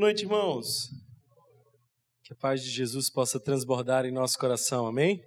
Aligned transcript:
Boa 0.00 0.08
noite, 0.08 0.22
irmãos. 0.22 0.88
Que 2.24 2.32
a 2.32 2.36
paz 2.36 2.62
de 2.62 2.70
Jesus 2.70 3.10
possa 3.10 3.38
transbordar 3.38 4.06
em 4.06 4.10
nosso 4.10 4.38
coração, 4.38 4.86
amém? 4.86 5.22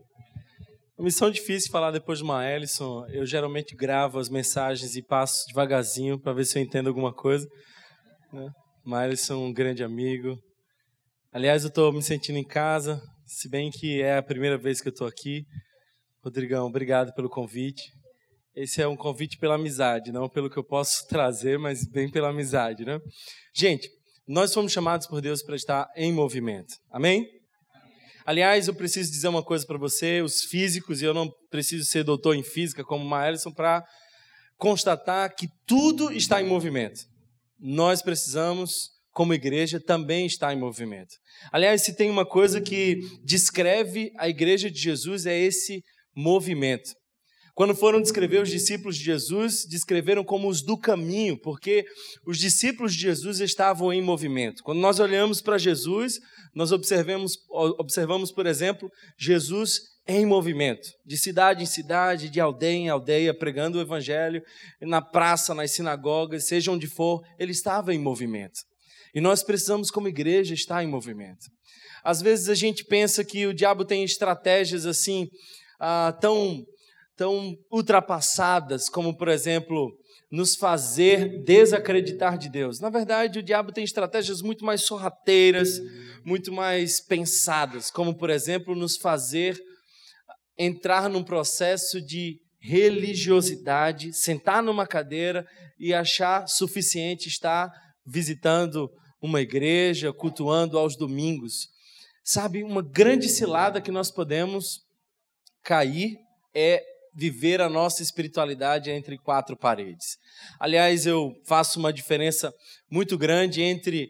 Uma 0.97 1.05
missão 1.05 1.29
difícil 1.29 1.69
falar 1.69 1.91
depois 1.91 2.17
de 2.17 2.23
uma 2.23 2.43
Ellison. 2.43 3.05
Eu 3.09 3.23
geralmente 3.23 3.75
gravo 3.75 4.17
as 4.17 4.29
mensagens 4.29 4.95
e 4.95 5.03
passo 5.03 5.45
devagarzinho 5.45 6.19
para 6.19 6.33
ver 6.33 6.45
se 6.45 6.57
eu 6.57 6.63
entendo 6.63 6.87
alguma 6.87 7.13
coisa. 7.13 7.47
Né? 8.31 8.49
Uma 8.83 9.05
Ellison, 9.05 9.45
um 9.45 9.53
grande 9.53 9.83
amigo. 9.83 10.39
Aliás, 11.31 11.61
eu 11.61 11.69
estou 11.69 11.93
me 11.93 12.01
sentindo 12.01 12.39
em 12.39 12.43
casa, 12.43 12.99
se 13.27 13.47
bem 13.47 13.69
que 13.69 14.01
é 14.01 14.17
a 14.17 14.23
primeira 14.23 14.57
vez 14.57 14.81
que 14.81 14.87
eu 14.87 14.93
estou 14.93 15.05
aqui. 15.05 15.45
Rodrigão, 16.23 16.65
obrigado 16.65 17.13
pelo 17.13 17.29
convite. 17.29 17.83
Esse 18.55 18.81
é 18.81 18.87
um 18.87 18.97
convite 18.97 19.37
pela 19.37 19.53
amizade, 19.53 20.11
não 20.11 20.27
pelo 20.27 20.49
que 20.49 20.57
eu 20.57 20.63
posso 20.63 21.05
trazer, 21.07 21.59
mas 21.59 21.87
bem 21.87 22.09
pela 22.09 22.29
amizade, 22.29 22.83
né? 22.83 22.99
Gente, 23.55 23.87
nós 24.27 24.53
fomos 24.53 24.71
chamados 24.71 25.07
por 25.07 25.21
Deus 25.21 25.43
para 25.43 25.55
estar 25.55 25.87
em 25.95 26.11
movimento. 26.11 26.75
Amém? 26.91 27.25
Aliás, 28.25 28.67
eu 28.67 28.73
preciso 28.73 29.11
dizer 29.11 29.27
uma 29.27 29.43
coisa 29.43 29.65
para 29.65 29.77
você, 29.77 30.21
os 30.21 30.43
físicos, 30.43 31.01
e 31.01 31.05
eu 31.05 31.13
não 31.13 31.29
preciso 31.49 31.83
ser 31.85 32.03
doutor 32.03 32.35
em 32.35 32.43
física 32.43 32.83
como 32.83 33.03
Maelson 33.03 33.51
para 33.51 33.83
constatar 34.57 35.35
que 35.35 35.47
tudo 35.67 36.11
está 36.11 36.41
em 36.41 36.47
movimento. 36.47 37.01
Nós 37.59 38.01
precisamos, 38.01 38.91
como 39.11 39.33
igreja, 39.33 39.77
também 39.77 40.25
estar 40.25 40.53
em 40.53 40.59
movimento. 40.59 41.13
Aliás, 41.51 41.81
se 41.81 41.95
tem 41.95 42.09
uma 42.09 42.25
coisa 42.25 42.61
que 42.61 42.97
descreve 43.25 44.09
a 44.17 44.29
igreja 44.29 44.71
de 44.71 44.79
Jesus 44.79 45.25
é 45.25 45.37
esse 45.37 45.81
movimento. 46.15 46.91
Quando 47.55 47.75
foram 47.75 48.01
descrever 48.01 48.41
os 48.41 48.49
discípulos 48.49 48.97
de 48.97 49.03
Jesus, 49.03 49.65
descreveram 49.69 50.23
como 50.23 50.47
os 50.47 50.63
do 50.63 50.75
caminho, 50.75 51.37
porque 51.39 51.85
os 52.25 52.39
discípulos 52.39 52.95
de 52.95 53.01
Jesus 53.01 53.39
estavam 53.39 53.93
em 53.93 54.01
movimento. 54.01 54.63
Quando 54.63 54.79
nós 54.79 54.99
olhamos 54.99 55.39
para 55.39 55.59
Jesus, 55.59 56.19
nós 56.55 56.71
observamos, 56.71 57.37
observamos, 57.51 58.31
por 58.31 58.47
exemplo, 58.47 58.89
Jesus 59.17 59.93
em 60.07 60.25
movimento, 60.25 60.89
de 61.05 61.17
cidade 61.17 61.63
em 61.63 61.65
cidade, 61.65 62.29
de 62.29 62.39
aldeia 62.39 62.75
em 62.75 62.89
aldeia, 62.89 63.33
pregando 63.37 63.77
o 63.77 63.81
evangelho, 63.81 64.41
na 64.81 65.01
praça, 65.01 65.53
nas 65.53 65.71
sinagogas, 65.71 66.45
seja 66.45 66.71
onde 66.71 66.87
for, 66.87 67.21
ele 67.39 67.51
estava 67.51 67.93
em 67.93 67.99
movimento. 67.99 68.59
E 69.15 69.21
nós 69.21 69.43
precisamos, 69.43 69.91
como 69.91 70.07
igreja, 70.07 70.53
estar 70.53 70.83
em 70.83 70.87
movimento. 70.87 71.45
Às 72.03 72.21
vezes 72.21 72.49
a 72.49 72.55
gente 72.55 72.83
pensa 72.83 73.23
que 73.23 73.45
o 73.45 73.53
diabo 73.53 73.85
tem 73.85 74.03
estratégias 74.03 74.85
assim, 74.85 75.29
ah, 75.79 76.17
tão 76.19 76.65
tão 77.15 77.57
ultrapassadas, 77.71 78.89
como, 78.89 79.15
por 79.15 79.27
exemplo, 79.27 79.91
nos 80.31 80.55
fazer 80.55 81.43
desacreditar 81.43 82.37
de 82.37 82.49
Deus. 82.49 82.79
Na 82.79 82.89
verdade, 82.89 83.39
o 83.39 83.43
diabo 83.43 83.71
tem 83.71 83.83
estratégias 83.83 84.41
muito 84.41 84.65
mais 84.65 84.81
sorrateiras, 84.81 85.79
muito 86.25 86.51
mais 86.51 86.99
pensadas, 86.99 87.91
como, 87.91 88.15
por 88.15 88.29
exemplo, 88.29 88.75
nos 88.75 88.97
fazer 88.97 89.61
entrar 90.57 91.09
num 91.09 91.23
processo 91.23 92.01
de 92.01 92.39
religiosidade, 92.59 94.13
sentar 94.13 94.63
numa 94.63 94.87
cadeira 94.87 95.45
e 95.77 95.93
achar 95.93 96.47
suficiente 96.47 97.27
estar 97.27 97.71
visitando 98.05 98.89
uma 99.21 99.41
igreja, 99.41 100.11
cultuando 100.13 100.77
aos 100.77 100.95
domingos. 100.95 101.67
Sabe, 102.23 102.63
uma 102.63 102.81
grande 102.81 103.27
cilada 103.27 103.81
que 103.81 103.91
nós 103.91 104.09
podemos 104.09 104.81
cair 105.61 106.17
é 106.55 106.92
viver 107.15 107.61
a 107.61 107.69
nossa 107.69 108.01
espiritualidade 108.01 108.89
entre 108.89 109.17
quatro 109.17 109.55
paredes. 109.55 110.17
Aliás, 110.59 111.05
eu 111.05 111.31
faço 111.45 111.79
uma 111.79 111.93
diferença 111.93 112.53
muito 112.89 113.17
grande 113.17 113.61
entre 113.61 114.09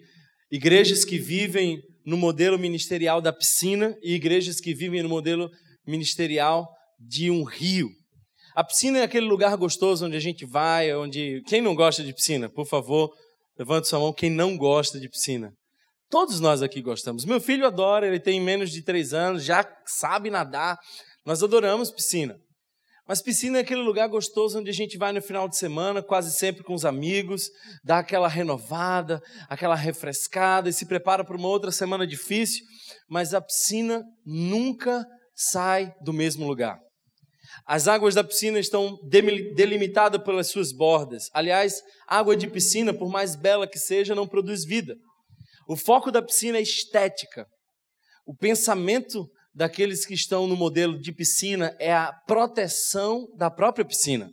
igrejas 0.51 1.03
que 1.03 1.17
vivem 1.17 1.81
no 2.05 2.17
modelo 2.17 2.57
ministerial 2.59 3.21
da 3.21 3.33
piscina 3.33 3.95
e 4.01 4.13
igrejas 4.13 4.59
que 4.59 4.73
vivem 4.73 5.01
no 5.03 5.09
modelo 5.09 5.49
ministerial 5.85 6.67
de 6.99 7.29
um 7.29 7.43
rio. 7.43 7.89
A 8.55 8.63
piscina 8.63 8.99
é 8.99 9.03
aquele 9.03 9.25
lugar 9.25 9.55
gostoso 9.57 10.05
onde 10.05 10.15
a 10.15 10.19
gente 10.19 10.45
vai, 10.45 10.93
onde 10.95 11.41
quem 11.47 11.61
não 11.61 11.73
gosta 11.73 12.03
de 12.03 12.13
piscina, 12.13 12.49
por 12.49 12.67
favor, 12.67 13.11
levante 13.57 13.87
sua 13.87 13.99
mão 13.99 14.13
quem 14.13 14.29
não 14.29 14.55
gosta 14.55 14.99
de 14.99 15.09
piscina. 15.09 15.51
Todos 16.09 16.39
nós 16.39 16.61
aqui 16.61 16.79
gostamos. 16.79 17.25
Meu 17.25 17.41
filho 17.41 17.65
adora, 17.65 18.05
ele 18.05 18.19
tem 18.19 18.39
menos 18.39 18.71
de 18.71 18.83
três 18.83 19.13
anos, 19.13 19.43
já 19.43 19.67
sabe 19.85 20.29
nadar. 20.29 20.77
Nós 21.25 21.41
adoramos 21.41 21.89
piscina. 21.89 22.37
Mas 23.07 23.21
piscina 23.21 23.57
é 23.57 23.61
aquele 23.61 23.81
lugar 23.81 24.07
gostoso 24.07 24.59
onde 24.59 24.69
a 24.69 24.73
gente 24.73 24.97
vai 24.97 25.11
no 25.11 25.21
final 25.21 25.49
de 25.49 25.57
semana, 25.57 26.01
quase 26.01 26.31
sempre 26.31 26.63
com 26.63 26.73
os 26.73 26.85
amigos, 26.85 27.49
dá 27.83 27.99
aquela 27.99 28.29
renovada, 28.29 29.21
aquela 29.49 29.75
refrescada 29.75 30.69
e 30.69 30.73
se 30.73 30.85
prepara 30.85 31.23
para 31.25 31.35
uma 31.35 31.49
outra 31.49 31.69
semana 31.69 32.07
difícil, 32.07 32.63
mas 33.09 33.33
a 33.33 33.41
piscina 33.41 34.03
nunca 34.25 35.05
sai 35.35 35.93
do 36.01 36.13
mesmo 36.13 36.47
lugar. 36.47 36.79
As 37.65 37.87
águas 37.87 38.15
da 38.15 38.23
piscina 38.23 38.57
estão 38.57 38.97
delimitadas 39.53 40.23
pelas 40.23 40.47
suas 40.49 40.71
bordas. 40.71 41.29
Aliás, 41.33 41.81
água 42.07 42.35
de 42.35 42.47
piscina, 42.47 42.93
por 42.93 43.09
mais 43.09 43.35
bela 43.35 43.67
que 43.67 43.77
seja, 43.77 44.15
não 44.15 44.27
produz 44.27 44.65
vida. 44.65 44.95
O 45.67 45.75
foco 45.75 46.11
da 46.11 46.21
piscina 46.21 46.57
é 46.57 46.61
estética. 46.61 47.45
O 48.25 48.35
pensamento 48.35 49.29
daqueles 49.53 50.05
que 50.05 50.13
estão 50.13 50.47
no 50.47 50.55
modelo 50.55 50.99
de 50.99 51.11
piscina 51.11 51.75
é 51.79 51.93
a 51.93 52.11
proteção 52.11 53.27
da 53.35 53.51
própria 53.51 53.85
piscina. 53.85 54.31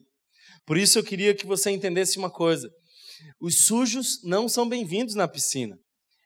Por 0.66 0.78
isso 0.78 0.98
eu 0.98 1.04
queria 1.04 1.34
que 1.34 1.46
você 1.46 1.70
entendesse 1.70 2.18
uma 2.18 2.30
coisa: 2.30 2.70
os 3.40 3.64
sujos 3.64 4.22
não 4.24 4.48
são 4.48 4.68
bem-vindos 4.68 5.14
na 5.14 5.28
piscina. 5.28 5.76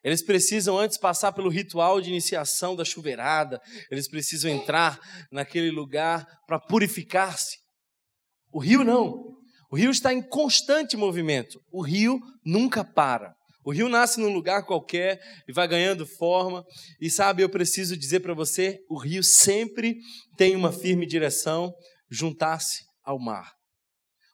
Eles 0.02 0.22
precisam 0.22 0.78
antes 0.78 0.98
passar 0.98 1.32
pelo 1.32 1.48
ritual 1.48 1.98
de 1.98 2.10
iniciação 2.10 2.76
da 2.76 2.84
chuveirada, 2.84 3.58
eles 3.90 4.06
precisam 4.06 4.50
entrar 4.50 5.00
naquele 5.32 5.70
lugar 5.70 6.26
para 6.46 6.60
purificar-se. 6.60 7.56
O 8.52 8.60
rio 8.60 8.84
não. 8.84 9.34
O 9.70 9.76
rio 9.76 9.90
está 9.90 10.12
em 10.12 10.22
constante 10.22 10.94
movimento. 10.94 11.58
O 11.72 11.82
rio 11.82 12.20
nunca 12.44 12.84
para. 12.84 13.34
O 13.64 13.72
rio 13.72 13.88
nasce 13.88 14.20
num 14.20 14.32
lugar 14.32 14.66
qualquer 14.66 15.18
e 15.48 15.52
vai 15.52 15.66
ganhando 15.66 16.06
forma. 16.06 16.64
E 17.00 17.10
sabe, 17.10 17.42
eu 17.42 17.48
preciso 17.48 17.96
dizer 17.96 18.20
para 18.20 18.34
você: 18.34 18.78
o 18.90 18.98
rio 18.98 19.24
sempre 19.24 19.96
tem 20.36 20.54
uma 20.54 20.70
firme 20.70 21.06
direção 21.06 21.72
juntar-se 22.10 22.84
ao 23.02 23.18
mar. 23.18 23.52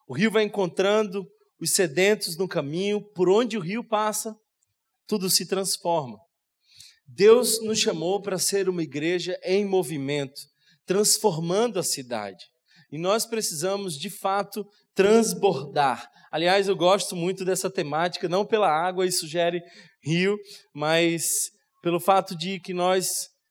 O 0.08 0.14
rio 0.14 0.30
vai 0.30 0.42
encontrando 0.42 1.24
os 1.60 1.72
sedentos 1.72 2.36
no 2.36 2.48
caminho, 2.48 3.00
por 3.14 3.28
onde 3.28 3.56
o 3.56 3.60
rio 3.60 3.86
passa, 3.86 4.34
tudo 5.06 5.30
se 5.30 5.46
transforma. 5.46 6.18
Deus 7.06 7.62
nos 7.62 7.78
chamou 7.78 8.20
para 8.20 8.38
ser 8.38 8.68
uma 8.68 8.82
igreja 8.82 9.38
em 9.44 9.64
movimento, 9.64 10.40
transformando 10.86 11.78
a 11.78 11.82
cidade. 11.82 12.44
E 12.90 12.98
nós 12.98 13.26
precisamos, 13.26 13.96
de 13.96 14.10
fato, 14.10 14.66
transbordar. 15.00 16.10
Aliás, 16.30 16.68
eu 16.68 16.76
gosto 16.76 17.16
muito 17.16 17.42
dessa 17.42 17.70
temática, 17.70 18.28
não 18.28 18.44
pela 18.44 18.68
água, 18.68 19.06
isso 19.06 19.20
sugere 19.20 19.62
rio, 20.04 20.36
mas 20.74 21.24
pelo 21.82 21.98
fato 21.98 22.36
de 22.36 22.60
que 22.60 22.74
nós 22.74 23.08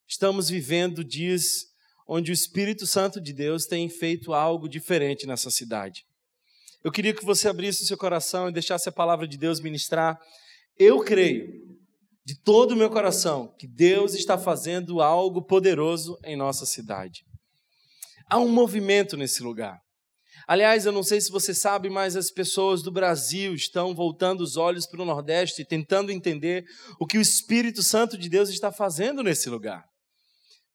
estamos 0.08 0.48
vivendo 0.48 1.04
dias 1.04 1.66
onde 2.08 2.32
o 2.32 2.34
Espírito 2.34 2.86
Santo 2.86 3.20
de 3.20 3.34
Deus 3.34 3.66
tem 3.66 3.90
feito 3.90 4.32
algo 4.32 4.70
diferente 4.70 5.26
nessa 5.26 5.50
cidade. 5.50 6.04
Eu 6.84 6.92
queria 6.92 7.16
que 7.16 7.26
você 7.26 7.50
abrisse 7.50 7.82
o 7.82 7.88
seu 7.88 7.98
coração 7.98 8.48
e 8.48 8.54
deixasse 8.54 8.88
a 8.88 8.92
palavra 8.92 9.28
de 9.28 9.36
Deus 9.36 9.60
ministrar. 9.60 10.20
Eu 10.78 11.00
creio, 11.00 11.52
de 12.24 12.40
todo 12.44 12.74
o 12.74 12.76
meu 12.76 12.92
coração, 12.92 13.52
que 13.58 13.68
Deus 13.68 14.14
está 14.14 14.38
fazendo 14.38 15.02
algo 15.02 15.42
poderoso 15.42 16.16
em 16.24 16.36
nossa 16.36 16.68
cidade. 16.68 17.24
Há 18.30 18.38
um 18.38 18.50
movimento 18.50 19.18
nesse 19.18 19.42
lugar. 19.42 19.80
Aliás, 20.50 20.88
eu 20.88 20.92
não 20.92 21.04
sei 21.04 21.22
se 21.22 21.30
você 21.30 21.54
sabe, 21.54 21.92
mas 21.92 22.16
as 22.16 22.32
pessoas 22.32 22.82
do 22.82 22.92
Brasil 22.92 23.54
estão 23.54 23.94
voltando 23.94 24.42
os 24.42 24.58
olhos 24.58 24.88
para 24.88 25.00
o 25.00 25.06
Nordeste, 25.06 25.64
tentando 25.64 26.12
entender 26.12 26.66
o 27.00 27.06
que 27.06 27.20
o 27.20 27.22
Espírito 27.22 27.84
Santo 27.84 28.18
de 28.18 28.28
Deus 28.28 28.50
está 28.50 28.72
fazendo 28.72 29.22
nesse 29.22 29.48
lugar. 29.48 29.86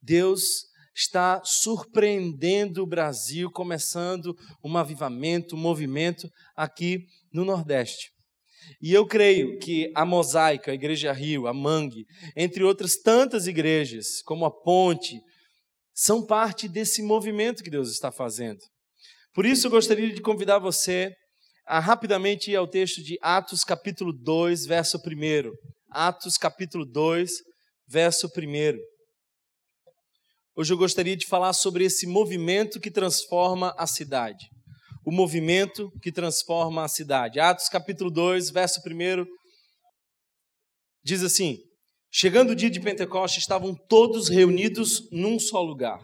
Deus 0.00 0.66
está 0.94 1.42
surpreendendo 1.44 2.84
o 2.84 2.86
Brasil, 2.86 3.50
começando 3.50 4.36
um 4.64 4.76
avivamento, 4.76 5.56
um 5.56 5.58
movimento 5.58 6.30
aqui 6.54 7.00
no 7.32 7.44
Nordeste. 7.44 8.12
E 8.80 8.92
eu 8.92 9.04
creio 9.04 9.58
que 9.58 9.90
a 9.92 10.04
Mosaica, 10.04 10.70
a 10.70 10.74
Igreja 10.74 11.12
Rio, 11.12 11.48
a 11.48 11.52
Mangue, 11.52 12.06
entre 12.36 12.62
outras 12.62 12.94
tantas 12.94 13.48
igrejas, 13.48 14.22
como 14.22 14.44
a 14.44 14.52
Ponte, 14.52 15.20
são 15.92 16.24
parte 16.24 16.68
desse 16.68 17.02
movimento 17.02 17.64
que 17.64 17.70
Deus 17.70 17.90
está 17.90 18.12
fazendo. 18.12 18.60
Por 19.34 19.44
isso, 19.44 19.66
eu 19.66 19.70
gostaria 19.72 20.14
de 20.14 20.20
convidar 20.20 20.60
você 20.60 21.12
a 21.66 21.80
rapidamente 21.80 22.52
ir 22.52 22.56
ao 22.56 22.68
texto 22.68 23.02
de 23.02 23.18
Atos, 23.20 23.64
capítulo 23.64 24.12
2, 24.12 24.64
verso 24.64 24.96
1. 24.96 25.50
Atos, 25.90 26.38
capítulo 26.38 26.86
2, 26.86 27.32
verso 27.88 28.28
1. 28.28 28.78
Hoje 30.56 30.72
eu 30.72 30.78
gostaria 30.78 31.16
de 31.16 31.26
falar 31.26 31.52
sobre 31.52 31.84
esse 31.84 32.06
movimento 32.06 32.78
que 32.78 32.92
transforma 32.92 33.74
a 33.76 33.88
cidade. 33.88 34.46
O 35.04 35.10
movimento 35.10 35.90
que 36.00 36.12
transforma 36.12 36.84
a 36.84 36.88
cidade. 36.88 37.40
Atos, 37.40 37.68
capítulo 37.68 38.12
2, 38.12 38.50
verso 38.50 38.80
1 38.86 39.26
diz 41.04 41.24
assim: 41.24 41.58
Chegando 42.08 42.50
o 42.50 42.54
dia 42.54 42.70
de 42.70 42.78
Pentecostes, 42.78 43.42
estavam 43.42 43.74
todos 43.88 44.28
reunidos 44.28 45.10
num 45.10 45.40
só 45.40 45.60
lugar. 45.60 45.98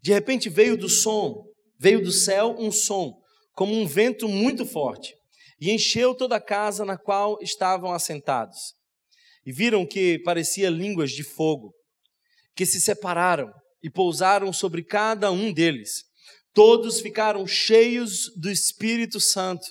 De 0.00 0.12
repente 0.12 0.48
veio 0.48 0.76
do 0.76 0.88
som, 0.88 1.47
veio 1.78 2.02
do 2.02 2.12
céu 2.12 2.56
um 2.58 2.72
som, 2.72 3.14
como 3.54 3.74
um 3.74 3.86
vento 3.86 4.28
muito 4.28 4.66
forte, 4.66 5.14
e 5.60 5.70
encheu 5.70 6.14
toda 6.14 6.36
a 6.36 6.40
casa 6.40 6.84
na 6.84 6.96
qual 6.96 7.38
estavam 7.40 7.92
assentados. 7.92 8.74
E 9.44 9.52
viram 9.52 9.86
que 9.86 10.18
parecia 10.20 10.70
línguas 10.70 11.10
de 11.10 11.22
fogo, 11.22 11.72
que 12.54 12.66
se 12.66 12.80
separaram 12.80 13.52
e 13.82 13.88
pousaram 13.88 14.52
sobre 14.52 14.82
cada 14.82 15.30
um 15.30 15.52
deles. 15.52 16.04
Todos 16.52 17.00
ficaram 17.00 17.46
cheios 17.46 18.30
do 18.36 18.50
Espírito 18.50 19.20
Santo 19.20 19.66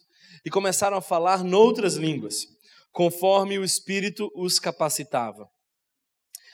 e 0.46 0.50
começaram 0.50 0.98
a 0.98 1.02
falar 1.02 1.44
noutras 1.44 1.96
línguas, 1.96 2.46
conforme 2.92 3.60
o 3.60 3.64
Espírito 3.64 4.32
os 4.36 4.60
capacitava. 4.60 5.48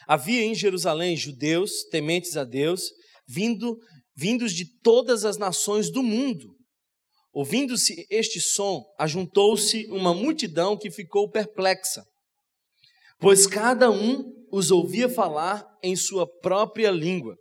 Havia 0.06 0.42
em 0.42 0.54
Jerusalém 0.54 1.16
judeus 1.16 1.84
tementes 1.90 2.36
a 2.36 2.44
Deus, 2.44 2.90
vindo, 3.26 3.78
vindos 4.16 4.52
de 4.52 4.64
todas 4.80 5.24
as 5.24 5.36
nações 5.36 5.90
do 5.90 6.02
mundo. 6.02 6.54
Ouvindo-se 7.32 8.06
este 8.10 8.40
som, 8.40 8.84
ajuntou-se 8.98 9.86
uma 9.90 10.14
multidão 10.14 10.76
que 10.76 10.90
ficou 10.90 11.28
perplexa, 11.28 12.04
pois 13.18 13.46
cada 13.46 13.90
um 13.90 14.22
os 14.52 14.70
ouvia 14.70 15.08
falar 15.08 15.66
em 15.82 15.96
sua 15.96 16.26
própria 16.40 16.90
língua. 16.90 17.36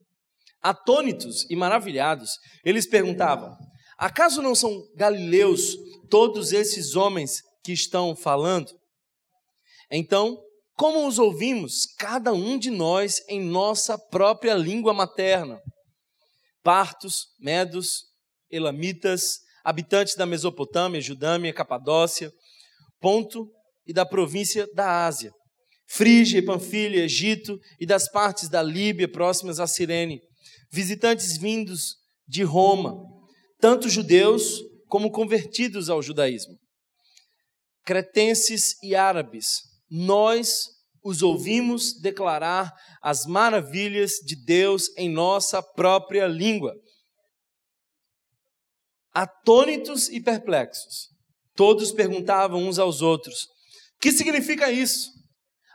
Atônitos 0.62 1.46
e 1.50 1.56
maravilhados, 1.56 2.32
eles 2.66 2.88
perguntavam: 2.88 3.56
Acaso 3.98 4.42
não 4.42 4.56
são 4.56 4.82
galileus 4.96 5.76
todos 6.10 6.52
esses 6.54 6.96
homens 6.96 7.42
que 7.64 7.72
estão 7.72 8.16
falando? 8.16 8.72
Então, 9.92 10.42
como 10.76 11.08
os 11.08 11.20
ouvimos, 11.20 11.86
cada 12.00 12.34
um 12.34 12.58
de 12.58 12.72
nós 12.72 13.22
em 13.30 13.40
nossa 13.40 13.98
própria 13.98 14.56
língua 14.56 14.94
materna? 14.94 15.62
Partos, 16.64 17.28
medos, 17.40 18.04
elamitas, 18.50 19.40
habitantes 19.64 20.16
da 20.16 20.26
Mesopotâmia, 20.26 21.02
Judâmia, 21.02 21.54
Capadócia, 21.54 22.32
Ponto 23.00 23.50
e 23.86 23.92
da 23.92 24.06
província 24.06 24.66
da 24.74 25.06
Ásia, 25.06 25.32
Frígia 25.90 26.40
e 26.40 26.42
Panfilha, 26.42 27.04
Egito 27.04 27.60
e 27.80 27.86
das 27.86 28.10
partes 28.10 28.48
da 28.48 28.64
Líbia 28.64 29.12
próximas 29.12 29.60
a 29.60 29.68
Cirene, 29.68 30.22
visitantes 30.72 31.38
vindos 31.38 31.98
de 32.28 32.44
Roma, 32.44 32.96
tanto 33.60 33.90
judeus 33.90 34.62
como 34.88 35.12
convertidos 35.12 35.90
ao 35.90 36.02
judaísmo, 36.02 36.58
cretenses 37.86 38.82
e 38.82 38.96
árabes. 38.96 39.64
Nós 39.90 40.70
os 41.04 41.22
ouvimos 41.22 42.00
declarar 42.00 42.72
as 43.02 43.26
maravilhas 43.26 44.14
de 44.26 44.36
Deus 44.36 44.90
em 44.98 45.10
nossa 45.10 45.62
própria 45.62 46.28
língua. 46.28 46.74
Atônitos 49.14 50.10
e 50.10 50.22
perplexos, 50.22 51.10
todos 51.56 51.92
perguntavam 51.92 52.64
uns 52.64 52.80
aos 52.80 53.02
outros: 53.02 53.48
que 54.00 54.12
significa 54.12 54.72
isso? 54.72 55.12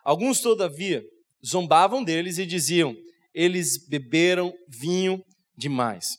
Alguns, 0.05 0.41
todavia, 0.41 1.03
zombavam 1.47 2.03
deles 2.03 2.39
e 2.39 2.47
diziam: 2.47 2.97
eles 3.35 3.87
beberam 3.87 4.53
vinho 4.69 5.23
demais. 5.57 6.17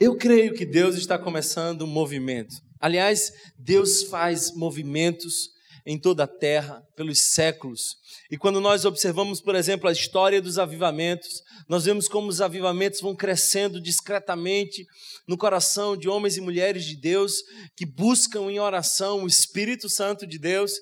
Eu 0.00 0.16
creio 0.16 0.54
que 0.54 0.64
Deus 0.64 0.96
está 0.96 1.18
começando 1.18 1.82
um 1.82 1.86
movimento. 1.86 2.54
Aliás, 2.80 3.30
Deus 3.56 4.02
faz 4.04 4.52
movimentos 4.56 5.50
em 5.86 5.98
toda 5.98 6.24
a 6.24 6.28
terra, 6.28 6.82
pelos 6.96 7.20
séculos. 7.32 7.96
E 8.30 8.36
quando 8.36 8.60
nós 8.60 8.84
observamos, 8.84 9.40
por 9.40 9.54
exemplo, 9.54 9.88
a 9.88 9.92
história 9.92 10.40
dos 10.40 10.58
avivamentos, 10.58 11.42
nós 11.68 11.84
vemos 11.84 12.08
como 12.08 12.28
os 12.28 12.40
avivamentos 12.40 13.00
vão 13.00 13.14
crescendo 13.14 13.80
discretamente 13.80 14.84
no 15.26 15.36
coração 15.36 15.96
de 15.96 16.08
homens 16.08 16.36
e 16.36 16.40
mulheres 16.40 16.84
de 16.84 16.96
Deus 16.96 17.34
que 17.76 17.86
buscam 17.86 18.50
em 18.50 18.60
oração 18.60 19.22
o 19.22 19.26
Espírito 19.26 19.88
Santo 19.88 20.26
de 20.26 20.38
Deus, 20.38 20.72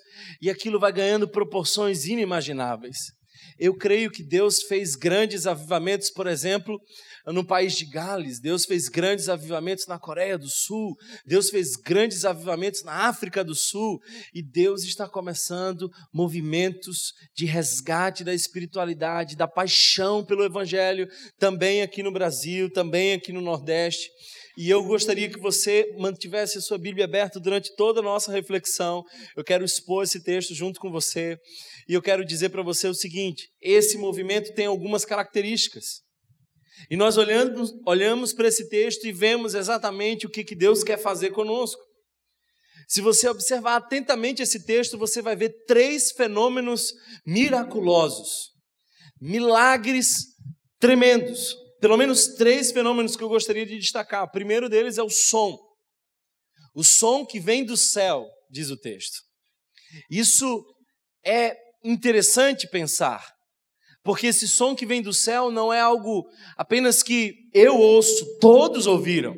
e 0.41 0.51
aquilo 0.51 0.79
vai 0.79 0.93
ganhando 0.93 1.29
proporções 1.29 2.05
inimagináveis. 2.05 3.20
Eu 3.61 3.77
creio 3.77 4.11
que 4.11 4.23
Deus 4.23 4.63
fez 4.63 4.97
grandes 4.97 5.47
avivamentos, 5.47 6.09
por 6.09 6.27
exemplo, 6.27 6.81
no 7.27 7.45
país 7.45 7.75
de 7.75 7.85
Gales, 7.85 8.41
Deus 8.41 8.65
fez 8.65 8.89
grandes 8.89 9.29
avivamentos 9.29 9.87
na 9.87 9.99
Coreia 9.99 10.39
do 10.39 10.49
Sul, 10.49 10.97
Deus 11.27 11.51
fez 11.51 11.77
grandes 11.77 12.25
avivamentos 12.25 12.83
na 12.83 13.09
África 13.09 13.45
do 13.45 13.55
Sul, 13.55 14.01
e 14.35 14.43
Deus 14.43 14.83
está 14.85 15.07
começando 15.07 15.91
movimentos 16.11 17.13
de 17.37 17.45
resgate 17.45 18.25
da 18.25 18.33
espiritualidade, 18.33 19.37
da 19.37 19.47
paixão 19.47 20.25
pelo 20.25 20.43
Evangelho, 20.43 21.07
também 21.39 21.83
aqui 21.83 22.03
no 22.03 22.11
Brasil, 22.11 22.73
também 22.73 23.13
aqui 23.13 23.31
no 23.31 23.43
Nordeste. 23.43 24.09
E 24.61 24.69
eu 24.69 24.85
gostaria 24.85 25.27
que 25.31 25.41
você 25.41 25.91
mantivesse 25.97 26.59
a 26.59 26.61
sua 26.61 26.77
Bíblia 26.77 27.07
aberta 27.07 27.41
durante 27.41 27.75
toda 27.77 28.01
a 28.01 28.03
nossa 28.03 28.31
reflexão. 28.31 29.03
Eu 29.35 29.43
quero 29.43 29.65
expor 29.65 30.05
esse 30.05 30.23
texto 30.23 30.55
junto 30.55 30.79
com 30.79 30.91
você. 30.91 31.39
E 31.89 31.95
eu 31.95 32.03
quero 32.03 32.23
dizer 32.23 32.51
para 32.51 32.63
você 32.63 32.87
o 32.87 32.93
seguinte: 32.93 33.49
esse 33.59 33.97
movimento 33.97 34.53
tem 34.53 34.67
algumas 34.67 35.03
características. 35.07 36.03
E 36.91 36.95
nós 36.95 37.17
olhamos, 37.17 37.73
olhamos 37.87 38.35
para 38.35 38.49
esse 38.49 38.69
texto 38.69 39.07
e 39.07 39.13
vemos 39.13 39.55
exatamente 39.55 40.27
o 40.27 40.31
que, 40.31 40.45
que 40.45 40.55
Deus 40.55 40.85
quer 40.85 40.99
fazer 40.99 41.31
conosco. 41.31 41.81
Se 42.87 43.01
você 43.01 43.31
observar 43.31 43.77
atentamente 43.77 44.43
esse 44.43 44.67
texto, 44.67 44.99
você 44.99 45.23
vai 45.23 45.37
ver 45.37 45.55
três 45.67 46.13
fenômenos 46.13 46.93
miraculosos, 47.25 48.51
milagres 49.19 50.27
tremendos. 50.79 51.57
Pelo 51.81 51.97
menos 51.97 52.29
três 52.35 52.71
fenômenos 52.71 53.17
que 53.17 53.25
eu 53.25 53.29
gostaria 53.29 53.65
de 53.65 53.79
destacar. 53.79 54.25
O 54.25 54.31
primeiro 54.31 54.69
deles 54.69 54.99
é 54.99 55.03
o 55.03 55.09
som. 55.09 55.59
O 56.75 56.85
som 56.85 57.25
que 57.25 57.41
vem 57.41 57.65
do 57.65 57.77
céu, 57.77 58.29
diz 58.51 58.71
o 58.71 58.77
texto. 58.77 59.19
Isso 60.11 60.65
é 61.25 61.57
interessante 61.83 62.69
pensar, 62.69 63.27
porque 64.03 64.29
esse 64.29 64.47
som 64.47 64.75
que 64.75 64.87
vem 64.87 65.03
do 65.03 65.13
céu 65.13 65.51
não 65.51 65.73
é 65.73 65.81
algo 65.81 66.29
apenas 66.57 67.03
que 67.03 67.35
eu 67.53 67.77
ouço, 67.77 68.39
todos 68.39 68.87
ouviram. 68.87 69.35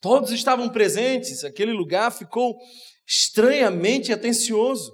Todos 0.00 0.30
estavam 0.30 0.68
presentes, 0.68 1.42
aquele 1.44 1.72
lugar 1.72 2.12
ficou 2.12 2.56
estranhamente 3.06 4.12
atencioso. 4.12 4.92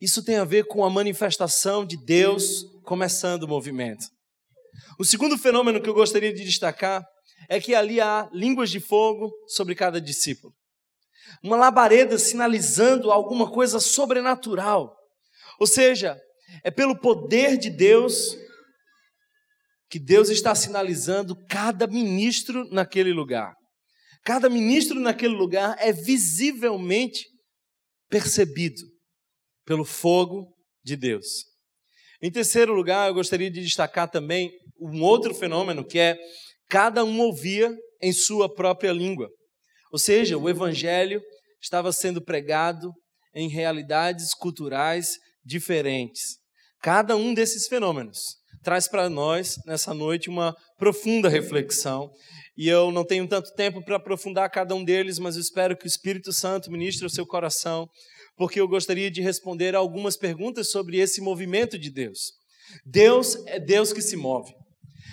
Isso 0.00 0.22
tem 0.24 0.36
a 0.36 0.44
ver 0.44 0.66
com 0.66 0.84
a 0.84 0.90
manifestação 0.90 1.84
de 1.84 1.96
Deus 1.96 2.64
começando 2.84 3.42
o 3.42 3.48
movimento. 3.48 4.06
O 4.98 5.04
segundo 5.04 5.38
fenômeno 5.38 5.80
que 5.80 5.88
eu 5.88 5.94
gostaria 5.94 6.32
de 6.32 6.44
destacar 6.44 7.04
é 7.48 7.60
que 7.60 7.74
ali 7.74 8.00
há 8.00 8.28
línguas 8.32 8.70
de 8.70 8.80
fogo 8.80 9.30
sobre 9.46 9.74
cada 9.74 10.00
discípulo. 10.00 10.52
Uma 11.42 11.56
labareda 11.56 12.18
sinalizando 12.18 13.10
alguma 13.10 13.50
coisa 13.50 13.78
sobrenatural. 13.78 14.94
Ou 15.60 15.66
seja, 15.66 16.18
é 16.64 16.70
pelo 16.70 16.98
poder 16.98 17.56
de 17.56 17.70
Deus 17.70 18.36
que 19.90 19.98
Deus 19.98 20.28
está 20.28 20.54
sinalizando 20.54 21.34
cada 21.48 21.86
ministro 21.86 22.64
naquele 22.70 23.12
lugar. 23.12 23.54
Cada 24.24 24.48
ministro 24.48 25.00
naquele 25.00 25.34
lugar 25.34 25.76
é 25.78 25.92
visivelmente 25.92 27.24
percebido 28.08 28.82
pelo 29.64 29.84
fogo 29.84 30.54
de 30.84 30.96
Deus. 30.96 31.26
Em 32.20 32.30
terceiro 32.30 32.74
lugar, 32.74 33.08
eu 33.08 33.14
gostaria 33.14 33.50
de 33.50 33.60
destacar 33.62 34.10
também 34.10 34.50
um 34.80 35.02
outro 35.02 35.34
fenômeno 35.34 35.84
que 35.84 35.98
é 35.98 36.16
cada 36.68 37.04
um 37.04 37.20
ouvia 37.20 37.74
em 38.02 38.12
sua 38.12 38.52
própria 38.52 38.92
língua. 38.92 39.28
Ou 39.92 39.98
seja, 39.98 40.36
o 40.36 40.48
evangelho 40.48 41.20
estava 41.60 41.92
sendo 41.92 42.22
pregado 42.22 42.92
em 43.34 43.48
realidades 43.48 44.34
culturais 44.34 45.16
diferentes. 45.44 46.38
Cada 46.82 47.16
um 47.16 47.34
desses 47.34 47.66
fenômenos 47.66 48.36
traz 48.62 48.88
para 48.88 49.08
nós, 49.08 49.56
nessa 49.64 49.94
noite, 49.94 50.28
uma 50.28 50.54
profunda 50.76 51.28
reflexão. 51.28 52.10
E 52.56 52.68
eu 52.68 52.90
não 52.90 53.04
tenho 53.04 53.26
tanto 53.28 53.52
tempo 53.54 53.82
para 53.84 53.96
aprofundar 53.96 54.50
cada 54.50 54.74
um 54.74 54.84
deles, 54.84 55.18
mas 55.18 55.36
eu 55.36 55.40
espero 55.40 55.76
que 55.76 55.86
o 55.86 55.88
Espírito 55.88 56.32
Santo 56.32 56.70
ministre 56.70 57.06
o 57.06 57.10
seu 57.10 57.26
coração, 57.26 57.88
porque 58.38 58.60
eu 58.60 58.68
gostaria 58.68 59.10
de 59.10 59.20
responder 59.20 59.74
algumas 59.74 60.16
perguntas 60.16 60.70
sobre 60.70 60.98
esse 60.98 61.20
movimento 61.20 61.76
de 61.76 61.90
Deus. 61.90 62.32
Deus 62.86 63.36
é 63.46 63.58
Deus 63.58 63.92
que 63.92 64.00
se 64.00 64.16
move. 64.16 64.54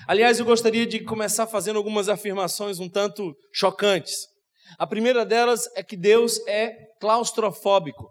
Aliás, 0.08 0.40
eu 0.40 0.46
gostaria 0.46 0.86
de 0.86 1.04
começar 1.04 1.48
fazendo 1.48 1.78
algumas 1.78 2.08
afirmações 2.08 2.80
um 2.80 2.88
tanto 2.88 3.36
chocantes. 3.52 4.28
A 4.78 4.86
primeira 4.86 5.26
delas 5.26 5.68
é 5.76 5.82
que 5.82 5.98
Deus 5.98 6.40
é 6.48 6.72
claustrofóbico. 7.02 8.08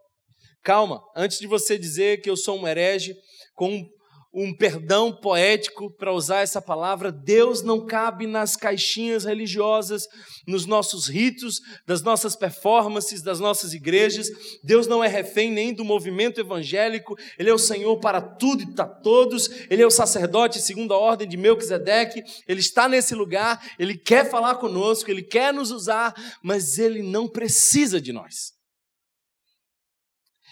Calma, 0.62 1.00
antes 1.14 1.38
de 1.38 1.47
você 1.47 1.78
dizer 1.78 2.21
que 2.21 2.28
eu 2.28 2.37
sou 2.37 2.59
um 2.59 2.66
herege 2.66 3.14
com 3.54 3.87
um 4.34 4.52
perdão 4.52 5.12
poético 5.12 5.88
para 5.96 6.12
usar 6.12 6.40
essa 6.40 6.60
palavra. 6.60 7.12
Deus 7.12 7.62
não 7.62 7.86
cabe 7.86 8.26
nas 8.26 8.56
caixinhas 8.56 9.24
religiosas, 9.24 10.08
nos 10.44 10.66
nossos 10.66 11.06
ritos, 11.06 11.60
das 11.86 12.02
nossas 12.02 12.34
performances, 12.34 13.22
das 13.22 13.38
nossas 13.38 13.72
igrejas. 13.72 14.28
Deus 14.64 14.88
não 14.88 15.04
é 15.04 15.06
refém 15.06 15.52
nem 15.52 15.72
do 15.72 15.84
movimento 15.84 16.40
evangélico. 16.40 17.16
Ele 17.38 17.48
é 17.48 17.54
o 17.54 17.58
Senhor 17.58 17.96
para 18.00 18.20
tudo 18.20 18.64
e 18.64 18.74
para 18.74 18.86
todos. 18.86 19.48
Ele 19.70 19.82
é 19.82 19.86
o 19.86 19.90
sacerdote 19.90 20.60
segundo 20.60 20.92
a 20.92 20.98
ordem 20.98 21.28
de 21.28 21.36
Melquisedeque. 21.36 22.24
Ele 22.48 22.60
está 22.60 22.88
nesse 22.88 23.14
lugar, 23.14 23.64
ele 23.78 23.96
quer 23.96 24.28
falar 24.28 24.56
conosco, 24.56 25.10
ele 25.10 25.22
quer 25.22 25.54
nos 25.54 25.70
usar, 25.70 26.12
mas 26.42 26.76
ele 26.76 27.02
não 27.02 27.28
precisa 27.28 28.00
de 28.00 28.12
nós. 28.12 28.52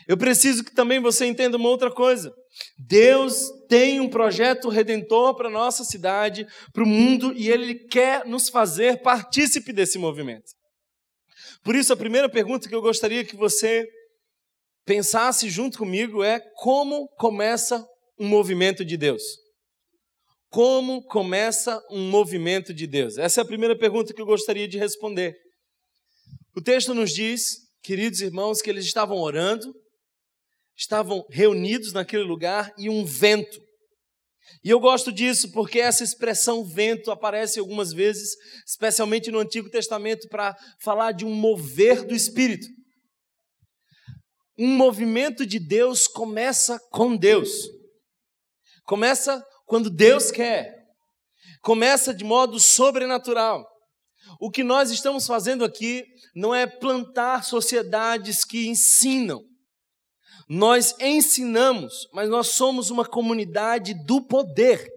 Eu 0.07 0.17
preciso 0.17 0.65
que 0.65 0.75
também 0.75 1.01
você 1.01 1.27
entenda 1.27 1.57
uma 1.57 1.69
outra 1.69 1.91
coisa. 1.91 2.33
Deus 2.79 3.51
tem 3.69 4.01
um 4.01 4.09
projeto 4.09 4.69
redentor 4.69 5.35
para 5.35 5.49
nossa 5.49 5.85
cidade, 5.85 6.47
para 6.73 6.83
o 6.83 6.87
mundo, 6.87 7.33
e 7.35 7.51
Ele 7.51 7.75
quer 7.75 8.27
nos 8.27 8.49
fazer 8.49 9.03
partícipe 9.03 9.73
desse 9.73 9.99
movimento. 9.99 10.53
Por 11.65 11.75
isso, 11.75 11.93
a 11.93 11.97
primeira 11.97 12.29
pergunta 12.29 12.69
que 12.69 12.75
eu 12.75 12.83
gostaria 12.83 13.25
que 13.25 13.37
você 13.37 13.87
pensasse 14.85 15.49
junto 15.49 15.79
comigo 15.79 16.23
é: 16.23 16.41
como 16.57 17.09
começa 17.17 17.87
um 18.19 18.29
movimento 18.29 18.85
de 18.85 18.97
Deus? 18.97 19.23
Como 20.51 21.03
começa 21.05 21.81
um 21.91 22.11
movimento 22.11 22.75
de 22.75 22.87
Deus? 22.87 23.17
Essa 23.17 23.41
é 23.41 23.43
a 23.43 23.47
primeira 23.47 23.79
pergunta 23.79 24.13
que 24.13 24.21
eu 24.21 24.27
gostaria 24.27 24.69
de 24.69 24.77
responder. 24.77 25.35
O 26.55 26.61
texto 26.61 26.93
nos 26.93 27.13
diz, 27.13 27.57
queridos 27.83 28.21
irmãos, 28.21 28.61
que 28.61 28.69
eles 28.69 28.85
estavam 28.85 29.17
orando, 29.17 29.73
estavam 30.77 31.27
reunidos 31.31 31.93
naquele 31.93 32.25
lugar 32.25 32.73
e 32.79 32.89
um 32.89 33.05
vento. 33.05 33.61
E 34.65 34.71
eu 34.71 34.79
gosto 34.79 35.13
disso 35.13 35.51
porque 35.53 35.81
essa 35.81 36.05
expressão 36.05 36.65
vento 36.65 37.11
aparece 37.11 37.59
algumas 37.59 37.93
vezes, 37.93 38.37
especialmente 38.67 39.31
no 39.31 39.39
Antigo 39.39 39.71
Testamento, 39.71 40.29
para 40.29 40.57
falar 40.83 41.13
de 41.13 41.25
um 41.25 41.35
mover 41.35 42.05
do 42.05 42.15
Espírito. 42.15 42.67
Um 44.59 44.69
movimento 44.69 45.47
de 45.47 45.59
Deus 45.59 46.07
começa 46.07 46.79
com 46.91 47.17
Deus. 47.17 47.51
Começa 48.85 49.43
quando 49.67 49.91
Deus 49.91 50.31
quer. 50.31 50.83
Começa 51.63 52.13
de 52.13 52.25
modo 52.25 52.61
sobrenatural. 52.61 53.67
O 54.41 54.51
que 54.51 54.63
nós 54.63 54.91
estamos 54.91 55.27
fazendo 55.27 55.65
aqui 55.65 56.05
não 56.35 56.55
é 56.55 56.67
plantar 56.67 57.45
sociedades 57.45 58.45
que 58.45 58.69
ensinam, 58.69 59.43
nós 60.49 60.95
ensinamos, 61.01 62.09
mas 62.13 62.29
nós 62.29 62.49
somos 62.49 62.91
uma 62.91 63.05
comunidade 63.05 63.95
do 64.05 64.21
poder. 64.21 64.89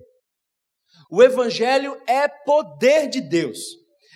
O 1.10 1.22
Evangelho 1.22 2.00
é 2.08 2.28
poder 2.28 3.08
de 3.08 3.22
Deus. 3.22 3.60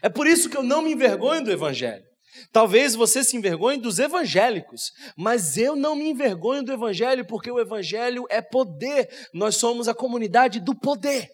É 0.01 0.09
por 0.09 0.27
isso 0.27 0.49
que 0.49 0.57
eu 0.57 0.63
não 0.63 0.81
me 0.81 0.91
envergonho 0.91 1.43
do 1.43 1.51
Evangelho. 1.51 2.03
Talvez 2.51 2.95
você 2.95 3.23
se 3.23 3.35
envergonhe 3.35 3.79
dos 3.79 3.99
evangélicos, 3.99 4.91
mas 5.17 5.57
eu 5.57 5.75
não 5.75 5.95
me 5.95 6.09
envergonho 6.09 6.63
do 6.63 6.71
Evangelho, 6.71 7.25
porque 7.25 7.51
o 7.51 7.59
Evangelho 7.59 8.25
é 8.29 8.41
poder. 8.41 9.09
Nós 9.33 9.55
somos 9.55 9.87
a 9.87 9.93
comunidade 9.93 10.59
do 10.59 10.77
poder. 10.77 11.27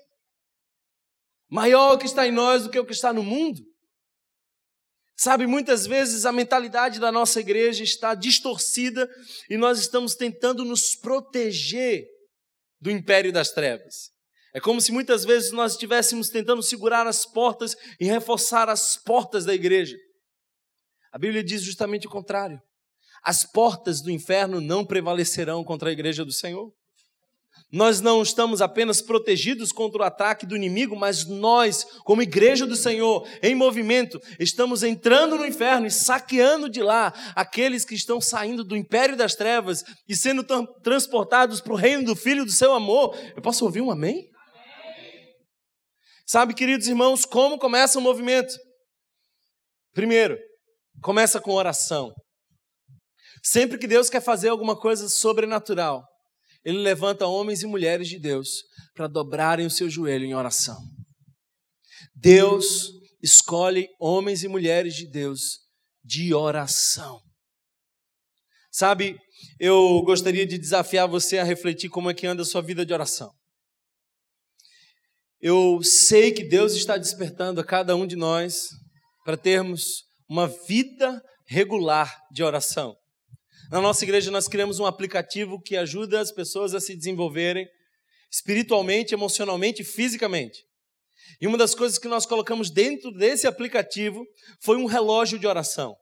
Maior 1.49 1.93
o 1.93 1.97
que 1.97 2.05
está 2.05 2.27
em 2.27 2.31
nós 2.31 2.63
do 2.63 2.69
que 2.69 2.79
o 2.79 2.85
que 2.85 2.93
está 2.93 3.13
no 3.13 3.23
mundo. 3.23 3.61
Sabe, 5.17 5.47
muitas 5.47 5.87
vezes 5.87 6.25
a 6.25 6.31
mentalidade 6.31 6.99
da 6.99 7.11
nossa 7.11 7.39
igreja 7.39 7.83
está 7.83 8.13
distorcida 8.13 9.09
e 9.49 9.55
nós 9.55 9.79
estamos 9.79 10.13
tentando 10.13 10.65
nos 10.65 10.93
proteger 10.95 12.05
do 12.81 12.91
império 12.91 13.31
das 13.31 13.51
trevas. 13.51 14.11
É 14.53 14.59
como 14.59 14.81
se 14.81 14.91
muitas 14.91 15.23
vezes 15.23 15.51
nós 15.51 15.73
estivéssemos 15.73 16.29
tentando 16.29 16.61
segurar 16.61 17.07
as 17.07 17.25
portas 17.25 17.75
e 17.99 18.05
reforçar 18.05 18.69
as 18.69 18.97
portas 18.97 19.45
da 19.45 19.53
igreja. 19.53 19.97
A 21.11 21.17
Bíblia 21.17 21.43
diz 21.43 21.61
justamente 21.61 22.07
o 22.07 22.09
contrário. 22.09 22.61
As 23.23 23.43
portas 23.43 24.01
do 24.01 24.11
inferno 24.11 24.59
não 24.59 24.85
prevalecerão 24.85 25.63
contra 25.63 25.89
a 25.89 25.93
igreja 25.93 26.25
do 26.25 26.31
Senhor. 26.31 26.73
Nós 27.71 27.99
não 27.99 28.21
estamos 28.21 28.61
apenas 28.61 29.01
protegidos 29.01 29.71
contra 29.71 30.01
o 30.01 30.05
ataque 30.05 30.45
do 30.45 30.55
inimigo, 30.55 30.95
mas 30.95 31.25
nós, 31.25 31.83
como 32.03 32.21
igreja 32.21 32.65
do 32.65 32.75
Senhor, 32.75 33.27
em 33.41 33.55
movimento, 33.55 34.21
estamos 34.39 34.83
entrando 34.83 35.35
no 35.35 35.45
inferno 35.45 35.87
e 35.87 35.91
saqueando 35.91 36.69
de 36.69 36.81
lá 36.81 37.11
aqueles 37.35 37.83
que 37.83 37.95
estão 37.95 38.21
saindo 38.21 38.63
do 38.63 38.77
império 38.77 39.17
das 39.17 39.35
trevas 39.35 39.83
e 40.07 40.15
sendo 40.15 40.43
transportados 40.83 41.59
para 41.59 41.73
o 41.73 41.77
reino 41.77 42.05
do 42.05 42.15
Filho 42.15 42.45
do 42.45 42.51
seu 42.51 42.73
amor. 42.73 43.17
Eu 43.35 43.41
posso 43.41 43.65
ouvir 43.65 43.81
um 43.81 43.91
amém? 43.91 44.29
amém? 44.93 45.25
Sabe, 46.25 46.53
queridos 46.53 46.87
irmãos, 46.87 47.25
como 47.25 47.57
começa 47.57 47.97
o 47.97 48.01
movimento? 48.01 48.53
Primeiro, 49.91 50.37
começa 51.01 51.41
com 51.41 51.51
oração. 51.51 52.13
Sempre 53.43 53.77
que 53.77 53.87
Deus 53.87 54.09
quer 54.09 54.21
fazer 54.21 54.49
alguma 54.49 54.79
coisa 54.79 55.09
sobrenatural, 55.09 56.03
ele 56.65 56.79
levanta 56.79 57.27
homens 57.27 57.61
e 57.61 57.67
mulheres 57.67 58.07
de 58.07 58.19
Deus 58.19 58.63
para 58.95 59.07
dobrarem 59.07 59.67
o 59.67 59.71
seu 59.71 59.87
joelho 59.87 60.25
em 60.25 60.33
oração. 60.33 60.77
Deus 62.15 62.89
escolhe 63.21 63.87
homens 63.99 64.43
e 64.43 64.47
mulheres 64.47 64.95
de 64.95 65.07
Deus 65.07 65.59
de 66.03 66.33
oração. 66.33 67.21
Sabe, 68.71 69.15
eu 69.59 70.01
gostaria 70.01 70.45
de 70.45 70.57
desafiar 70.57 71.07
você 71.07 71.37
a 71.37 71.43
refletir 71.43 71.89
como 71.89 72.09
é 72.09 72.13
que 72.13 72.25
anda 72.25 72.41
a 72.41 72.45
sua 72.45 72.61
vida 72.61 72.85
de 72.85 72.93
oração. 72.93 73.31
Eu 75.39 75.83
sei 75.83 76.31
que 76.31 76.43
Deus 76.43 76.73
está 76.73 76.97
despertando 76.97 77.61
a 77.61 77.65
cada 77.65 77.95
um 77.95 78.07
de 78.07 78.15
nós 78.15 78.69
para 79.23 79.37
termos 79.37 80.03
uma 80.27 80.47
vida 80.67 81.21
regular 81.47 82.17
de 82.31 82.43
oração. 82.43 82.95
Na 83.71 83.81
nossa 83.81 84.03
igreja, 84.03 84.29
nós 84.29 84.47
criamos 84.47 84.79
um 84.79 84.85
aplicativo 84.85 85.59
que 85.59 85.75
ajuda 85.75 86.19
as 86.19 86.31
pessoas 86.31 86.73
a 86.73 86.79
se 86.79 86.95
desenvolverem 86.95 87.67
espiritualmente, 88.31 89.13
emocionalmente 89.13 89.81
e 89.81 89.85
fisicamente. 89.85 90.63
E 91.41 91.47
uma 91.47 91.57
das 91.57 91.73
coisas 91.73 91.97
que 91.97 92.07
nós 92.07 92.25
colocamos 92.25 92.69
dentro 92.69 93.11
desse 93.11 93.47
aplicativo 93.47 94.25
foi 94.61 94.77
um 94.77 94.85
relógio 94.85 95.39
de 95.39 95.47
oração. 95.47 95.95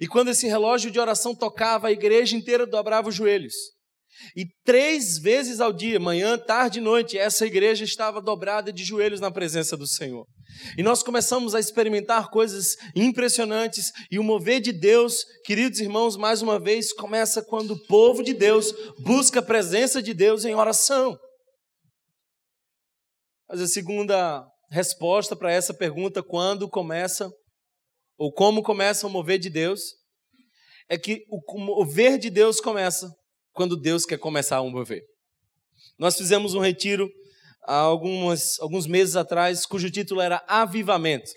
E 0.00 0.06
quando 0.06 0.30
esse 0.30 0.46
relógio 0.46 0.90
de 0.90 0.98
oração 0.98 1.34
tocava, 1.34 1.88
a 1.88 1.92
igreja 1.92 2.36
inteira 2.36 2.66
dobrava 2.66 3.08
os 3.08 3.14
joelhos. 3.14 3.54
E 4.34 4.46
três 4.64 5.18
vezes 5.18 5.60
ao 5.60 5.72
dia, 5.72 6.00
manhã, 6.00 6.38
tarde 6.38 6.78
e 6.78 6.82
noite, 6.82 7.18
essa 7.18 7.46
igreja 7.46 7.84
estava 7.84 8.20
dobrada 8.20 8.72
de 8.72 8.84
joelhos 8.84 9.20
na 9.20 9.30
presença 9.30 9.76
do 9.76 9.86
Senhor. 9.86 10.26
E 10.76 10.82
nós 10.82 11.02
começamos 11.02 11.54
a 11.54 11.60
experimentar 11.60 12.30
coisas 12.30 12.76
impressionantes, 12.94 13.92
e 14.10 14.18
o 14.18 14.24
mover 14.24 14.60
de 14.60 14.72
Deus, 14.72 15.24
queridos 15.44 15.80
irmãos, 15.80 16.16
mais 16.16 16.42
uma 16.42 16.58
vez, 16.58 16.92
começa 16.92 17.44
quando 17.44 17.72
o 17.72 17.86
povo 17.86 18.22
de 18.22 18.32
Deus 18.32 18.72
busca 19.00 19.40
a 19.40 19.44
presença 19.44 20.02
de 20.02 20.14
Deus 20.14 20.44
em 20.44 20.54
oração. 20.54 21.18
Mas 23.48 23.60
a 23.60 23.66
segunda 23.66 24.46
resposta 24.70 25.36
para 25.36 25.52
essa 25.52 25.74
pergunta, 25.74 26.22
quando 26.22 26.68
começa, 26.68 27.30
ou 28.18 28.32
como 28.32 28.62
começa 28.62 29.06
o 29.06 29.10
mover 29.10 29.38
de 29.38 29.50
Deus, 29.50 29.80
é 30.88 30.96
que 30.96 31.24
o 31.28 31.58
mover 31.58 32.18
de 32.18 32.30
Deus 32.30 32.60
começa 32.60 33.08
quando 33.56 33.76
Deus 33.76 34.04
quer 34.04 34.18
começar 34.18 34.58
a 34.58 34.62
mover. 34.62 35.02
Nós 35.98 36.16
fizemos 36.16 36.54
um 36.54 36.60
retiro 36.60 37.10
há 37.66 37.74
algumas, 37.74 38.60
alguns 38.60 38.86
meses 38.86 39.16
atrás, 39.16 39.64
cujo 39.64 39.90
título 39.90 40.20
era 40.20 40.44
Avivamento. 40.46 41.30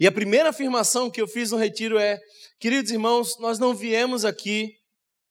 E 0.00 0.06
a 0.06 0.12
primeira 0.12 0.50
afirmação 0.50 1.10
que 1.10 1.20
eu 1.20 1.28
fiz 1.28 1.52
no 1.52 1.56
retiro 1.56 1.96
é: 1.96 2.18
queridos 2.58 2.90
irmãos, 2.90 3.38
nós 3.38 3.58
não 3.58 3.72
viemos 3.72 4.24
aqui 4.24 4.72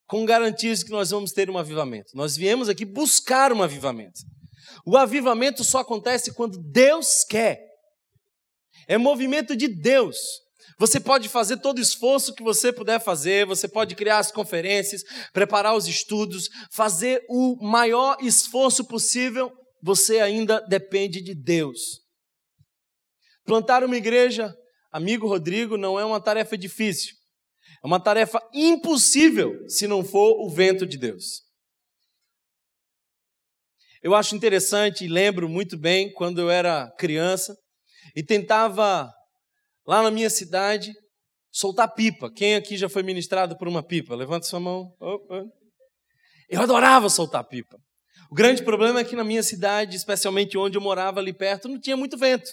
com 0.08 0.26
garantias 0.26 0.82
que 0.82 0.92
nós 0.92 1.10
vamos 1.10 1.32
ter 1.32 1.50
um 1.50 1.58
avivamento. 1.58 2.16
Nós 2.16 2.38
viemos 2.38 2.70
aqui 2.70 2.86
buscar 2.86 3.52
um 3.52 3.62
avivamento. 3.62 4.22
O 4.86 4.96
avivamento 4.96 5.64
só 5.64 5.80
acontece 5.80 6.34
quando 6.34 6.58
Deus 6.72 7.24
quer. 7.26 7.60
É 8.88 8.98
movimento 8.98 9.56
de 9.56 9.68
Deus. 9.68 10.18
Você 10.80 11.00
pode 11.00 11.30
fazer 11.30 11.58
todo 11.58 11.78
o 11.78 11.82
esforço 11.82 12.34
que 12.34 12.44
você 12.44 12.72
puder 12.74 13.00
fazer, 13.00 13.46
você 13.46 13.68
pode 13.68 13.96
criar 13.96 14.20
as 14.20 14.32
conferências, 14.32 15.04
preparar 15.32 15.76
os 15.76 15.88
estudos, 15.88 16.50
fazer 16.72 17.24
o 17.30 17.58
maior 17.62 18.18
esforço 18.22 18.86
possível, 18.86 19.52
você 19.82 20.20
ainda 20.20 20.60
depende 20.62 21.22
de 21.22 21.36
Deus. 21.36 22.02
Plantar 23.46 23.84
uma 23.84 23.98
igreja, 23.98 24.54
amigo 24.92 25.28
Rodrigo, 25.28 25.78
não 25.78 26.00
é 26.00 26.06
uma 26.06 26.22
tarefa 26.22 26.58
difícil. 26.58 27.14
É 27.84 27.88
uma 27.88 28.00
tarefa 28.00 28.42
impossível 28.54 29.54
se 29.68 29.88
não 29.88 30.04
for 30.04 30.46
o 30.46 30.50
vento 30.50 30.86
de 30.86 30.98
Deus. 30.98 31.44
Eu 34.02 34.16
acho 34.16 34.36
interessante 34.36 35.06
e 35.06 35.08
lembro 35.08 35.48
muito 35.48 35.78
bem 35.78 36.12
quando 36.14 36.40
eu 36.40 36.50
era 36.50 36.92
criança 36.98 37.56
e 38.16 38.24
tentava 38.24 39.10
lá 39.86 40.02
na 40.02 40.12
minha 40.12 40.30
cidade, 40.30 40.94
soltar 41.52 41.94
pipa. 41.94 42.32
Quem 42.34 42.56
aqui 42.56 42.78
já 42.78 42.90
foi 42.90 43.04
ministrado 43.04 43.58
por 43.58 43.68
uma 43.68 43.84
pipa? 43.84 44.16
Levanta 44.16 44.46
sua 44.46 44.60
mão. 44.60 44.94
Opa. 45.00 45.44
Eu 46.50 46.62
adorava 46.62 47.10
soltar 47.10 47.44
pipa. 47.44 47.78
O 48.30 48.36
grande 48.36 48.64
problema 48.64 49.00
é 49.00 49.04
que 49.04 49.16
na 49.16 49.24
minha 49.24 49.44
cidade, 49.44 49.96
especialmente 49.96 50.58
onde 50.58 50.78
eu 50.78 50.82
morava 50.82 51.20
ali 51.20 51.34
perto, 51.34 51.68
não 51.68 51.80
tinha 51.80 51.96
muito 51.96 52.18
vento. 52.18 52.50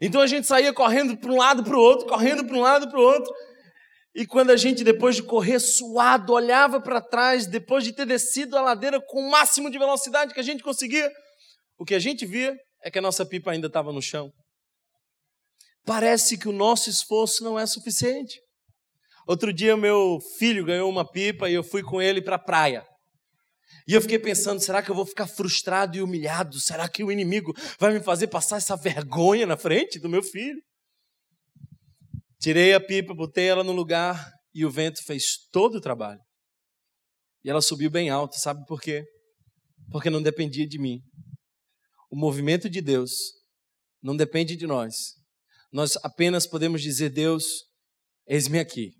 Então 0.00 0.20
a 0.20 0.26
gente 0.26 0.46
saía 0.46 0.72
correndo 0.72 1.16
para 1.16 1.30
um 1.30 1.36
lado 1.36 1.62
para 1.62 1.76
o 1.76 1.80
outro, 1.80 2.06
correndo 2.06 2.44
para 2.44 2.56
um 2.56 2.60
lado 2.60 2.88
para 2.88 2.98
o 2.98 3.02
outro. 3.02 3.32
E 4.14 4.26
quando 4.26 4.50
a 4.50 4.56
gente, 4.56 4.82
depois 4.82 5.14
de 5.14 5.22
correr 5.22 5.60
suado, 5.60 6.32
olhava 6.32 6.80
para 6.80 7.00
trás, 7.00 7.46
depois 7.46 7.84
de 7.84 7.92
ter 7.92 8.06
descido 8.06 8.56
a 8.56 8.62
ladeira 8.62 9.00
com 9.00 9.20
o 9.20 9.30
máximo 9.30 9.70
de 9.70 9.78
velocidade 9.78 10.32
que 10.32 10.40
a 10.40 10.42
gente 10.42 10.62
conseguia, 10.62 11.08
o 11.78 11.84
que 11.84 11.94
a 11.94 11.98
gente 11.98 12.24
via 12.24 12.56
é 12.82 12.90
que 12.90 12.98
a 12.98 13.02
nossa 13.02 13.26
pipa 13.26 13.50
ainda 13.50 13.66
estava 13.66 13.92
no 13.92 14.00
chão. 14.00 14.32
Parece 15.86 16.36
que 16.36 16.48
o 16.48 16.52
nosso 16.52 16.90
esforço 16.90 17.44
não 17.44 17.56
é 17.56 17.64
suficiente. 17.64 18.40
Outro 19.26 19.52
dia, 19.52 19.76
meu 19.76 20.18
filho 20.36 20.64
ganhou 20.64 20.90
uma 20.90 21.08
pipa 21.08 21.48
e 21.48 21.54
eu 21.54 21.62
fui 21.62 21.82
com 21.82 22.02
ele 22.02 22.20
para 22.20 22.34
a 22.34 22.40
praia. 22.40 22.84
E 23.86 23.94
eu 23.94 24.02
fiquei 24.02 24.18
pensando: 24.18 24.60
será 24.60 24.82
que 24.82 24.90
eu 24.90 24.94
vou 24.94 25.06
ficar 25.06 25.28
frustrado 25.28 25.96
e 25.96 26.02
humilhado? 26.02 26.58
Será 26.60 26.88
que 26.88 27.04
o 27.04 27.12
inimigo 27.12 27.52
vai 27.78 27.92
me 27.92 28.00
fazer 28.00 28.26
passar 28.26 28.56
essa 28.56 28.76
vergonha 28.76 29.46
na 29.46 29.56
frente 29.56 30.00
do 30.00 30.08
meu 30.08 30.24
filho? 30.24 30.60
Tirei 32.40 32.74
a 32.74 32.80
pipa, 32.80 33.14
botei 33.14 33.46
ela 33.46 33.62
no 33.62 33.72
lugar 33.72 34.32
e 34.52 34.64
o 34.64 34.70
vento 34.70 35.04
fez 35.04 35.36
todo 35.52 35.76
o 35.76 35.80
trabalho. 35.80 36.20
E 37.44 37.50
ela 37.50 37.62
subiu 37.62 37.90
bem 37.90 38.10
alto, 38.10 38.36
sabe 38.40 38.64
por 38.66 38.80
quê? 38.80 39.04
Porque 39.92 40.10
não 40.10 40.20
dependia 40.20 40.66
de 40.66 40.78
mim. 40.78 40.98
O 42.10 42.16
movimento 42.16 42.68
de 42.68 42.80
Deus 42.80 43.12
não 44.02 44.16
depende 44.16 44.56
de 44.56 44.66
nós. 44.66 45.14
Nós 45.72 45.96
apenas 46.02 46.46
podemos 46.46 46.82
dizer: 46.82 47.10
Deus, 47.10 47.44
eis-me 48.26 48.58
aqui. 48.58 48.92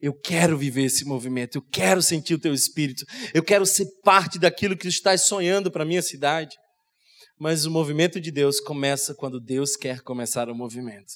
Eu 0.00 0.12
quero 0.12 0.58
viver 0.58 0.84
esse 0.84 1.04
movimento, 1.04 1.56
eu 1.56 1.62
quero 1.62 2.02
sentir 2.02 2.34
o 2.34 2.38
teu 2.38 2.52
espírito, 2.52 3.04
eu 3.32 3.42
quero 3.42 3.64
ser 3.64 3.86
parte 4.02 4.38
daquilo 4.38 4.76
que 4.76 4.88
estás 4.88 5.26
sonhando 5.26 5.70
para 5.70 5.84
a 5.84 5.86
minha 5.86 6.02
cidade. 6.02 6.54
Mas 7.38 7.64
o 7.64 7.70
movimento 7.70 8.20
de 8.20 8.30
Deus 8.30 8.60
começa 8.60 9.14
quando 9.14 9.40
Deus 9.40 9.76
quer 9.76 10.00
começar 10.00 10.48
o 10.48 10.54
movimento. 10.54 11.14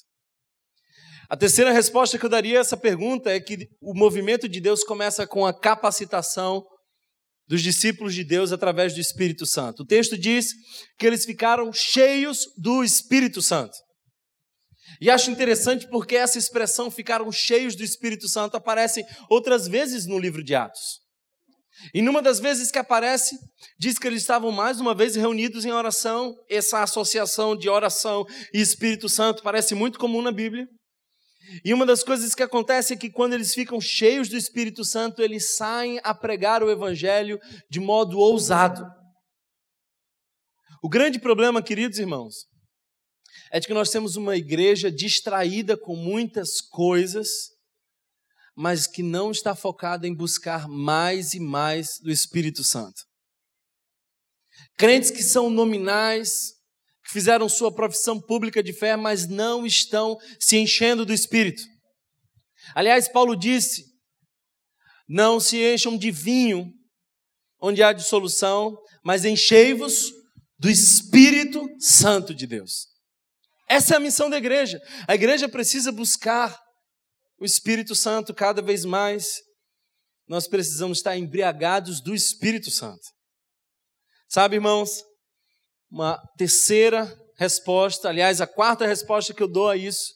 A 1.29 1.37
terceira 1.37 1.71
resposta 1.71 2.17
que 2.17 2.25
eu 2.25 2.29
daria 2.29 2.57
a 2.57 2.61
essa 2.61 2.75
pergunta 2.75 3.31
é 3.31 3.39
que 3.39 3.69
o 3.81 3.93
movimento 3.93 4.49
de 4.49 4.59
Deus 4.59 4.83
começa 4.83 5.25
com 5.25 5.45
a 5.45 5.57
capacitação 5.57 6.65
dos 7.47 7.61
discípulos 7.61 8.13
de 8.13 8.23
Deus 8.23 8.51
através 8.51 8.93
do 8.93 8.99
Espírito 8.99 9.45
Santo. 9.45 9.83
O 9.83 9.85
texto 9.85 10.17
diz 10.17 10.53
que 10.97 11.07
eles 11.07 11.25
ficaram 11.25 11.71
cheios 11.73 12.45
do 12.57 12.83
Espírito 12.83 13.41
Santo. 13.41 13.77
E 14.99 15.09
acho 15.09 15.31
interessante 15.31 15.87
porque 15.87 16.15
essa 16.15 16.37
expressão 16.37 16.91
ficaram 16.91 17.31
cheios 17.31 17.75
do 17.75 17.83
Espírito 17.83 18.27
Santo 18.27 18.57
aparece 18.57 19.05
outras 19.29 19.67
vezes 19.67 20.05
no 20.05 20.19
livro 20.19 20.43
de 20.43 20.55
Atos. 20.55 20.99
E 21.93 22.01
numa 22.01 22.21
das 22.21 22.39
vezes 22.39 22.69
que 22.69 22.77
aparece, 22.77 23.37
diz 23.79 23.97
que 23.97 24.05
eles 24.05 24.21
estavam 24.21 24.51
mais 24.51 24.79
uma 24.79 24.93
vez 24.93 25.15
reunidos 25.15 25.65
em 25.65 25.71
oração. 25.71 26.35
Essa 26.49 26.83
associação 26.83 27.55
de 27.55 27.69
oração 27.69 28.25
e 28.53 28.61
Espírito 28.61 29.09
Santo 29.09 29.41
parece 29.41 29.73
muito 29.73 29.97
comum 29.97 30.21
na 30.21 30.31
Bíblia. 30.31 30.67
E 31.65 31.73
uma 31.73 31.85
das 31.85 32.03
coisas 32.03 32.35
que 32.35 32.43
acontece 32.43 32.93
é 32.93 32.97
que 32.97 33.09
quando 33.09 33.33
eles 33.33 33.53
ficam 33.53 33.81
cheios 33.81 34.29
do 34.29 34.37
Espírito 34.37 34.85
Santo, 34.85 35.21
eles 35.21 35.55
saem 35.55 35.99
a 36.03 36.13
pregar 36.13 36.63
o 36.63 36.69
Evangelho 36.69 37.39
de 37.69 37.79
modo 37.79 38.19
ousado. 38.19 38.85
O 40.83 40.89
grande 40.89 41.19
problema, 41.19 41.61
queridos 41.61 41.99
irmãos, 41.99 42.45
é 43.51 43.59
de 43.59 43.67
que 43.67 43.73
nós 43.73 43.89
temos 43.89 44.15
uma 44.15 44.37
igreja 44.37 44.89
distraída 44.89 45.75
com 45.75 45.95
muitas 45.95 46.61
coisas, 46.61 47.27
mas 48.55 48.87
que 48.87 49.03
não 49.03 49.29
está 49.29 49.53
focada 49.53 50.07
em 50.07 50.15
buscar 50.15 50.67
mais 50.67 51.33
e 51.33 51.39
mais 51.39 51.99
do 52.01 52.09
Espírito 52.09 52.63
Santo. 52.63 53.01
Crentes 54.77 55.11
que 55.11 55.21
são 55.21 55.49
nominais, 55.49 56.53
que 57.03 57.11
fizeram 57.11 57.49
sua 57.49 57.73
profissão 57.73 58.19
pública 58.21 58.63
de 58.63 58.71
fé, 58.71 58.95
mas 58.95 59.27
não 59.27 59.65
estão 59.65 60.17
se 60.39 60.57
enchendo 60.57 61.05
do 61.05 61.13
Espírito. 61.13 61.61
Aliás, 62.73 63.09
Paulo 63.09 63.35
disse: 63.35 63.83
não 65.09 65.41
se 65.41 65.57
encham 65.57 65.97
de 65.97 66.09
vinho, 66.09 66.71
onde 67.61 67.83
há 67.83 67.91
dissolução, 67.91 68.77
mas 69.03 69.25
enchei-vos 69.25 70.09
do 70.57 70.69
Espírito 70.69 71.67
Santo 71.79 72.33
de 72.33 72.47
Deus. 72.47 72.90
Essa 73.71 73.93
é 73.93 73.97
a 73.97 74.01
missão 74.01 74.29
da 74.29 74.35
igreja. 74.35 74.81
A 75.07 75.15
igreja 75.15 75.47
precisa 75.47 75.93
buscar 75.93 76.59
o 77.39 77.45
Espírito 77.45 77.95
Santo 77.95 78.33
cada 78.33 78.61
vez 78.61 78.83
mais. 78.83 79.37
Nós 80.27 80.45
precisamos 80.45 80.97
estar 80.97 81.15
embriagados 81.15 82.01
do 82.01 82.13
Espírito 82.13 82.69
Santo. 82.69 83.01
Sabe, 84.27 84.57
irmãos, 84.57 85.01
uma 85.89 86.21
terceira 86.37 87.17
resposta, 87.37 88.09
aliás, 88.09 88.41
a 88.41 88.47
quarta 88.47 88.85
resposta 88.85 89.33
que 89.33 89.41
eu 89.41 89.47
dou 89.47 89.69
a 89.69 89.77
isso, 89.77 90.15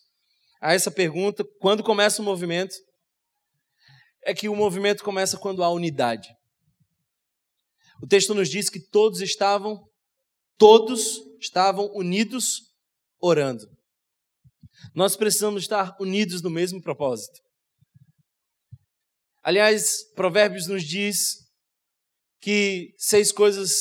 a 0.61 0.73
essa 0.73 0.91
pergunta, 0.91 1.41
quando 1.61 1.81
começa 1.81 2.21
o 2.21 2.25
movimento, 2.25 2.75
é 4.25 4.33
que 4.33 4.49
o 4.49 4.55
movimento 4.55 5.01
começa 5.01 5.37
quando 5.37 5.63
há 5.63 5.69
unidade. 5.69 6.27
O 8.03 8.07
texto 8.07 8.33
nos 8.33 8.49
diz 8.49 8.69
que 8.69 8.85
todos 8.89 9.21
estavam, 9.21 9.81
todos 10.57 11.21
estavam 11.39 11.89
unidos 11.93 12.74
orando. 13.19 13.65
Nós 14.93 15.15
precisamos 15.15 15.63
estar 15.63 15.95
unidos 15.99 16.41
no 16.41 16.49
mesmo 16.49 16.81
propósito. 16.81 17.39
Aliás, 19.41 20.03
Provérbios 20.15 20.67
nos 20.67 20.83
diz 20.83 21.37
que 22.41 22.93
seis 22.97 23.31
coisas 23.31 23.73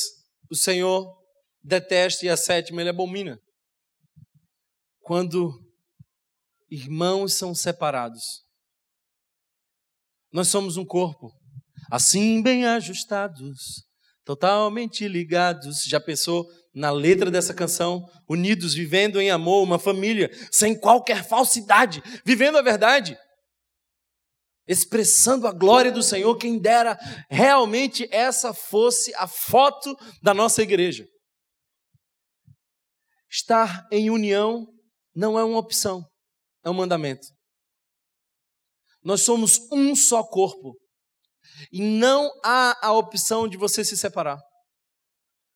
o 0.51 0.55
Senhor 0.55 1.11
detesta 1.63 2.27
e 2.27 2.29
a 2.29 2.37
sétima 2.37 2.81
ele 2.81 2.91
abomina. 2.91 3.41
Quando 5.01 5.65
irmãos 6.71 7.35
são 7.35 7.55
separados. 7.55 8.43
Nós 10.33 10.49
somos 10.49 10.77
um 10.77 10.85
corpo, 10.85 11.31
assim 11.91 12.43
bem 12.43 12.67
ajustados, 12.67 13.85
totalmente 14.25 15.07
ligados. 15.07 15.85
Já 15.85 16.01
pensou 16.01 16.45
na 16.75 16.91
letra 16.91 17.31
dessa 17.31 17.55
canção, 17.55 18.09
unidos, 18.29 18.75
vivendo 18.75 19.21
em 19.21 19.31
amor, 19.31 19.63
uma 19.63 19.79
família, 19.79 20.31
sem 20.51 20.79
qualquer 20.79 21.25
falsidade, 21.25 22.03
vivendo 22.25 22.59
a 22.59 22.63
verdade, 22.63 23.17
expressando 24.67 25.47
a 25.47 25.53
glória 25.53 25.93
do 25.93 26.03
Senhor, 26.03 26.37
quem 26.37 26.59
dera 26.59 26.99
realmente 27.31 28.09
essa 28.11 28.53
fosse 28.53 29.15
a 29.15 29.29
foto 29.29 29.97
da 30.23 30.35
nossa 30.35 30.63
igreja. 30.63 31.07
Estar 33.31 33.87
em 33.91 34.11
união 34.11 34.67
não 35.15 35.39
é 35.39 35.45
uma 35.45 35.59
opção, 35.59 36.05
é 36.65 36.71
um 36.71 36.75
mandamento. 36.75 37.27
Nós 39.03 39.23
somos 39.23 39.61
um 39.71 39.95
só 39.95 40.25
corpo. 40.25 40.77
E 41.71 41.81
não 41.81 42.31
há 42.45 42.77
a 42.85 42.93
opção 42.93 43.47
de 43.47 43.57
você 43.57 43.85
se 43.85 43.97
separar. 43.97 44.41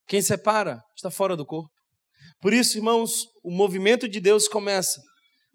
Quem 0.09 0.23
separa 0.23 0.83
está 0.97 1.11
fora 1.11 1.37
do 1.37 1.45
corpo. 1.45 1.71
Por 2.41 2.53
isso, 2.53 2.79
irmãos, 2.79 3.27
o 3.45 3.51
movimento 3.51 4.09
de 4.09 4.21
Deus 4.21 4.49
começa 4.49 5.01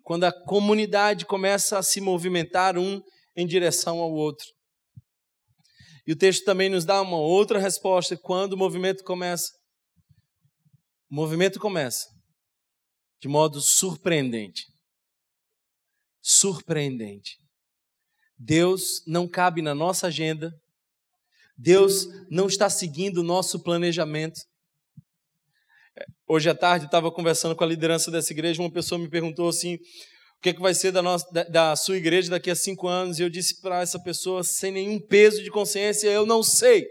quando 0.04 0.26
a 0.26 0.46
comunidade 0.46 1.26
começa 1.26 1.78
a 1.80 1.84
se 1.84 2.00
movimentar 2.00 2.78
um 2.78 3.02
em 3.36 3.48
direção 3.48 4.00
ao 4.00 4.12
outro. 4.12 4.46
E 6.06 6.12
o 6.12 6.16
texto 6.16 6.44
também 6.44 6.70
nos 6.70 6.86
dá 6.86 7.02
uma 7.02 7.18
outra 7.18 7.58
resposta 7.58 8.16
quando 8.18 8.54
o 8.54 8.58
movimento 8.58 9.04
começa. 9.04 9.52
O 11.10 11.16
movimento 11.16 11.60
começa 11.60 12.14
de 13.22 13.30
modo 13.30 13.62
surpreendente. 13.62 14.68
Surpreendente. 16.22 17.38
Deus 18.38 19.02
não 19.08 19.28
cabe 19.28 19.62
na 19.62 19.74
nossa 19.74 20.08
agenda, 20.08 20.52
Deus 21.58 22.08
não 22.30 22.48
está 22.48 22.70
seguindo 22.70 23.18
o 23.18 23.24
nosso 23.24 23.62
planejamento. 23.62 24.40
Hoje 26.28 26.50
à 26.50 26.56
tarde, 26.56 26.86
estava 26.86 27.12
conversando 27.12 27.56
com 27.56 27.64
a 27.64 27.68
liderança 27.68 28.10
dessa 28.10 28.34
igreja, 28.34 28.62
uma 28.62 28.72
pessoa 28.72 29.00
me 29.00 29.10
perguntou 29.10 29.50
assim, 29.50 29.76
o 29.76 30.42
que, 30.42 30.50
é 30.50 30.54
que 30.54 30.62
vai 30.62 30.74
ser 30.74 30.92
da, 30.92 31.02
nossa, 31.02 31.26
da, 31.32 31.44
da 31.44 31.76
sua 31.76 31.98
igreja 31.98 32.30
daqui 32.30 32.50
a 32.50 32.56
cinco 32.56 32.88
anos? 32.88 33.20
E 33.20 33.24
eu 33.24 33.30
disse 33.30 33.62
para 33.62 33.82
essa 33.82 34.02
pessoa, 34.02 34.44
sem 34.44 34.72
nenhum 34.72 35.00
peso 35.00 35.44
de 35.44 35.52
consciência, 35.52 36.10
eu 36.10 36.26
não 36.26 36.42
sei. 36.42 36.86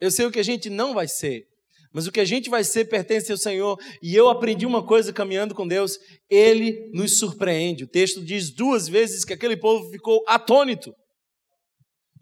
Eu 0.00 0.10
sei 0.10 0.26
o 0.26 0.30
que 0.30 0.40
a 0.40 0.44
gente 0.44 0.68
não 0.68 0.92
vai 0.92 1.08
ser, 1.08 1.44
mas 1.92 2.06
o 2.06 2.12
que 2.12 2.20
a 2.20 2.24
gente 2.24 2.50
vai 2.50 2.62
ser 2.62 2.84
pertence 2.86 3.32
ao 3.32 3.38
Senhor. 3.38 3.78
E 4.02 4.14
eu 4.14 4.28
aprendi 4.28 4.66
uma 4.66 4.84
coisa 4.84 5.12
caminhando 5.12 5.54
com 5.54 5.66
Deus: 5.66 5.96
Ele 6.28 6.90
nos 6.92 7.18
surpreende. 7.18 7.84
O 7.84 7.88
texto 7.88 8.22
diz 8.22 8.52
duas 8.52 8.86
vezes 8.86 9.24
que 9.24 9.32
aquele 9.32 9.56
povo 9.56 9.88
ficou 9.90 10.22
atônito 10.26 10.92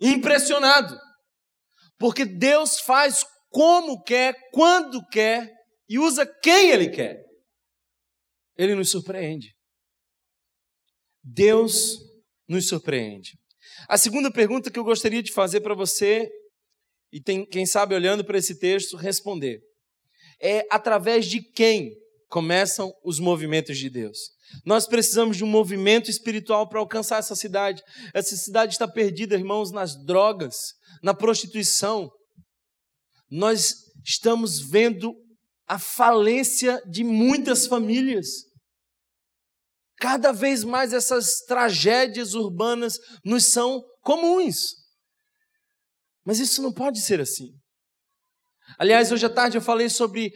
impressionado. 0.02 0.98
Porque 1.98 2.24
Deus 2.24 2.80
faz 2.80 3.24
como 3.48 4.02
quer, 4.02 4.34
quando 4.52 5.06
quer 5.08 5.50
e 5.88 5.98
usa 5.98 6.26
quem 6.26 6.70
Ele 6.70 6.88
quer. 6.88 7.22
Ele 8.56 8.74
nos 8.74 8.90
surpreende. 8.90 9.54
Deus 11.22 11.98
nos 12.48 12.66
surpreende. 12.68 13.38
A 13.88 13.96
segunda 13.96 14.30
pergunta 14.30 14.70
que 14.70 14.78
eu 14.78 14.84
gostaria 14.84 15.22
de 15.22 15.32
fazer 15.32 15.60
para 15.60 15.74
você, 15.74 16.28
e 17.12 17.20
tem, 17.20 17.46
quem 17.46 17.64
sabe 17.64 17.94
olhando 17.94 18.24
para 18.24 18.38
esse 18.38 18.58
texto 18.58 18.96
responder. 18.96 19.60
É 20.40 20.66
através 20.70 21.26
de 21.26 21.40
quem 21.40 22.01
começam 22.32 22.90
os 23.04 23.20
movimentos 23.20 23.76
de 23.76 23.90
Deus. 23.90 24.30
Nós 24.64 24.86
precisamos 24.86 25.36
de 25.36 25.44
um 25.44 25.46
movimento 25.46 26.10
espiritual 26.10 26.66
para 26.66 26.80
alcançar 26.80 27.18
essa 27.18 27.36
cidade. 27.36 27.82
Essa 28.14 28.34
cidade 28.36 28.72
está 28.72 28.88
perdida, 28.88 29.34
irmãos, 29.34 29.70
nas 29.70 30.02
drogas, 30.06 30.72
na 31.02 31.12
prostituição. 31.12 32.10
Nós 33.30 33.74
estamos 34.02 34.60
vendo 34.60 35.14
a 35.68 35.78
falência 35.78 36.82
de 36.90 37.04
muitas 37.04 37.66
famílias. 37.66 38.28
Cada 39.98 40.32
vez 40.32 40.64
mais 40.64 40.94
essas 40.94 41.40
tragédias 41.46 42.32
urbanas 42.32 42.94
nos 43.22 43.44
são 43.44 43.84
comuns. 44.00 44.76
Mas 46.24 46.40
isso 46.40 46.62
não 46.62 46.72
pode 46.72 46.98
ser 47.02 47.20
assim. 47.20 47.50
Aliás, 48.78 49.12
hoje 49.12 49.26
à 49.26 49.30
tarde 49.30 49.58
eu 49.58 49.62
falei 49.62 49.90
sobre 49.90 50.32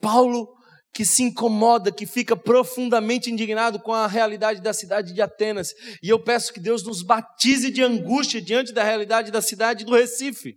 Paulo 0.00 0.59
que 0.92 1.04
se 1.04 1.22
incomoda, 1.22 1.92
que 1.92 2.06
fica 2.06 2.36
profundamente 2.36 3.30
indignado 3.30 3.80
com 3.80 3.92
a 3.92 4.06
realidade 4.06 4.60
da 4.60 4.72
cidade 4.72 5.12
de 5.12 5.22
Atenas. 5.22 5.72
E 6.02 6.08
eu 6.08 6.22
peço 6.22 6.52
que 6.52 6.60
Deus 6.60 6.82
nos 6.82 7.02
batize 7.02 7.70
de 7.70 7.82
angústia 7.82 8.40
diante 8.40 8.72
da 8.72 8.82
realidade 8.82 9.30
da 9.30 9.40
cidade 9.40 9.84
do 9.84 9.94
Recife. 9.94 10.56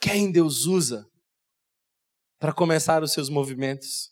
Quem 0.00 0.30
Deus 0.30 0.66
usa 0.66 1.06
para 2.38 2.52
começar 2.52 3.02
os 3.02 3.12
seus 3.12 3.28
movimentos? 3.28 4.10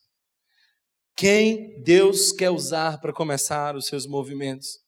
Quem 1.16 1.80
Deus 1.82 2.32
quer 2.32 2.50
usar 2.50 3.00
para 3.00 3.12
começar 3.12 3.76
os 3.76 3.86
seus 3.86 4.06
movimentos? 4.06 4.78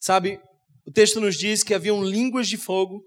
Sabe, 0.00 0.40
o 0.86 0.92
texto 0.92 1.20
nos 1.20 1.36
diz 1.36 1.62
que 1.62 1.74
haviam 1.74 2.04
línguas 2.04 2.48
de 2.48 2.56
fogo 2.56 3.02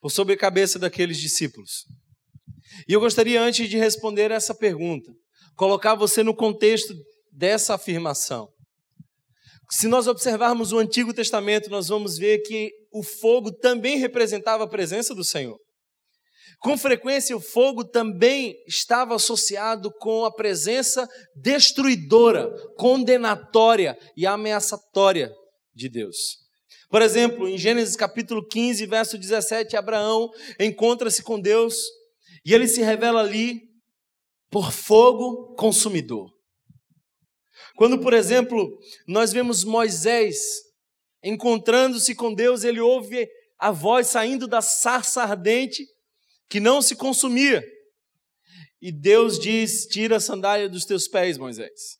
por 0.00 0.10
sobre 0.10 0.34
a 0.34 0.38
cabeça 0.38 0.78
daqueles 0.78 1.18
discípulos. 1.18 1.86
E 2.88 2.92
eu 2.92 3.00
gostaria, 3.00 3.40
antes 3.40 3.68
de 3.68 3.76
responder 3.76 4.30
essa 4.30 4.54
pergunta, 4.54 5.10
colocar 5.56 5.94
você 5.94 6.22
no 6.22 6.34
contexto 6.34 6.94
dessa 7.32 7.74
afirmação. 7.74 8.48
Se 9.70 9.88
nós 9.88 10.06
observarmos 10.06 10.72
o 10.72 10.78
Antigo 10.78 11.12
Testamento, 11.12 11.70
nós 11.70 11.88
vamos 11.88 12.18
ver 12.18 12.38
que 12.42 12.70
o 12.92 13.02
fogo 13.02 13.50
também 13.52 13.98
representava 13.98 14.64
a 14.64 14.68
presença 14.68 15.14
do 15.14 15.24
Senhor. 15.24 15.58
Com 16.60 16.78
frequência, 16.78 17.36
o 17.36 17.40
fogo 17.40 17.84
também 17.84 18.54
estava 18.66 19.16
associado 19.16 19.90
com 19.98 20.24
a 20.24 20.32
presença 20.32 21.08
destruidora, 21.34 22.50
condenatória 22.76 23.98
e 24.16 24.26
ameaçatória 24.26 25.30
de 25.74 25.88
Deus. 25.88 26.16
Por 26.88 27.02
exemplo, 27.02 27.48
em 27.48 27.58
Gênesis 27.58 27.96
capítulo 27.96 28.46
15, 28.46 28.86
verso 28.86 29.18
17, 29.18 29.76
Abraão 29.76 30.30
encontra-se 30.60 31.22
com 31.22 31.40
Deus 31.40 31.74
e 32.44 32.52
ele 32.52 32.68
se 32.68 32.82
revela 32.82 33.20
ali 33.20 33.62
por 34.50 34.72
fogo 34.72 35.54
consumidor. 35.54 36.32
Quando, 37.76 37.98
por 37.98 38.12
exemplo, 38.12 38.78
nós 39.06 39.32
vemos 39.32 39.64
Moisés 39.64 40.36
encontrando-se 41.22 42.14
com 42.14 42.34
Deus, 42.34 42.62
ele 42.62 42.80
ouve 42.80 43.28
a 43.58 43.70
voz 43.70 44.08
saindo 44.08 44.46
da 44.46 44.60
sarça 44.60 45.22
ardente 45.22 45.86
que 46.48 46.60
não 46.60 46.82
se 46.82 46.94
consumia. 46.94 47.64
E 48.80 48.92
Deus 48.92 49.38
diz: 49.38 49.86
Tira 49.86 50.16
a 50.16 50.20
sandália 50.20 50.68
dos 50.68 50.84
teus 50.84 51.08
pés, 51.08 51.38
Moisés. 51.38 51.98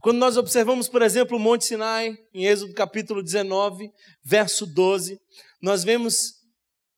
Quando 0.00 0.18
nós 0.18 0.36
observamos, 0.36 0.88
por 0.88 1.02
exemplo, 1.02 1.36
o 1.36 1.40
Monte 1.40 1.66
Sinai, 1.66 2.16
em 2.32 2.46
Êxodo 2.46 2.74
capítulo 2.74 3.22
19, 3.22 3.90
verso 4.22 4.66
12, 4.66 5.18
nós 5.62 5.84
vemos 5.84 6.43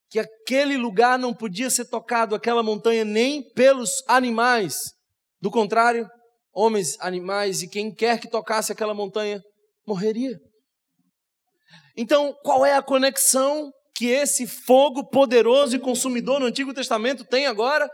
que 0.08 0.18
aquele 0.18 0.76
lugar 0.76 1.18
não 1.18 1.34
podia 1.34 1.68
ser 1.68 1.86
tocado, 1.86 2.34
aquela 2.34 2.62
montanha, 2.62 3.04
nem 3.04 3.42
pelos 3.54 3.90
animais. 4.06 4.92
Do 5.40 5.50
contrário, 5.50 6.08
homens, 6.52 6.96
animais 7.00 7.62
e 7.62 7.68
quem 7.68 7.94
quer 7.94 8.20
que 8.20 8.30
tocasse 8.30 8.72
aquela 8.72 8.94
montanha 8.94 9.42
morreria. 9.86 10.38
Então, 11.96 12.34
qual 12.42 12.64
é 12.64 12.74
a 12.74 12.82
conexão 12.82 13.70
que 13.94 14.06
esse 14.06 14.46
fogo 14.46 15.08
poderoso 15.08 15.76
e 15.76 15.80
consumidor 15.80 16.38
no 16.38 16.46
Antigo 16.46 16.74
Testamento 16.74 17.24
tem 17.24 17.46
agora 17.46 17.88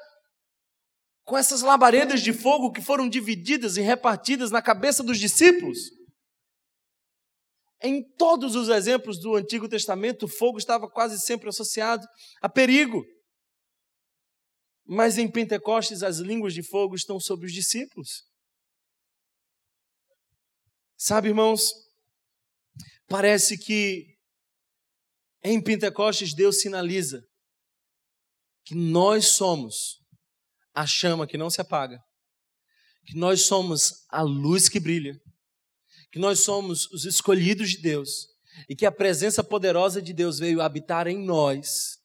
com 1.24 1.38
essas 1.38 1.62
labaredas 1.62 2.20
de 2.20 2.32
fogo 2.32 2.72
que 2.72 2.82
foram 2.82 3.08
divididas 3.08 3.76
e 3.76 3.80
repartidas 3.80 4.50
na 4.50 4.60
cabeça 4.60 5.02
dos 5.02 5.18
discípulos? 5.18 5.78
Em 7.82 8.02
todos 8.16 8.54
os 8.54 8.68
exemplos 8.68 9.18
do 9.18 9.34
Antigo 9.34 9.68
Testamento, 9.68 10.26
o 10.26 10.28
fogo 10.28 10.56
estava 10.56 10.88
quase 10.88 11.18
sempre 11.20 11.48
associado 11.48 12.06
a 12.40 12.48
perigo. 12.48 13.04
Mas 14.86 15.18
em 15.18 15.30
Pentecostes, 15.30 16.02
as 16.02 16.18
línguas 16.18 16.54
de 16.54 16.62
fogo 16.62 16.94
estão 16.94 17.18
sobre 17.18 17.46
os 17.46 17.52
discípulos. 17.52 18.24
Sabe, 20.96 21.28
irmãos, 21.28 21.72
parece 23.08 23.58
que 23.58 24.06
em 25.42 25.60
Pentecostes 25.60 26.32
Deus 26.32 26.60
sinaliza 26.60 27.20
que 28.64 28.76
nós 28.76 29.26
somos 29.28 30.00
a 30.72 30.86
chama 30.86 31.26
que 31.26 31.36
não 31.36 31.50
se 31.50 31.60
apaga, 31.60 31.98
que 33.04 33.18
nós 33.18 33.42
somos 33.42 34.06
a 34.08 34.22
luz 34.22 34.68
que 34.68 34.78
brilha, 34.78 35.20
que 36.12 36.18
nós 36.18 36.44
somos 36.44 36.86
os 36.92 37.06
escolhidos 37.06 37.70
de 37.70 37.78
Deus 37.78 38.28
e 38.68 38.76
que 38.76 38.84
a 38.84 38.92
presença 38.92 39.42
poderosa 39.42 40.00
de 40.00 40.12
Deus 40.12 40.38
veio 40.38 40.60
habitar 40.60 41.06
em 41.06 41.18
nós. 41.18 41.98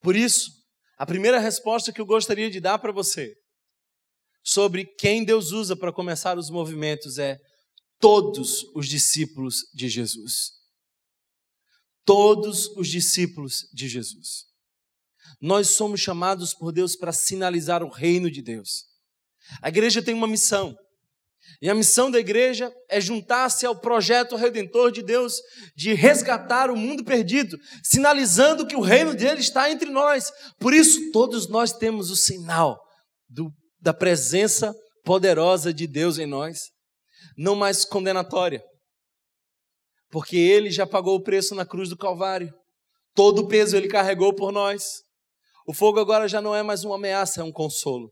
Por 0.00 0.14
isso, 0.14 0.52
a 0.98 1.06
primeira 1.06 1.40
resposta 1.40 1.92
que 1.92 2.00
eu 2.00 2.06
gostaria 2.06 2.50
de 2.50 2.60
dar 2.60 2.78
para 2.78 2.92
você 2.92 3.34
sobre 4.44 4.84
quem 4.84 5.24
Deus 5.24 5.52
usa 5.52 5.74
para 5.74 5.92
começar 5.92 6.36
os 6.38 6.50
movimentos 6.50 7.18
é 7.18 7.38
todos 7.98 8.64
os 8.74 8.86
discípulos 8.86 9.64
de 9.74 9.88
Jesus. 9.88 10.52
Todos 12.04 12.68
os 12.76 12.88
discípulos 12.88 13.68
de 13.72 13.88
Jesus. 13.88 14.44
Nós 15.40 15.70
somos 15.70 16.00
chamados 16.00 16.52
por 16.52 16.72
Deus 16.72 16.94
para 16.94 17.12
sinalizar 17.12 17.82
o 17.82 17.90
reino 17.90 18.30
de 18.30 18.42
Deus. 18.42 18.84
A 19.62 19.68
igreja 19.68 20.02
tem 20.02 20.14
uma 20.14 20.26
missão. 20.26 20.76
E 21.60 21.68
a 21.68 21.74
missão 21.74 22.08
da 22.08 22.20
igreja 22.20 22.72
é 22.88 23.00
juntar-se 23.00 23.66
ao 23.66 23.78
projeto 23.78 24.36
redentor 24.36 24.92
de 24.92 25.02
Deus 25.02 25.40
de 25.74 25.92
resgatar 25.92 26.70
o 26.70 26.76
mundo 26.76 27.04
perdido, 27.04 27.58
sinalizando 27.82 28.66
que 28.66 28.76
o 28.76 28.80
reino 28.80 29.12
dele 29.12 29.40
está 29.40 29.68
entre 29.70 29.90
nós. 29.90 30.30
Por 30.60 30.72
isso, 30.72 31.10
todos 31.10 31.48
nós 31.48 31.72
temos 31.72 32.10
o 32.10 32.16
sinal 32.16 32.80
do, 33.28 33.52
da 33.80 33.92
presença 33.92 34.72
poderosa 35.04 35.74
de 35.74 35.88
Deus 35.88 36.18
em 36.18 36.26
nós, 36.26 36.70
não 37.36 37.56
mais 37.56 37.84
condenatória, 37.84 38.62
porque 40.10 40.36
ele 40.36 40.70
já 40.70 40.86
pagou 40.86 41.16
o 41.16 41.22
preço 41.22 41.56
na 41.56 41.66
cruz 41.66 41.88
do 41.88 41.96
Calvário, 41.96 42.54
todo 43.14 43.40
o 43.40 43.48
peso 43.48 43.76
ele 43.76 43.88
carregou 43.88 44.32
por 44.32 44.52
nós. 44.52 45.02
O 45.66 45.74
fogo 45.74 45.98
agora 45.98 46.28
já 46.28 46.40
não 46.40 46.54
é 46.54 46.62
mais 46.62 46.84
uma 46.84 46.94
ameaça, 46.94 47.40
é 47.40 47.44
um 47.44 47.52
consolo. 47.52 48.10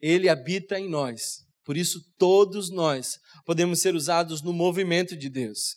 Ele 0.00 0.28
habita 0.28 0.78
em 0.78 0.88
nós 0.88 1.41
por 1.64 1.76
isso, 1.76 2.00
todos 2.18 2.70
nós 2.70 3.18
podemos 3.46 3.80
ser 3.80 3.94
usados 3.94 4.42
no 4.42 4.52
movimento 4.52 5.16
de 5.16 5.28
Deus. 5.28 5.76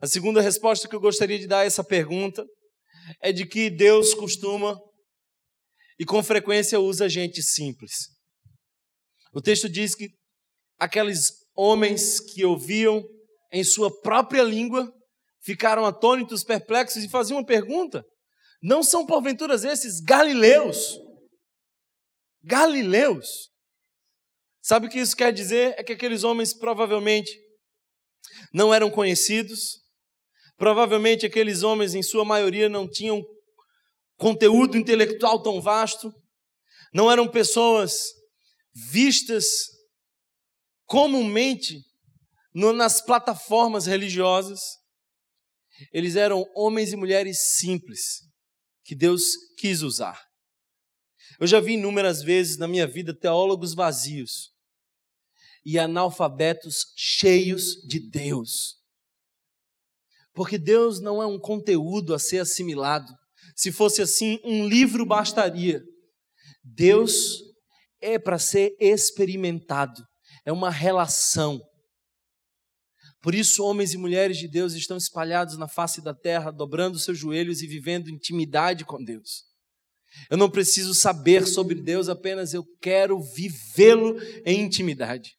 A 0.00 0.06
segunda 0.06 0.40
resposta 0.40 0.88
que 0.88 0.94
eu 0.94 1.00
gostaria 1.00 1.38
de 1.38 1.46
dar 1.46 1.60
a 1.60 1.64
essa 1.64 1.84
pergunta 1.84 2.44
é 3.22 3.32
de 3.32 3.46
que 3.46 3.70
Deus 3.70 4.14
costuma 4.14 4.78
e 5.98 6.04
com 6.04 6.22
frequência 6.22 6.80
usa 6.80 7.08
gente 7.08 7.42
simples. 7.42 8.08
O 9.32 9.40
texto 9.40 9.68
diz 9.68 9.94
que 9.94 10.08
aqueles 10.78 11.32
homens 11.54 12.20
que 12.20 12.44
ouviam 12.44 13.02
em 13.52 13.64
sua 13.64 13.90
própria 14.00 14.42
língua 14.42 14.92
ficaram 15.42 15.86
atônitos, 15.86 16.42
perplexos 16.42 17.04
e 17.04 17.08
faziam 17.08 17.38
uma 17.38 17.46
pergunta: 17.46 18.04
Não 18.62 18.82
são 18.82 19.06
porventura 19.06 19.54
esses 19.54 20.00
galileus? 20.00 20.98
Galileus? 22.42 23.48
Sabe 24.66 24.88
o 24.88 24.90
que 24.90 24.98
isso 24.98 25.16
quer 25.16 25.32
dizer? 25.32 25.76
É 25.78 25.84
que 25.84 25.92
aqueles 25.92 26.24
homens 26.24 26.52
provavelmente 26.52 27.30
não 28.52 28.74
eram 28.74 28.90
conhecidos, 28.90 29.80
provavelmente 30.56 31.24
aqueles 31.24 31.62
homens, 31.62 31.94
em 31.94 32.02
sua 32.02 32.24
maioria, 32.24 32.68
não 32.68 32.90
tinham 32.90 33.24
conteúdo 34.16 34.76
intelectual 34.76 35.40
tão 35.40 35.62
vasto, 35.62 36.12
não 36.92 37.08
eram 37.08 37.30
pessoas 37.30 38.06
vistas 38.74 39.46
comumente 40.84 41.78
nas 42.52 43.00
plataformas 43.00 43.86
religiosas. 43.86 44.58
Eles 45.92 46.16
eram 46.16 46.44
homens 46.56 46.92
e 46.92 46.96
mulheres 46.96 47.54
simples 47.54 48.22
que 48.84 48.96
Deus 48.96 49.36
quis 49.58 49.82
usar. 49.82 50.20
Eu 51.38 51.46
já 51.46 51.60
vi 51.60 51.74
inúmeras 51.74 52.20
vezes 52.20 52.58
na 52.58 52.66
minha 52.66 52.88
vida 52.88 53.16
teólogos 53.16 53.72
vazios 53.72 54.55
e 55.68 55.80
analfabetos 55.80 56.92
cheios 56.94 57.74
de 57.88 57.98
Deus. 57.98 58.76
Porque 60.32 60.56
Deus 60.56 61.00
não 61.00 61.20
é 61.20 61.26
um 61.26 61.40
conteúdo 61.40 62.14
a 62.14 62.20
ser 62.20 62.38
assimilado. 62.38 63.12
Se 63.56 63.72
fosse 63.72 64.00
assim, 64.00 64.38
um 64.44 64.68
livro 64.68 65.04
bastaria. 65.04 65.82
Deus 66.62 67.42
é 68.00 68.16
para 68.16 68.38
ser 68.38 68.76
experimentado, 68.78 70.06
é 70.44 70.52
uma 70.52 70.70
relação. 70.70 71.60
Por 73.20 73.34
isso, 73.34 73.64
homens 73.64 73.92
e 73.92 73.98
mulheres 73.98 74.36
de 74.36 74.46
Deus 74.46 74.74
estão 74.74 74.96
espalhados 74.96 75.58
na 75.58 75.66
face 75.66 76.00
da 76.00 76.14
terra, 76.14 76.52
dobrando 76.52 76.96
seus 76.96 77.18
joelhos 77.18 77.60
e 77.60 77.66
vivendo 77.66 78.08
intimidade 78.08 78.84
com 78.84 79.02
Deus. 79.02 79.42
Eu 80.30 80.36
não 80.36 80.48
preciso 80.48 80.94
saber 80.94 81.44
sobre 81.44 81.74
Deus, 81.74 82.08
apenas 82.08 82.54
eu 82.54 82.64
quero 82.80 83.20
vivê-lo 83.20 84.16
em 84.44 84.60
intimidade. 84.60 85.35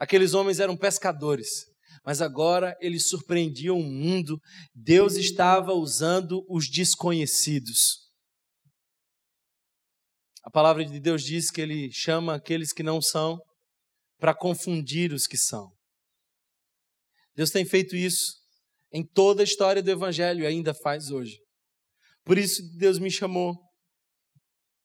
Aqueles 0.00 0.32
homens 0.32 0.58
eram 0.58 0.78
pescadores, 0.78 1.66
mas 2.02 2.22
agora 2.22 2.74
eles 2.80 3.06
surpreendiam 3.06 3.78
o 3.78 3.82
mundo. 3.82 4.40
Deus 4.74 5.16
estava 5.16 5.74
usando 5.74 6.42
os 6.48 6.70
desconhecidos. 6.70 8.08
A 10.42 10.50
palavra 10.50 10.86
de 10.86 10.98
Deus 10.98 11.22
diz 11.22 11.50
que 11.50 11.60
ele 11.60 11.92
chama 11.92 12.36
aqueles 12.36 12.72
que 12.72 12.82
não 12.82 13.02
são 13.02 13.38
para 14.18 14.34
confundir 14.34 15.12
os 15.12 15.26
que 15.26 15.36
são. 15.36 15.70
Deus 17.36 17.50
tem 17.50 17.66
feito 17.66 17.94
isso 17.94 18.40
em 18.90 19.06
toda 19.06 19.42
a 19.42 19.44
história 19.44 19.82
do 19.82 19.90
Evangelho 19.90 20.44
e 20.44 20.46
ainda 20.46 20.72
faz 20.72 21.10
hoje. 21.10 21.38
Por 22.24 22.38
isso 22.38 22.62
Deus 22.78 22.98
me 22.98 23.10
chamou. 23.10 23.54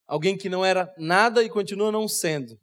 Alguém 0.05 0.37
que 0.37 0.49
não 0.49 0.63
era 0.63 0.93
nada 0.97 1.41
e 1.41 1.49
continua 1.49 1.89
não 1.89 2.05
sendo. 2.05 2.59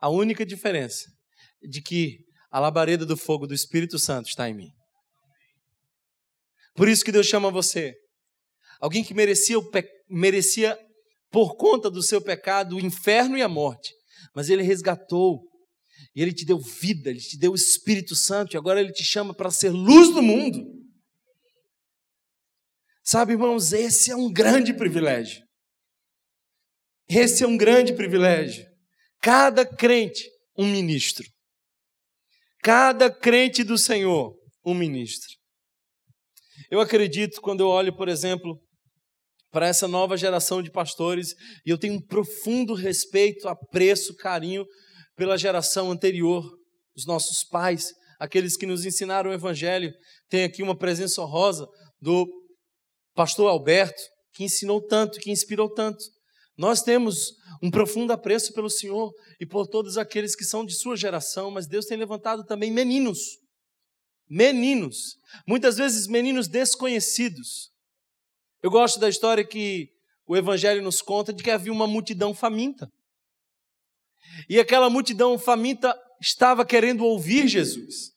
A 0.00 0.08
única 0.08 0.46
diferença 0.46 1.19
de 1.62 1.82
que 1.82 2.18
a 2.50 2.58
labareda 2.58 3.06
do 3.06 3.16
fogo 3.16 3.46
do 3.46 3.54
Espírito 3.54 3.98
Santo 3.98 4.28
está 4.28 4.48
em 4.48 4.54
mim. 4.54 4.70
Por 6.74 6.88
isso 6.88 7.04
que 7.04 7.12
Deus 7.12 7.26
chama 7.26 7.50
você. 7.50 7.94
Alguém 8.80 9.04
que 9.04 9.14
merecia, 9.14 9.60
pe... 9.70 9.84
merecia 10.08 10.78
por 11.30 11.56
conta 11.56 11.90
do 11.90 12.02
seu 12.02 12.20
pecado 12.20 12.76
o 12.76 12.80
inferno 12.80 13.36
e 13.36 13.42
a 13.42 13.48
morte, 13.48 13.92
mas 14.34 14.48
ele 14.48 14.62
resgatou. 14.62 15.48
E 16.14 16.22
ele 16.22 16.32
te 16.32 16.46
deu 16.46 16.58
vida, 16.58 17.10
ele 17.10 17.20
te 17.20 17.38
deu 17.38 17.52
o 17.52 17.54
Espírito 17.54 18.16
Santo 18.16 18.54
e 18.54 18.56
agora 18.56 18.80
ele 18.80 18.92
te 18.92 19.04
chama 19.04 19.34
para 19.34 19.50
ser 19.50 19.68
luz 19.70 20.12
do 20.14 20.22
mundo. 20.22 20.64
Sabe, 23.04 23.32
irmãos, 23.32 23.72
esse 23.72 24.10
é 24.10 24.16
um 24.16 24.32
grande 24.32 24.72
privilégio. 24.72 25.44
Esse 27.08 27.44
é 27.44 27.46
um 27.46 27.56
grande 27.56 27.92
privilégio. 27.92 28.64
Cada 29.20 29.66
crente, 29.66 30.24
um 30.56 30.66
ministro. 30.66 31.28
Cada 32.62 33.10
crente 33.10 33.64
do 33.64 33.78
Senhor, 33.78 34.34
um 34.64 34.74
ministro. 34.74 35.28
Eu 36.70 36.80
acredito, 36.80 37.40
quando 37.40 37.60
eu 37.60 37.68
olho, 37.68 37.96
por 37.96 38.08
exemplo, 38.08 38.58
para 39.50 39.66
essa 39.66 39.88
nova 39.88 40.16
geração 40.16 40.62
de 40.62 40.70
pastores, 40.70 41.34
e 41.64 41.70
eu 41.70 41.78
tenho 41.78 41.94
um 41.94 42.06
profundo 42.06 42.74
respeito, 42.74 43.48
apreço, 43.48 44.14
carinho 44.14 44.64
pela 45.16 45.38
geração 45.38 45.90
anterior, 45.90 46.44
os 46.94 47.06
nossos 47.06 47.42
pais, 47.44 47.92
aqueles 48.18 48.56
que 48.56 48.66
nos 48.66 48.84
ensinaram 48.84 49.30
o 49.30 49.34
Evangelho. 49.34 49.92
Tem 50.28 50.44
aqui 50.44 50.62
uma 50.62 50.76
presença 50.76 51.22
honrosa 51.22 51.66
do 52.00 52.28
pastor 53.14 53.48
Alberto, 53.48 54.00
que 54.34 54.44
ensinou 54.44 54.86
tanto, 54.86 55.18
que 55.18 55.30
inspirou 55.30 55.72
tanto. 55.72 56.04
Nós 56.60 56.82
temos 56.82 57.32
um 57.62 57.70
profundo 57.70 58.12
apreço 58.12 58.52
pelo 58.52 58.68
Senhor 58.68 59.14
e 59.40 59.46
por 59.46 59.66
todos 59.66 59.96
aqueles 59.96 60.36
que 60.36 60.44
são 60.44 60.62
de 60.62 60.74
sua 60.74 60.94
geração, 60.94 61.50
mas 61.50 61.66
Deus 61.66 61.86
tem 61.86 61.96
levantado 61.96 62.44
também 62.44 62.70
meninos. 62.70 63.38
Meninos, 64.28 65.16
muitas 65.48 65.78
vezes 65.78 66.06
meninos 66.06 66.48
desconhecidos. 66.48 67.70
Eu 68.62 68.70
gosto 68.70 69.00
da 69.00 69.08
história 69.08 69.42
que 69.42 69.88
o 70.26 70.36
Evangelho 70.36 70.82
nos 70.82 71.00
conta 71.00 71.32
de 71.32 71.42
que 71.42 71.50
havia 71.50 71.72
uma 71.72 71.86
multidão 71.86 72.34
faminta. 72.34 72.90
E 74.46 74.60
aquela 74.60 74.90
multidão 74.90 75.38
faminta 75.38 75.98
estava 76.20 76.62
querendo 76.62 77.06
ouvir 77.06 77.48
Jesus. 77.48 78.10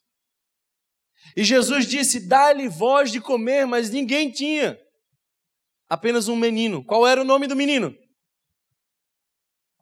E 1.37 1.45
Jesus 1.45 1.87
disse: 1.87 2.27
Dá-lhe 2.27 2.67
voz 2.67 3.09
de 3.09 3.21
comer, 3.21 3.65
mas 3.65 3.89
ninguém 3.89 4.29
tinha. 4.29 4.77
Apenas 5.87 6.27
um 6.27 6.35
menino. 6.35 6.83
Qual 6.83 7.07
era 7.07 7.21
o 7.21 7.25
nome 7.25 7.47
do 7.47 7.55
menino? 7.55 8.02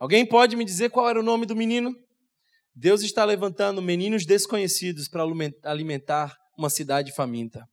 Alguém 0.02 0.26
pode 0.26 0.56
me 0.56 0.66
dizer 0.66 0.90
qual 0.90 1.08
era 1.08 1.20
o 1.20 1.24
nome 1.24 1.46
do 1.46 1.56
menino? 1.56 1.96
Deus 2.74 3.04
está 3.04 3.24
levantando 3.24 3.84
meninos 3.84 4.26
desconhecidos 4.26 5.08
para 5.08 5.24
alimentar 5.62 6.36
uma 6.58 6.72
cidade 6.72 7.14
faminta. 7.14 7.70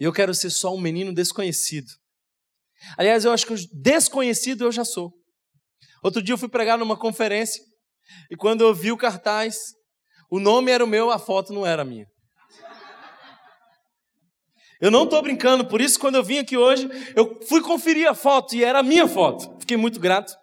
Eu 0.00 0.10
quero 0.10 0.32
ser 0.32 0.48
só 0.48 0.74
um 0.74 0.80
menino 0.80 1.12
desconhecido. 1.12 1.92
Aliás, 2.96 3.26
eu 3.26 3.30
acho 3.30 3.46
que 3.46 3.54
desconhecido 3.74 4.64
eu 4.64 4.72
já 4.72 4.86
sou. 4.86 5.12
Outro 6.02 6.22
dia 6.22 6.32
eu 6.32 6.38
fui 6.38 6.48
pregar 6.48 6.78
numa 6.78 6.96
conferência 6.96 7.62
e 8.30 8.34
quando 8.34 8.62
eu 8.62 8.74
vi 8.74 8.90
o 8.90 8.96
cartaz, 8.96 9.58
o 10.30 10.40
nome 10.40 10.70
era 10.70 10.82
o 10.82 10.88
meu, 10.88 11.10
a 11.10 11.18
foto 11.18 11.52
não 11.52 11.66
era 11.66 11.84
minha. 11.84 12.06
Eu 14.82 14.90
não 14.90 15.04
estou 15.04 15.22
brincando, 15.22 15.64
por 15.64 15.80
isso 15.80 15.96
quando 15.96 16.16
eu 16.16 16.24
vim 16.24 16.38
aqui 16.38 16.56
hoje, 16.56 16.88
eu 17.14 17.40
fui 17.46 17.62
conferir 17.62 18.08
a 18.08 18.16
foto 18.16 18.56
e 18.56 18.64
era 18.64 18.80
a 18.80 18.82
minha 18.82 19.06
foto. 19.06 19.56
Fiquei 19.60 19.76
muito 19.76 20.00
grato. 20.00 20.36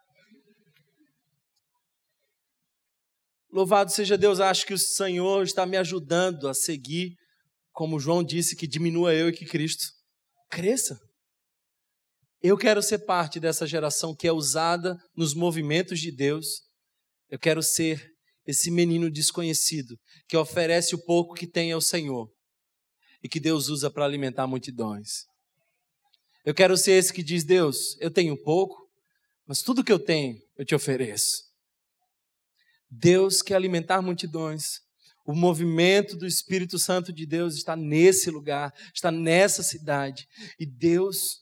Louvado 3.51 3.91
seja 3.91 4.17
Deus, 4.17 4.39
acho 4.39 4.65
que 4.65 4.73
o 4.73 4.77
Senhor 4.77 5.43
está 5.43 5.65
me 5.65 5.75
ajudando 5.75 6.47
a 6.47 6.53
seguir, 6.53 7.17
como 7.73 7.99
João 7.99 8.23
disse, 8.23 8.55
que 8.55 8.65
diminua 8.65 9.13
eu 9.13 9.27
e 9.27 9.33
que 9.33 9.45
Cristo 9.45 9.87
cresça. 10.49 10.97
Eu 12.41 12.57
quero 12.57 12.81
ser 12.81 12.99
parte 12.99 13.41
dessa 13.41 13.67
geração 13.67 14.15
que 14.15 14.25
é 14.25 14.31
usada 14.31 14.95
nos 15.17 15.33
movimentos 15.33 15.99
de 15.99 16.15
Deus. 16.15 16.61
Eu 17.29 17.37
quero 17.37 17.61
ser 17.61 18.09
esse 18.47 18.71
menino 18.71 19.11
desconhecido 19.11 19.99
que 20.29 20.37
oferece 20.37 20.95
o 20.95 21.03
pouco 21.03 21.35
que 21.35 21.45
tem 21.45 21.73
ao 21.73 21.81
Senhor 21.81 22.29
e 23.23 23.29
que 23.29 23.39
Deus 23.39 23.69
usa 23.69 23.89
para 23.89 24.05
alimentar 24.05 24.47
multidões. 24.47 25.25
Eu 26.45 26.53
quero 26.53 26.77
ser 26.77 26.93
esse 26.93 27.13
que 27.13 27.23
diz: 27.23 27.43
Deus, 27.43 27.97
eu 27.99 28.09
tenho 28.09 28.35
pouco, 28.41 28.89
mas 29.45 29.61
tudo 29.61 29.83
que 29.83 29.91
eu 29.91 29.99
tenho 29.99 30.39
eu 30.57 30.65
te 30.65 30.75
ofereço. 30.75 31.43
Deus 32.89 33.41
quer 33.41 33.55
alimentar 33.55 34.01
multidões. 34.01 34.81
O 35.25 35.33
movimento 35.33 36.17
do 36.17 36.25
Espírito 36.25 36.79
Santo 36.79 37.13
de 37.13 37.25
Deus 37.25 37.55
está 37.55 37.75
nesse 37.75 38.31
lugar, 38.31 38.73
está 38.93 39.11
nessa 39.11 39.61
cidade. 39.61 40.27
E 40.59 40.65
Deus 40.65 41.41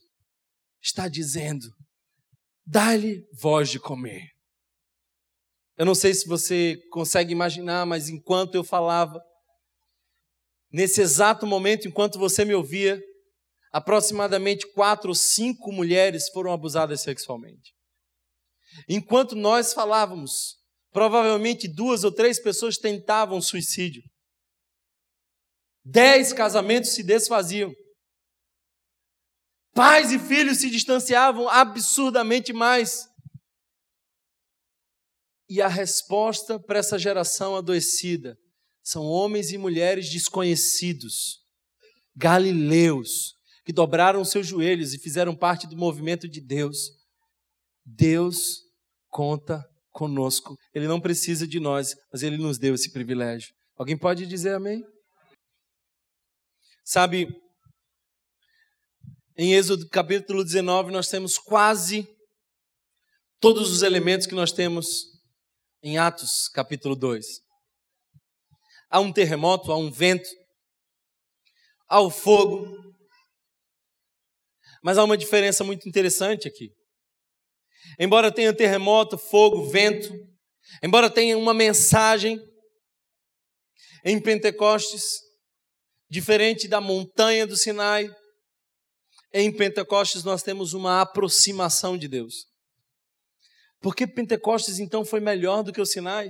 está 0.82 1.08
dizendo: 1.08 1.68
dá-lhe 2.66 3.26
voz 3.32 3.70
de 3.70 3.80
comer. 3.80 4.32
Eu 5.78 5.86
não 5.86 5.96
sei 5.96 6.14
se 6.14 6.28
você 6.28 6.82
consegue 6.90 7.32
imaginar, 7.32 7.86
mas 7.86 8.10
enquanto 8.10 8.56
eu 8.56 8.64
falava, 8.64 9.22
Nesse 10.72 11.02
exato 11.02 11.46
momento, 11.46 11.88
enquanto 11.88 12.20
você 12.20 12.44
me 12.44 12.54
ouvia, 12.54 13.02
aproximadamente 13.72 14.70
quatro 14.74 15.10
ou 15.10 15.16
cinco 15.16 15.72
mulheres 15.72 16.30
foram 16.30 16.52
abusadas 16.52 17.02
sexualmente. 17.02 17.74
Enquanto 18.88 19.36
nós 19.36 19.74
falávamos, 19.74 20.58
provavelmente 20.92 21.68
duas 21.68 22.04
ou 22.04 22.12
três 22.12 22.42
pessoas 22.42 22.78
tentavam 22.78 23.42
suicídio. 23.42 24.04
Dez 25.86 26.34
casamentos 26.34 26.92
se 26.92 27.02
desfaziam. 27.02 27.74
Pais 29.74 30.12
e 30.12 30.20
filhos 30.20 30.58
se 30.58 30.70
distanciavam 30.70 31.48
absurdamente 31.48 32.52
mais. 32.52 33.08
E 35.50 35.62
a 35.62 35.68
resposta 35.70 36.60
para 36.60 36.80
essa 36.80 37.00
geração 37.00 37.56
adoecida 37.56 38.38
são 38.88 39.04
homens 39.04 39.52
e 39.52 39.58
mulheres 39.58 40.10
desconhecidos, 40.10 41.42
galileus, 42.16 43.34
que 43.66 43.74
dobraram 43.74 44.24
seus 44.24 44.48
joelhos 44.48 44.94
e 44.94 44.98
fizeram 44.98 45.36
parte 45.36 45.68
do 45.68 45.76
movimento 45.76 46.26
de 46.26 46.40
Deus. 46.40 46.92
Deus 47.86 48.62
conta 49.10 49.62
conosco. 49.92 50.56
Ele 50.74 50.88
não 50.88 51.02
precisa 51.02 51.46
de 51.46 51.60
nós, 51.60 51.96
mas 52.14 52.24
ele 52.24 52.38
nos 52.38 52.58
deu 52.58 52.76
esse 52.76 52.90
privilégio. 52.94 53.54
Alguém 53.76 53.98
pode 53.98 54.26
dizer 54.26 54.54
amém? 54.56 54.82
Sabe, 56.86 57.28
em 59.38 59.54
Êxodo 59.54 59.86
capítulo 59.90 60.46
19, 60.46 60.94
nós 60.94 61.10
temos 61.10 61.38
quase 61.38 62.08
todos 63.42 63.70
os 63.70 63.82
elementos 63.82 64.26
que 64.26 64.34
nós 64.34 64.54
temos 64.54 64.88
em 65.84 65.98
Atos 65.98 66.48
capítulo 66.48 66.96
2 66.96 67.47
há 68.90 69.00
um 69.00 69.12
terremoto, 69.12 69.72
há 69.72 69.78
um 69.78 69.92
vento, 69.92 70.30
há 71.88 72.02
o 72.02 72.10
fogo. 72.10 72.68
Mas 74.84 74.98
há 74.98 75.04
uma 75.04 75.18
diferença 75.18 75.64
muito 75.64 75.88
interessante 75.88 76.48
aqui. 76.48 76.70
Embora 78.00 78.32
tenha 78.32 78.54
terremoto, 78.56 79.18
fogo, 79.18 79.70
vento, 79.70 80.10
embora 80.84 81.10
tenha 81.10 81.38
uma 81.38 81.54
mensagem 81.54 82.40
em 84.04 84.22
Pentecostes, 84.22 85.02
diferente 86.10 86.68
da 86.68 86.80
montanha 86.80 87.46
do 87.46 87.58
Sinai, 87.58 88.10
em 89.34 89.52
Pentecostes 89.56 90.24
nós 90.24 90.42
temos 90.44 90.74
uma 90.74 91.02
aproximação 91.02 91.98
de 91.98 92.08
Deus. 92.08 92.46
Por 93.80 93.96
que 93.96 94.08
Pentecostes 94.08 94.80
então 94.80 95.06
foi 95.06 95.20
melhor 95.20 95.64
do 95.64 95.74
que 95.74 95.82
o 95.82 95.86
Sinai? 95.86 96.30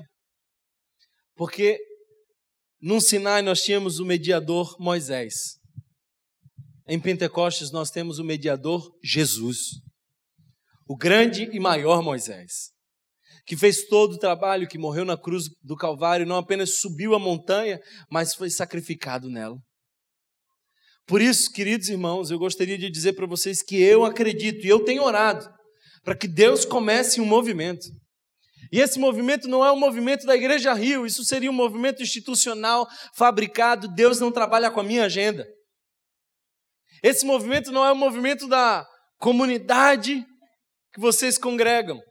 Porque 1.35 1.79
no 2.81 3.01
Sinai 3.01 3.41
nós 3.41 3.61
tínhamos 3.61 3.99
o 3.99 4.05
mediador 4.05 4.75
Moisés. 4.79 5.57
Em 6.87 6.99
Pentecostes 6.99 7.71
nós 7.71 7.91
temos 7.91 8.19
o 8.19 8.23
mediador 8.23 8.89
Jesus, 9.03 9.81
o 10.87 10.95
grande 10.95 11.49
e 11.51 11.59
maior 11.59 12.01
Moisés, 12.01 12.71
que 13.45 13.57
fez 13.57 13.87
todo 13.87 14.13
o 14.13 14.19
trabalho, 14.19 14.67
que 14.67 14.77
morreu 14.77 15.03
na 15.03 15.17
cruz 15.17 15.45
do 15.61 15.75
Calvário, 15.75 16.25
não 16.25 16.37
apenas 16.37 16.77
subiu 16.77 17.13
a 17.13 17.19
montanha, 17.19 17.79
mas 18.09 18.33
foi 18.33 18.49
sacrificado 18.49 19.29
nela. 19.29 19.57
Por 21.05 21.21
isso, 21.21 21.51
queridos 21.51 21.89
irmãos, 21.89 22.31
eu 22.31 22.37
gostaria 22.37 22.77
de 22.77 22.89
dizer 22.89 23.13
para 23.13 23.25
vocês 23.25 23.61
que 23.61 23.77
eu 23.81 24.03
acredito 24.03 24.65
e 24.65 24.69
eu 24.69 24.83
tenho 24.83 25.03
orado 25.03 25.47
para 26.03 26.15
que 26.15 26.27
Deus 26.27 26.63
comece 26.63 27.19
um 27.19 27.25
movimento. 27.25 27.85
E 28.71 28.80
esse 28.80 28.99
movimento 28.99 29.47
não 29.47 29.65
é 29.65 29.71
um 29.71 29.80
movimento 29.80 30.25
da 30.25 30.36
Igreja 30.36 30.73
Rio, 30.73 31.06
isso 31.06 31.23
seria 31.23 31.49
um 31.49 31.53
movimento 31.53 32.01
institucional, 32.01 32.88
fabricado. 33.15 33.88
Deus 33.88 34.19
não 34.19 34.32
trabalha 34.32 34.71
com 34.71 34.80
a 34.80 34.84
minha 34.84 35.06
agenda. 35.06 35.47
Esse 37.03 37.25
movimento 37.25 37.71
não 37.71 37.86
é 37.86 37.91
um 37.91 37.97
movimento 37.97 38.47
da 38.47 38.86
comunidade 39.17 40.25
que 40.93 40.99
vocês 40.99 41.38
congregam. 41.38 42.01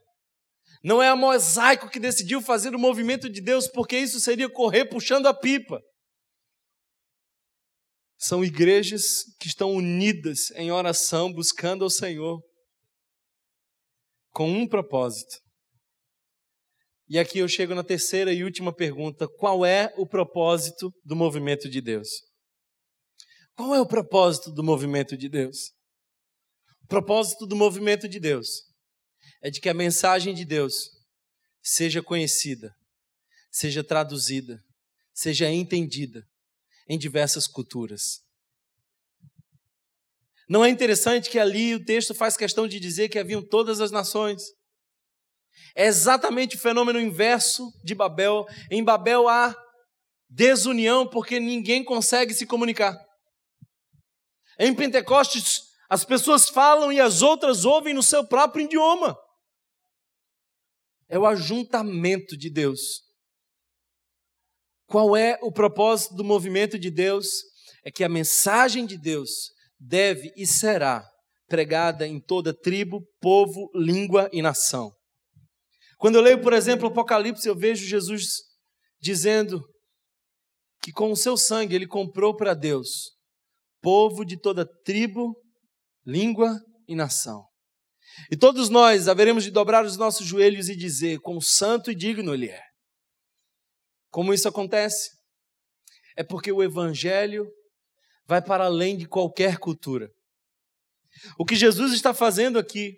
Não 0.83 1.01
é 1.01 1.09
a 1.09 1.15
mosaico 1.15 1.89
que 1.89 1.99
decidiu 1.99 2.41
fazer 2.41 2.73
o 2.73 2.79
movimento 2.79 3.29
de 3.29 3.41
Deus, 3.41 3.67
porque 3.67 3.97
isso 3.97 4.19
seria 4.19 4.49
correr 4.49 4.85
puxando 4.85 5.27
a 5.27 5.33
pipa. 5.33 5.81
São 8.17 8.43
igrejas 8.43 9.23
que 9.39 9.47
estão 9.47 9.71
unidas 9.71 10.49
em 10.55 10.71
oração, 10.71 11.31
buscando 11.31 11.83
ao 11.83 11.89
Senhor, 11.89 12.41
com 14.31 14.49
um 14.49 14.67
propósito. 14.67 15.46
E 17.09 17.17
aqui 17.17 17.39
eu 17.39 17.47
chego 17.47 17.73
na 17.73 17.83
terceira 17.83 18.33
e 18.33 18.43
última 18.43 18.73
pergunta: 18.73 19.27
qual 19.27 19.65
é 19.65 19.93
o 19.97 20.05
propósito 20.05 20.93
do 21.03 21.15
movimento 21.15 21.69
de 21.69 21.79
Deus? 21.79 22.09
Qual 23.55 23.73
é 23.73 23.81
o 23.81 23.87
propósito 23.87 24.51
do 24.51 24.63
movimento 24.63 25.17
de 25.17 25.29
Deus? 25.29 25.71
O 26.83 26.87
propósito 26.87 27.47
do 27.47 27.55
movimento 27.55 28.07
de 28.07 28.19
Deus 28.19 28.47
é 29.41 29.49
de 29.49 29.59
que 29.61 29.69
a 29.69 29.73
mensagem 29.73 30.33
de 30.33 30.45
Deus 30.45 30.89
seja 31.63 32.01
conhecida, 32.01 32.73
seja 33.51 33.83
traduzida, 33.83 34.61
seja 35.13 35.49
entendida 35.49 36.23
em 36.87 36.97
diversas 36.97 37.47
culturas. 37.47 38.21
Não 40.47 40.63
é 40.63 40.69
interessante 40.69 41.29
que 41.29 41.39
ali 41.39 41.75
o 41.75 41.83
texto 41.83 42.13
faz 42.13 42.37
questão 42.37 42.67
de 42.67 42.79
dizer 42.79 43.09
que 43.09 43.19
haviam 43.19 43.45
todas 43.45 43.81
as 43.81 43.91
nações? 43.91 44.56
É 45.75 45.85
exatamente 45.85 46.55
o 46.55 46.59
fenômeno 46.59 46.99
inverso 46.99 47.71
de 47.83 47.93
Babel. 47.93 48.45
Em 48.71 48.83
Babel 48.83 49.27
há 49.27 49.55
desunião 50.29 51.07
porque 51.07 51.39
ninguém 51.39 51.83
consegue 51.83 52.33
se 52.33 52.45
comunicar. 52.45 52.97
Em 54.59 54.73
Pentecostes, 54.73 55.61
as 55.89 56.03
pessoas 56.03 56.49
falam 56.49 56.91
e 56.91 56.99
as 56.99 57.21
outras 57.21 57.63
ouvem 57.63 57.93
no 57.93 58.03
seu 58.03 58.27
próprio 58.27 58.65
idioma. 58.65 59.15
É 61.07 61.17
o 61.17 61.25
ajuntamento 61.25 62.35
de 62.35 62.49
Deus. 62.49 63.01
Qual 64.87 65.15
é 65.15 65.37
o 65.41 65.51
propósito 65.51 66.15
do 66.15 66.23
movimento 66.23 66.77
de 66.79 66.89
Deus? 66.89 67.27
É 67.83 67.91
que 67.91 68.03
a 68.03 68.09
mensagem 68.09 68.85
de 68.85 68.97
Deus 68.97 69.51
deve 69.79 70.33
e 70.35 70.45
será 70.45 71.07
pregada 71.47 72.05
em 72.05 72.19
toda 72.19 72.53
tribo, 72.53 73.01
povo, 73.21 73.69
língua 73.73 74.29
e 74.33 74.41
nação. 74.41 74.91
Quando 75.97 76.15
eu 76.15 76.21
leio, 76.21 76.41
por 76.41 76.53
exemplo, 76.53 76.87
o 76.87 76.91
Apocalipse, 76.91 77.47
eu 77.47 77.55
vejo 77.55 77.85
Jesus 77.85 78.43
dizendo 78.99 79.61
que 80.81 80.91
com 80.91 81.11
o 81.11 81.15
seu 81.15 81.35
sangue 81.35 81.75
ele 81.75 81.87
comprou 81.87 82.35
para 82.35 82.53
Deus 82.53 83.17
povo 83.81 84.25
de 84.25 84.39
toda 84.39 84.65
tribo, 84.83 85.35
língua 86.05 86.59
e 86.87 86.95
nação. 86.95 87.45
E 88.31 88.37
todos 88.37 88.69
nós 88.69 89.07
haveremos 89.07 89.43
de 89.43 89.51
dobrar 89.51 89.85
os 89.85 89.97
nossos 89.97 90.25
joelhos 90.25 90.69
e 90.69 90.75
dizer: 90.75 91.19
Quão 91.19 91.39
santo 91.39 91.91
e 91.91 91.95
digno 91.95 92.33
Ele 92.33 92.49
é. 92.49 92.61
Como 94.09 94.33
isso 94.33 94.47
acontece? 94.47 95.09
É 96.15 96.23
porque 96.23 96.51
o 96.51 96.63
Evangelho 96.63 97.45
vai 98.25 98.41
para 98.41 98.65
além 98.65 98.97
de 98.97 99.07
qualquer 99.07 99.57
cultura. 99.57 100.09
O 101.37 101.45
que 101.45 101.55
Jesus 101.55 101.93
está 101.93 102.13
fazendo 102.13 102.57
aqui 102.57 102.93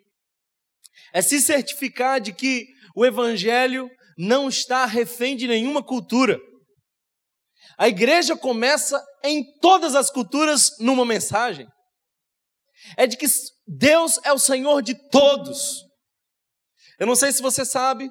é 1.14 1.22
se 1.22 1.42
certificar 1.42 2.20
de 2.20 2.34
que 2.34 2.68
o 2.96 3.06
Evangelho 3.06 3.90
não 4.18 4.50
está 4.50 4.86
refém 4.86 5.36
de 5.36 5.48
nenhuma 5.48 5.84
cultura. 5.84 6.40
A 7.78 7.88
igreja 7.88 8.36
começa 8.36 9.02
em 9.24 9.44
todas 9.60 9.96
as 9.96 10.10
culturas 10.10 10.72
numa 10.80 11.06
mensagem. 11.06 11.68
É 12.98 13.08
de 13.08 13.16
que 13.16 13.26
Deus 13.66 14.20
é 14.24 14.34
o 14.34 14.40
Senhor 14.40 14.82
de 14.82 14.96
todos. 15.10 15.86
Eu 17.00 17.08
não 17.08 17.16
sei 17.16 17.32
se 17.32 17.42
você 17.42 17.64
sabe, 17.64 18.10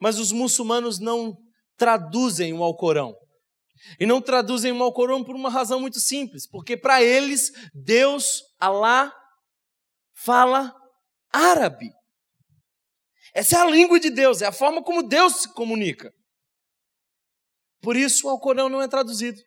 mas 0.00 0.18
os 0.18 0.32
muçulmanos 0.32 0.98
não 0.98 1.36
traduzem 1.76 2.52
o 2.52 2.62
Alcorão. 2.62 3.14
E 4.00 4.06
não 4.06 4.20
traduzem 4.20 4.72
o 4.72 4.82
Alcorão 4.82 5.22
por 5.22 5.36
uma 5.36 5.50
razão 5.50 5.78
muito 5.78 6.00
simples, 6.00 6.48
porque 6.48 6.76
para 6.76 7.02
eles, 7.02 7.52
Deus, 7.72 8.42
Alá, 8.58 9.12
fala 10.16 10.74
árabe. 11.32 11.90
Essa 13.36 13.58
é 13.58 13.60
a 13.60 13.70
língua 13.70 14.00
de 14.00 14.08
Deus, 14.08 14.40
é 14.40 14.46
a 14.46 14.52
forma 14.52 14.82
como 14.82 15.02
Deus 15.02 15.42
se 15.42 15.52
comunica. 15.52 16.10
Por 17.82 17.94
isso 17.94 18.26
o 18.26 18.30
Alcorão 18.30 18.70
não 18.70 18.80
é 18.80 18.88
traduzido. 18.88 19.38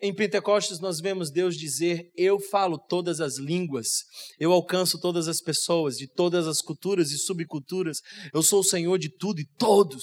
Em 0.00 0.14
Pentecostes 0.14 0.80
nós 0.80 1.00
vemos 1.00 1.30
Deus 1.30 1.54
dizer: 1.54 2.10
Eu 2.16 2.40
falo 2.40 2.78
todas 2.78 3.20
as 3.20 3.36
línguas, 3.36 4.04
eu 4.40 4.52
alcanço 4.52 4.98
todas 4.98 5.28
as 5.28 5.42
pessoas, 5.42 5.98
de 5.98 6.08
todas 6.08 6.46
as 6.46 6.62
culturas 6.62 7.10
e 7.10 7.18
subculturas, 7.18 8.00
eu 8.32 8.42
sou 8.42 8.60
o 8.60 8.64
Senhor 8.64 8.98
de 8.98 9.10
tudo 9.10 9.42
e 9.42 9.46
todos. 9.58 10.02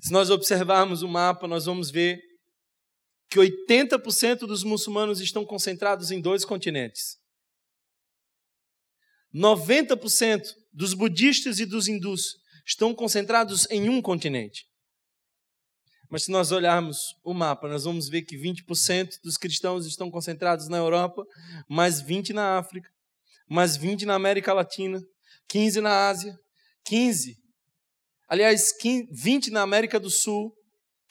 Se 0.00 0.10
nós 0.10 0.30
observarmos 0.30 1.02
o 1.02 1.08
mapa, 1.08 1.46
nós 1.46 1.66
vamos 1.66 1.90
ver 1.90 2.27
que 3.30 3.38
80% 3.38 4.40
dos 4.40 4.64
muçulmanos 4.64 5.20
estão 5.20 5.44
concentrados 5.44 6.10
em 6.10 6.20
dois 6.20 6.44
continentes. 6.44 7.18
90% 9.34 10.42
dos 10.72 10.94
budistas 10.94 11.60
e 11.60 11.66
dos 11.66 11.88
hindus 11.88 12.36
estão 12.64 12.94
concentrados 12.94 13.66
em 13.70 13.88
um 13.88 14.00
continente. 14.00 14.66
Mas 16.10 16.24
se 16.24 16.30
nós 16.30 16.52
olharmos 16.52 17.14
o 17.22 17.34
mapa, 17.34 17.68
nós 17.68 17.84
vamos 17.84 18.08
ver 18.08 18.22
que 18.22 18.36
20% 18.36 19.20
dos 19.22 19.36
cristãos 19.36 19.86
estão 19.86 20.10
concentrados 20.10 20.68
na 20.68 20.78
Europa, 20.78 21.22
mais 21.68 22.00
20 22.00 22.32
na 22.32 22.56
África, 22.56 22.90
mais 23.46 23.76
20 23.76 24.06
na 24.06 24.14
América 24.14 24.54
Latina, 24.54 25.02
15 25.48 25.80
na 25.82 26.08
Ásia, 26.08 26.38
15, 26.84 27.36
aliás, 28.26 28.72
15, 28.72 29.08
20 29.12 29.50
na 29.50 29.60
América 29.60 30.00
do 30.00 30.08
Sul, 30.08 30.54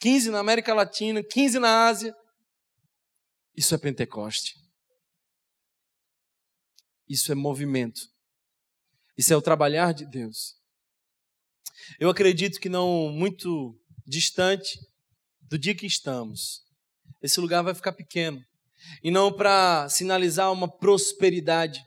15 0.00 0.30
na 0.30 0.38
América 0.38 0.74
Latina, 0.74 1.22
15 1.22 1.58
na 1.58 1.86
Ásia. 1.86 2.14
Isso 3.56 3.74
é 3.74 3.78
Pentecoste. 3.78 4.54
Isso 7.08 7.32
é 7.32 7.34
movimento. 7.34 8.00
Isso 9.16 9.32
é 9.32 9.36
o 9.36 9.42
trabalhar 9.42 9.92
de 9.92 10.06
Deus. 10.06 10.56
Eu 11.98 12.10
acredito 12.10 12.60
que 12.60 12.68
não 12.68 13.08
muito 13.10 13.76
distante 14.06 14.78
do 15.40 15.58
dia 15.58 15.74
que 15.74 15.86
estamos, 15.86 16.62
esse 17.22 17.40
lugar 17.40 17.62
vai 17.62 17.74
ficar 17.74 17.92
pequeno. 17.92 18.44
E 19.02 19.10
não 19.10 19.32
para 19.32 19.88
sinalizar 19.88 20.52
uma 20.52 20.68
prosperidade, 20.68 21.84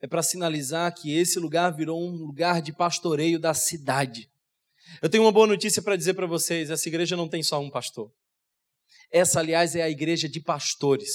é 0.00 0.06
para 0.06 0.22
sinalizar 0.22 0.94
que 0.94 1.12
esse 1.12 1.38
lugar 1.38 1.70
virou 1.76 2.00
um 2.02 2.12
lugar 2.12 2.62
de 2.62 2.72
pastoreio 2.72 3.38
da 3.38 3.52
cidade. 3.52 4.29
Eu 5.02 5.08
tenho 5.08 5.24
uma 5.24 5.32
boa 5.32 5.46
notícia 5.46 5.82
para 5.82 5.96
dizer 5.96 6.14
para 6.14 6.26
vocês: 6.26 6.70
essa 6.70 6.88
igreja 6.88 7.16
não 7.16 7.28
tem 7.28 7.42
só 7.42 7.60
um 7.60 7.70
pastor. 7.70 8.10
Essa, 9.12 9.40
aliás, 9.40 9.74
é 9.74 9.82
a 9.82 9.90
igreja 9.90 10.28
de 10.28 10.40
pastores. 10.40 11.10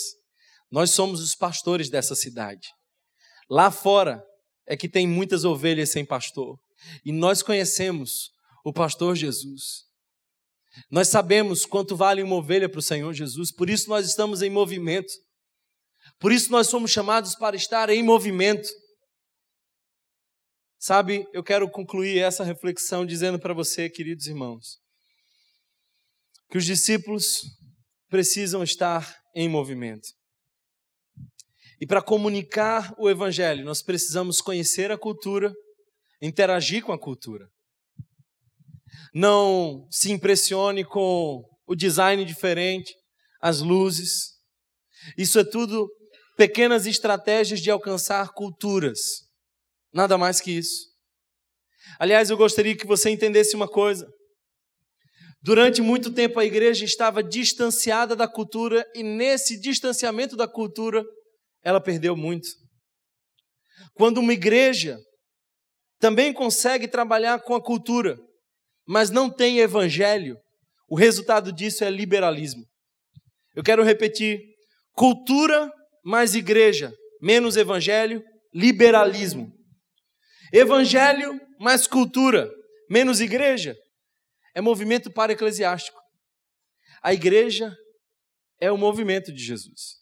Nós 0.71 0.91
somos 0.91 1.21
os 1.21 1.36
pastores 1.36 1.89
dessa 1.89 2.15
cidade. 2.15 2.67
Lá 3.49 3.71
fora 3.71 4.23
é 4.67 4.76
que 4.76 4.89
tem 4.89 5.07
muitas 5.07 5.45
ovelhas 5.45 5.91
sem 5.91 6.05
pastor. 6.05 6.57
E 7.05 7.11
nós 7.11 7.41
conhecemos 7.41 8.32
o 8.63 8.73
pastor 8.73 9.15
Jesus. 9.15 9.86
Nós 10.89 11.07
sabemos 11.07 11.65
quanto 11.65 11.95
vale 11.95 12.21
uma 12.21 12.36
ovelha 12.36 12.67
para 12.67 12.80
o 12.80 12.84
Senhor 12.84 13.13
Jesus, 13.13 13.51
por 13.51 13.69
isso 13.69 13.89
nós 13.89 14.05
estamos 14.07 14.41
em 14.41 14.49
movimento. 14.49 15.13
Por 16.19 16.32
isso 16.32 16.51
nós 16.51 16.67
somos 16.67 16.91
chamados 16.91 17.36
para 17.36 17.55
estar 17.55 17.89
em 17.89 18.03
movimento. 18.03 18.67
Sabe, 20.88 21.27
eu 21.33 21.43
quero 21.43 21.67
concluir 21.67 22.19
essa 22.19 22.43
reflexão 22.43 23.07
dizendo 23.07 23.39
para 23.39 23.55
você, 23.55 23.89
queridos 23.89 24.27
irmãos, 24.27 24.77
que 26.51 26.59
os 26.59 26.63
discípulos 26.63 27.41
precisam 28.07 28.61
estar 28.61 29.17
em 29.36 29.49
movimento. 29.49 30.07
E 31.81 31.88
para 31.88 32.03
comunicar 32.03 32.93
o 32.99 33.09
Evangelho, 33.09 33.65
nós 33.65 33.81
precisamos 33.81 34.41
conhecer 34.41 34.91
a 34.91 34.97
cultura, 34.97 35.51
interagir 36.21 36.83
com 36.83 36.91
a 36.91 36.99
cultura. 36.99 37.47
Não 39.11 39.88
se 39.89 40.11
impressione 40.11 40.86
com 40.86 41.41
o 41.65 41.73
design 41.73 42.23
diferente, 42.23 42.93
as 43.41 43.59
luzes. 43.59 44.36
Isso 45.17 45.39
é 45.39 45.43
tudo 45.43 45.89
pequenas 46.38 46.86
estratégias 46.86 47.59
de 47.59 47.71
alcançar 47.71 48.33
culturas. 48.33 49.24
Nada 49.95 50.17
mais 50.17 50.41
que 50.41 50.51
isso. 50.51 50.89
Aliás, 51.97 52.29
eu 52.29 52.35
gostaria 52.35 52.75
que 52.75 52.85
você 52.85 53.09
entendesse 53.09 53.55
uma 53.55 53.67
coisa. 53.67 54.05
Durante 55.41 55.81
muito 55.81 56.11
tempo 56.13 56.37
a 56.37 56.43
igreja 56.43 56.83
estava 56.83 57.23
distanciada 57.23 58.13
da 58.13 58.27
cultura 58.27 58.85
e 58.93 59.01
nesse 59.01 59.57
distanciamento 59.57 60.35
da 60.35 60.49
cultura 60.49 61.01
ela 61.63 61.79
perdeu 61.79 62.13
muito. 62.13 62.49
Quando 63.93 64.17
uma 64.17 64.33
igreja 64.33 64.99
também 65.97 66.33
consegue 66.33 66.89
trabalhar 66.89 67.41
com 67.43 67.55
a 67.55 67.63
cultura, 67.63 68.17
mas 68.85 69.09
não 69.09 69.29
tem 69.29 69.59
evangelho, 69.59 70.35
o 70.89 70.95
resultado 70.97 71.53
disso 71.53 71.85
é 71.85 71.89
liberalismo. 71.89 72.65
Eu 73.55 73.63
quero 73.63 73.81
repetir: 73.81 74.41
cultura 74.91 75.71
mais 76.03 76.35
igreja, 76.35 76.93
menos 77.21 77.55
evangelho, 77.55 78.21
liberalismo. 78.53 79.54
Evangelho 80.57 81.37
mais 81.59 81.85
cultura, 81.85 82.49
menos 82.89 83.19
igreja, 83.19 83.75
é 84.53 84.61
movimento 84.61 85.11
para 85.11 85.33
eclesiástico. 85.33 85.99
A 87.03 87.13
igreja 87.13 87.75
é 88.61 88.71
o 88.71 88.77
movimento 88.77 89.33
de 89.33 89.43
Jesus. 89.43 89.99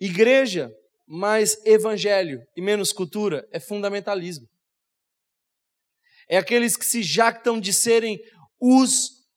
Igreja 0.00 0.68
mais 1.06 1.64
evangelho 1.64 2.40
e 2.56 2.60
menos 2.60 2.92
cultura 2.92 3.46
é 3.52 3.60
fundamentalismo. 3.60 4.48
É 6.28 6.38
aqueles 6.38 6.76
que 6.76 6.84
se 6.84 7.04
jactam 7.04 7.60
de 7.60 7.72
serem 7.72 8.18
os 8.60 9.28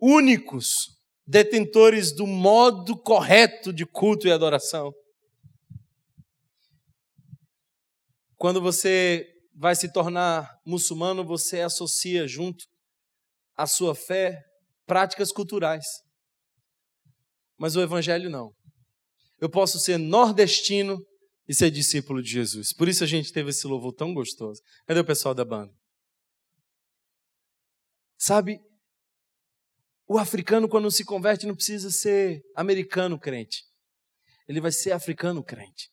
únicos 0.00 0.98
detentores 1.26 2.12
do 2.12 2.26
modo 2.26 2.96
correto 2.96 3.74
de 3.74 3.84
culto 3.84 4.26
e 4.26 4.32
adoração. 4.32 4.90
Quando 8.38 8.58
você 8.58 9.26
vai 9.60 9.76
se 9.76 9.92
tornar 9.92 10.58
muçulmano, 10.64 11.22
você 11.22 11.60
associa 11.60 12.26
junto 12.26 12.64
à 13.54 13.66
sua 13.66 13.94
fé 13.94 14.42
práticas 14.86 15.30
culturais. 15.30 15.84
Mas 17.58 17.76
o 17.76 17.82
evangelho 17.82 18.30
não. 18.30 18.54
Eu 19.38 19.50
posso 19.50 19.78
ser 19.78 19.98
nordestino 19.98 20.96
e 21.46 21.54
ser 21.54 21.70
discípulo 21.70 22.22
de 22.22 22.30
Jesus. 22.30 22.72
Por 22.72 22.88
isso 22.88 23.04
a 23.04 23.06
gente 23.06 23.34
teve 23.34 23.50
esse 23.50 23.66
louvor 23.66 23.92
tão 23.92 24.14
gostoso. 24.14 24.62
Cadê 24.86 25.00
o 25.00 25.04
pessoal 25.04 25.34
da 25.34 25.44
banda? 25.44 25.74
Sabe, 28.16 28.58
o 30.08 30.16
africano, 30.16 30.70
quando 30.70 30.90
se 30.90 31.04
converte, 31.04 31.46
não 31.46 31.54
precisa 31.54 31.90
ser 31.90 32.40
americano 32.56 33.20
crente. 33.20 33.62
Ele 34.48 34.60
vai 34.60 34.72
ser 34.72 34.92
africano 34.92 35.44
crente. 35.44 35.90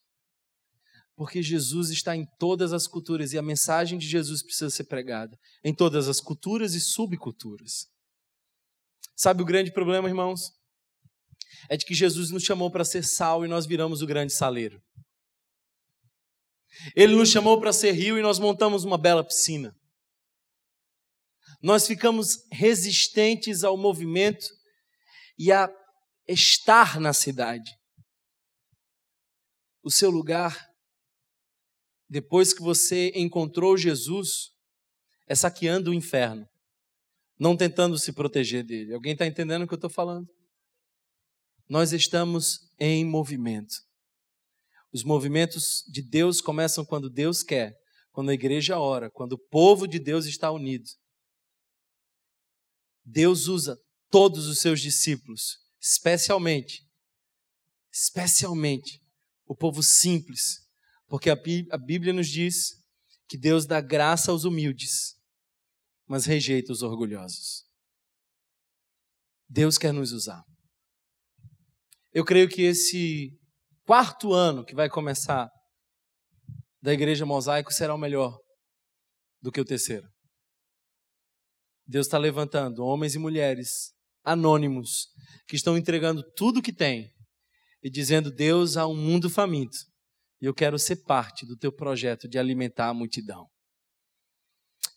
Porque 1.18 1.42
Jesus 1.42 1.90
está 1.90 2.16
em 2.16 2.28
todas 2.38 2.72
as 2.72 2.86
culturas 2.86 3.34
e 3.34 3.40
a 3.40 3.42
mensagem 3.42 3.98
de 3.98 4.08
Jesus 4.08 4.44
precisa 4.44 4.70
ser 4.70 4.84
pregada 4.84 5.36
em 5.64 5.74
todas 5.74 6.08
as 6.08 6.22
culturas 6.22 6.76
e 6.76 6.80
subculturas. 6.80 7.88
Sabe 9.16 9.42
o 9.42 9.46
grande 9.46 9.74
problema, 9.74 10.08
irmãos? 10.08 10.52
É 11.72 11.76
de 11.76 11.86
que 11.86 11.96
Jesus 11.96 12.30
nos 12.30 12.44
chamou 12.44 12.70
para 12.70 12.86
ser 12.86 13.04
sal 13.04 13.44
e 13.44 13.48
nós 13.48 13.66
viramos 13.66 14.04
o 14.04 14.06
grande 14.06 14.32
saleiro. 14.32 14.80
Ele 16.96 17.16
nos 17.16 17.30
chamou 17.30 17.60
para 17.60 17.74
ser 17.74 17.94
rio 17.94 18.20
e 18.20 18.22
nós 18.22 18.38
montamos 18.38 18.84
uma 18.84 18.98
bela 18.98 19.26
piscina. 19.26 19.76
Nós 21.64 21.88
ficamos 21.88 22.46
resistentes 22.52 23.64
ao 23.64 23.76
movimento 23.76 24.46
e 25.36 25.52
a 25.52 25.68
estar 26.28 27.00
na 27.00 27.12
cidade. 27.12 27.72
O 29.82 29.90
seu 29.90 30.12
lugar 30.12 30.67
depois 32.10 32.54
que 32.54 32.62
você 32.62 33.12
encontrou 33.16 33.78
Jesus, 33.78 34.52
é 35.28 35.36
saqueando 35.36 35.92
o 35.92 35.94
inferno, 35.94 36.48
não 37.38 37.56
tentando 37.58 37.98
se 37.98 38.14
proteger 38.14 38.64
dele. 38.64 38.94
Alguém 38.94 39.14
está 39.14 39.26
entendendo 39.26 39.64
o 39.64 39.68
que 39.68 39.74
eu 39.74 39.78
estou 39.78 39.90
falando? 39.90 40.28
Nós 41.68 41.92
estamos 41.92 42.72
em 42.80 43.04
movimento. 43.06 43.76
Os 44.94 45.04
movimentos 45.04 45.84
de 45.92 46.02
Deus 46.02 46.40
começam 46.40 46.86
quando 46.86 47.10
Deus 47.10 47.44
quer, 47.44 47.76
quando 48.12 48.30
a 48.30 48.34
igreja 48.34 48.80
ora, 48.80 49.12
quando 49.12 49.34
o 49.34 49.38
povo 49.50 49.86
de 49.86 50.00
Deus 50.00 50.26
está 50.26 50.50
unido. 50.50 50.90
Deus 53.04 53.48
usa 53.48 53.78
todos 54.10 54.48
os 54.48 54.60
seus 54.60 54.82
discípulos, 54.82 55.60
especialmente, 55.80 56.88
especialmente 57.92 59.02
o 59.46 59.56
povo 59.56 59.84
simples, 59.84 60.67
porque 61.08 61.30
a 61.30 61.78
Bíblia 61.78 62.12
nos 62.12 62.28
diz 62.28 62.84
que 63.28 63.38
Deus 63.38 63.66
dá 63.66 63.82
graça 63.82 64.32
aos 64.32 64.44
humildes, 64.44 65.16
mas 66.06 66.26
rejeita 66.26 66.72
os 66.72 66.82
orgulhosos. 66.82 67.66
Deus 69.50 69.78
quer 69.78 69.94
nos 69.94 70.12
usar. 70.12 70.44
Eu 72.14 72.26
creio 72.26 72.50
que 72.50 72.62
esse 72.62 73.32
quarto 73.86 74.34
ano 74.34 74.66
que 74.66 74.76
vai 74.76 74.90
começar 74.90 75.50
da 76.82 76.94
Igreja 76.94 77.26
Mosaico 77.26 77.74
será 77.74 77.94
o 77.94 77.98
melhor 77.98 78.38
do 79.42 79.52
que 79.52 79.62
o 79.62 79.66
terceiro. 79.66 80.08
Deus 81.86 82.08
está 82.08 82.18
levantando 82.18 82.84
homens 82.84 83.16
e 83.16 83.20
mulheres 83.20 83.94
anônimos 84.24 85.08
que 85.48 85.56
estão 85.56 85.78
entregando 85.78 86.22
tudo 86.36 86.60
o 86.60 86.62
que 86.62 86.74
têm 86.74 87.10
e 87.82 87.90
dizendo: 87.90 88.30
Deus 88.30 88.76
há 88.76 88.86
um 88.86 88.96
mundo 88.96 89.30
faminto 89.30 89.78
e 90.42 90.46
eu 90.46 90.54
quero 90.54 90.78
ser 90.78 90.98
parte 90.98 91.46
do 91.46 91.58
teu 91.58 91.72
projeto 91.72 92.28
de 92.28 92.38
alimentar 92.38 92.90
a 92.90 92.94
multidão. 92.94 93.48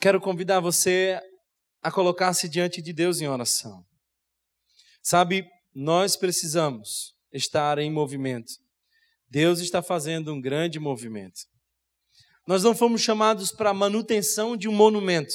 Quero 0.00 0.20
convidar 0.20 0.60
você 0.60 1.20
a 1.82 1.90
colocar-se 1.90 2.48
diante 2.48 2.82
de 2.82 2.92
Deus 2.92 3.20
em 3.20 3.28
oração. 3.28 3.84
Sabe, 5.02 5.46
nós 5.74 6.16
precisamos 6.16 7.14
estar 7.32 7.78
em 7.78 7.90
movimento. 7.90 8.52
Deus 9.28 9.60
está 9.60 9.82
fazendo 9.82 10.32
um 10.32 10.40
grande 10.40 10.78
movimento. 10.78 11.40
Nós 12.46 12.62
não 12.62 12.74
fomos 12.74 13.00
chamados 13.00 13.52
para 13.52 13.70
a 13.70 13.74
manutenção 13.74 14.56
de 14.56 14.68
um 14.68 14.72
monumento. 14.72 15.34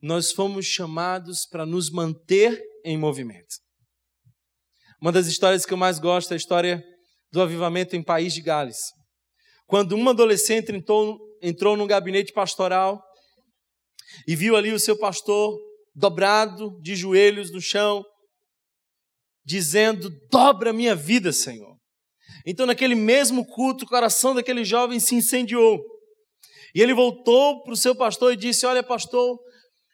Nós 0.00 0.32
fomos 0.32 0.66
chamados 0.66 1.46
para 1.46 1.66
nos 1.66 1.90
manter 1.90 2.60
em 2.84 2.96
movimento. 2.96 3.56
Uma 5.00 5.12
das 5.12 5.26
histórias 5.26 5.64
que 5.64 5.72
eu 5.72 5.76
mais 5.76 5.98
gosto 5.98 6.32
é 6.32 6.34
a 6.34 6.36
história 6.36 6.82
do 7.30 7.42
avivamento 7.42 7.94
em 7.94 8.02
País 8.02 8.32
de 8.32 8.40
Gales 8.40 8.97
quando 9.68 9.92
uma 9.92 10.12
adolescente 10.12 10.72
entrou, 10.72 11.18
entrou 11.42 11.76
num 11.76 11.86
gabinete 11.86 12.32
pastoral 12.32 13.00
e 14.26 14.34
viu 14.34 14.56
ali 14.56 14.72
o 14.72 14.80
seu 14.80 14.98
pastor 14.98 15.56
dobrado 15.94 16.80
de 16.80 16.96
joelhos 16.96 17.52
no 17.52 17.60
chão, 17.60 18.02
dizendo: 19.44 20.08
Dobra 20.30 20.72
minha 20.72 20.96
vida, 20.96 21.32
Senhor. 21.32 21.76
Então, 22.46 22.64
naquele 22.64 22.94
mesmo 22.94 23.44
culto, 23.44 23.84
o 23.84 23.88
coração 23.88 24.34
daquele 24.34 24.64
jovem 24.64 24.98
se 24.98 25.14
incendiou. 25.14 25.78
E 26.74 26.80
ele 26.80 26.94
voltou 26.94 27.62
para 27.62 27.74
o 27.74 27.76
seu 27.76 27.94
pastor 27.94 28.32
e 28.32 28.36
disse: 28.36 28.64
Olha, 28.64 28.82
pastor, 28.82 29.38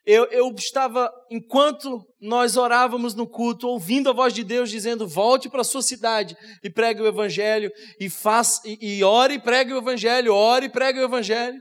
eu, 0.07 0.24
eu, 0.26 0.55
estava, 0.55 1.11
enquanto 1.30 2.07
nós 2.20 2.59
orávamos 2.59 3.14
no 3.14 3.26
culto, 3.26 3.66
ouvindo 3.66 4.11
a 4.11 4.12
voz 4.12 4.34
de 4.34 4.44
Deus 4.44 4.68
dizendo: 4.68 5.09
volte 5.09 5.48
para 5.48 5.62
a 5.62 5.64
sua 5.64 5.82
cidade 5.82 6.36
e 6.62 6.68
pregue 6.68 7.00
o 7.00 7.07
Evangelho, 7.07 7.70
e, 7.98 8.11
faz, 8.11 8.61
e, 8.66 8.98
e 8.98 9.05
ore 9.05 9.34
e 9.34 9.40
pregue 9.40 9.72
o 9.72 9.78
Evangelho, 9.78 10.34
ore 10.34 10.66
e 10.66 10.70
pregue 10.70 11.00
o 11.00 11.05
Evangelho. 11.05 11.59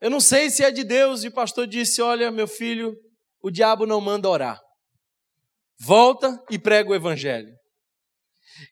Eu 0.00 0.08
não 0.08 0.20
sei 0.20 0.48
se 0.48 0.64
é 0.64 0.70
de 0.70 0.82
Deus, 0.82 1.24
e 1.24 1.28
o 1.28 1.32
pastor 1.32 1.66
disse: 1.66 2.00
Olha, 2.00 2.30
meu 2.30 2.48
filho, 2.48 2.96
o 3.42 3.50
diabo 3.50 3.84
não 3.84 4.00
manda 4.00 4.28
orar. 4.28 4.58
Volta 5.78 6.42
e 6.50 6.58
prega 6.58 6.90
o 6.90 6.94
Evangelho. 6.94 7.52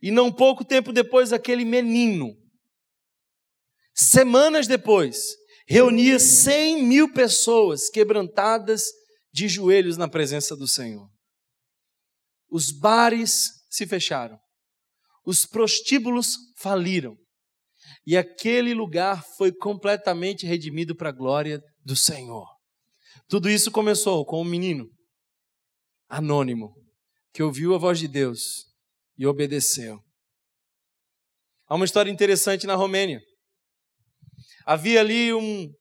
E 0.03 0.11
não 0.11 0.33
pouco 0.33 0.65
tempo 0.65 0.91
depois, 0.91 1.33
aquele 1.35 1.65
menino, 1.65 2.35
semanas 3.95 4.67
depois, 4.67 5.19
reunia 5.67 6.19
100 6.19 6.83
mil 6.85 7.13
pessoas 7.13 7.91
quebrantadas 7.91 8.85
de 9.33 9.49
joelhos 9.49 9.97
na 9.97 10.09
presença 10.09 10.57
do 10.57 10.67
Senhor. 10.67 11.09
Os 12.49 12.71
bares 12.71 13.51
se 13.69 13.87
fecharam, 13.87 14.39
os 15.25 15.45
prostíbulos 15.45 16.37
faliram, 16.59 17.17
E 18.07 18.17
aquele 18.17 18.73
lugar 18.73 19.25
foi 19.37 19.53
completamente 19.53 20.47
redimido 20.47 20.97
para 20.97 21.11
a 21.11 21.13
glória 21.13 21.61
do 21.85 21.95
Senhor. 21.95 22.47
Tudo 23.29 23.51
isso 23.51 23.71
começou 23.71 24.25
com 24.25 24.41
um 24.41 24.45
menino 24.45 24.89
anônimo 26.09 26.73
que 27.33 27.43
ouviu 27.43 27.75
a 27.75 27.79
voz 27.79 27.99
de 27.99 28.09
Deus 28.09 28.65
e 29.19 29.27
obedeceu. 29.27 30.01
Há 31.69 31.75
uma 31.75 31.85
história 31.85 32.11
interessante 32.11 32.67
na 32.67 32.75
Romênia. 32.75 33.21
Havia 34.67 34.99
ali 34.99 35.33
um, 35.33 35.73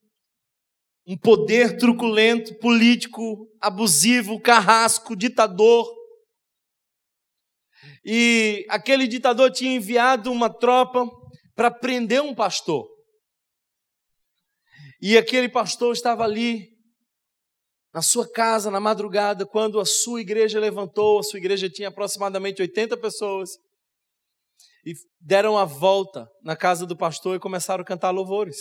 um 1.08 1.18
poder 1.18 1.76
truculento, 1.76 2.54
político, 2.60 3.50
abusivo, 3.60 4.40
carrasco, 4.40 5.16
ditador. 5.16 5.92
E 8.06 8.64
aquele 8.70 9.08
ditador 9.08 9.52
tinha 9.52 9.76
enviado 9.76 10.32
uma 10.32 10.50
tropa 10.50 11.10
para 11.56 11.72
prender 11.72 12.22
um 12.22 12.36
pastor. 12.36 12.88
E 15.02 15.18
aquele 15.18 15.50
pastor 15.50 15.92
estava 15.92 16.24
ali 16.24 16.70
na 17.92 18.04
sua 18.04 18.30
casa 18.30 18.70
na 18.70 18.80
madrugada, 18.80 19.46
quando 19.46 19.80
a 19.80 19.86
sua 19.86 20.22
igreja 20.22 20.60
levantou, 20.60 21.18
a 21.18 21.24
sua 21.24 21.40
igreja 21.40 21.70
tinha 21.70 21.88
aproximadamente 21.88 22.62
80 22.62 22.98
pessoas, 22.98 23.52
e 24.86 24.94
deram 25.20 25.58
a 25.58 25.66
volta 25.66 26.30
na 26.44 26.56
casa 26.56 26.86
do 26.86 26.96
pastor 26.96 27.36
e 27.36 27.40
começaram 27.40 27.82
a 27.82 27.86
cantar 27.86 28.12
louvores. 28.12 28.58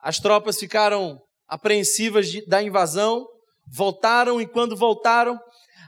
As 0.00 0.18
tropas 0.18 0.58
ficaram 0.58 1.20
apreensivas 1.46 2.28
de, 2.28 2.44
da 2.46 2.60
invasão, 2.60 3.24
voltaram 3.72 4.40
e 4.40 4.48
quando 4.48 4.76
voltaram, 4.76 5.38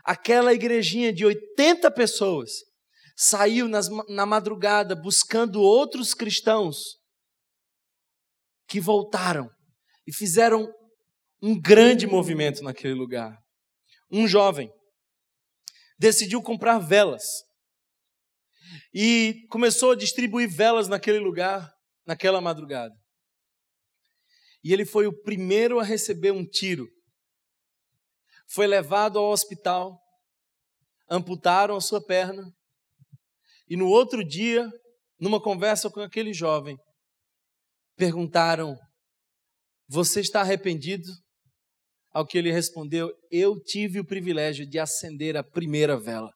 aquela 0.05 0.55
igrejinha 0.55 1.13
de 1.13 1.27
80 1.27 1.91
pessoas 1.91 2.51
saiu 3.17 3.67
nas, 3.67 3.89
na 4.09 4.25
madrugada 4.25 4.95
buscando 4.95 5.61
outros 5.61 6.15
cristãos 6.15 6.77
que 8.69 8.81
voltaram 8.81 9.49
e 10.07 10.13
fizeram 10.13 10.73
um 11.43 11.61
grande 11.61 12.07
movimento 12.07 12.63
naquele 12.63 12.95
lugar. 12.95 13.37
Um 14.11 14.29
jovem 14.29 14.71
decidiu 15.99 16.41
comprar 16.43 16.79
velas 16.79 17.25
e 18.93 19.47
começou 19.49 19.93
a 19.93 19.97
distribuir 19.97 20.49
velas 20.49 20.89
naquele 20.89 21.19
lugar, 21.19 21.71
naquela 22.07 22.41
madrugada. 22.41 22.95
E 24.63 24.73
ele 24.73 24.85
foi 24.85 25.07
o 25.07 25.23
primeiro 25.23 25.79
a 25.79 25.85
receber 25.85 26.31
um 26.31 26.47
tiro. 26.47 26.87
Foi 28.51 28.67
levado 28.67 29.19
ao 29.19 29.31
hospital, 29.31 29.99
amputaram 31.11 31.77
a 31.77 31.81
sua 31.81 32.03
perna, 32.05 32.43
e 33.69 33.77
no 33.77 33.89
outro 33.89 34.25
dia, 34.25 34.71
numa 35.19 35.41
conversa 35.41 35.91
com 35.91 36.01
aquele 36.01 36.33
jovem, 36.33 36.77
perguntaram: 37.97 38.77
Você 39.89 40.21
está 40.21 40.41
arrependido? 40.41 41.11
Ao 42.13 42.27
que 42.27 42.39
ele 42.39 42.53
respondeu: 42.53 43.13
Eu 43.31 43.61
tive 43.61 44.01
o 44.01 44.07
privilégio 44.07 44.69
de 44.69 44.79
acender 44.79 45.37
a 45.37 45.43
primeira 45.43 45.99
vela. 45.99 46.31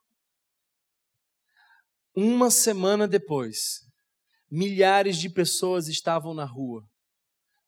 Uma 2.21 2.51
semana 2.51 3.07
depois, 3.07 3.87
milhares 4.51 5.19
de 5.19 5.31
pessoas 5.31 5.87
estavam 5.87 6.35
na 6.35 6.45
rua. 6.45 6.85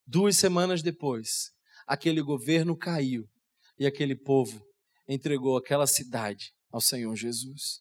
Duas 0.05 0.37
semanas 0.39 0.83
depois, 0.83 1.53
aquele 1.87 2.21
governo 2.21 2.77
caiu 2.77 3.31
e 3.79 3.87
aquele 3.87 4.17
povo 4.17 4.61
entregou 5.07 5.57
aquela 5.57 5.87
cidade 5.87 6.53
ao 6.69 6.81
Senhor 6.81 7.15
Jesus. 7.15 7.79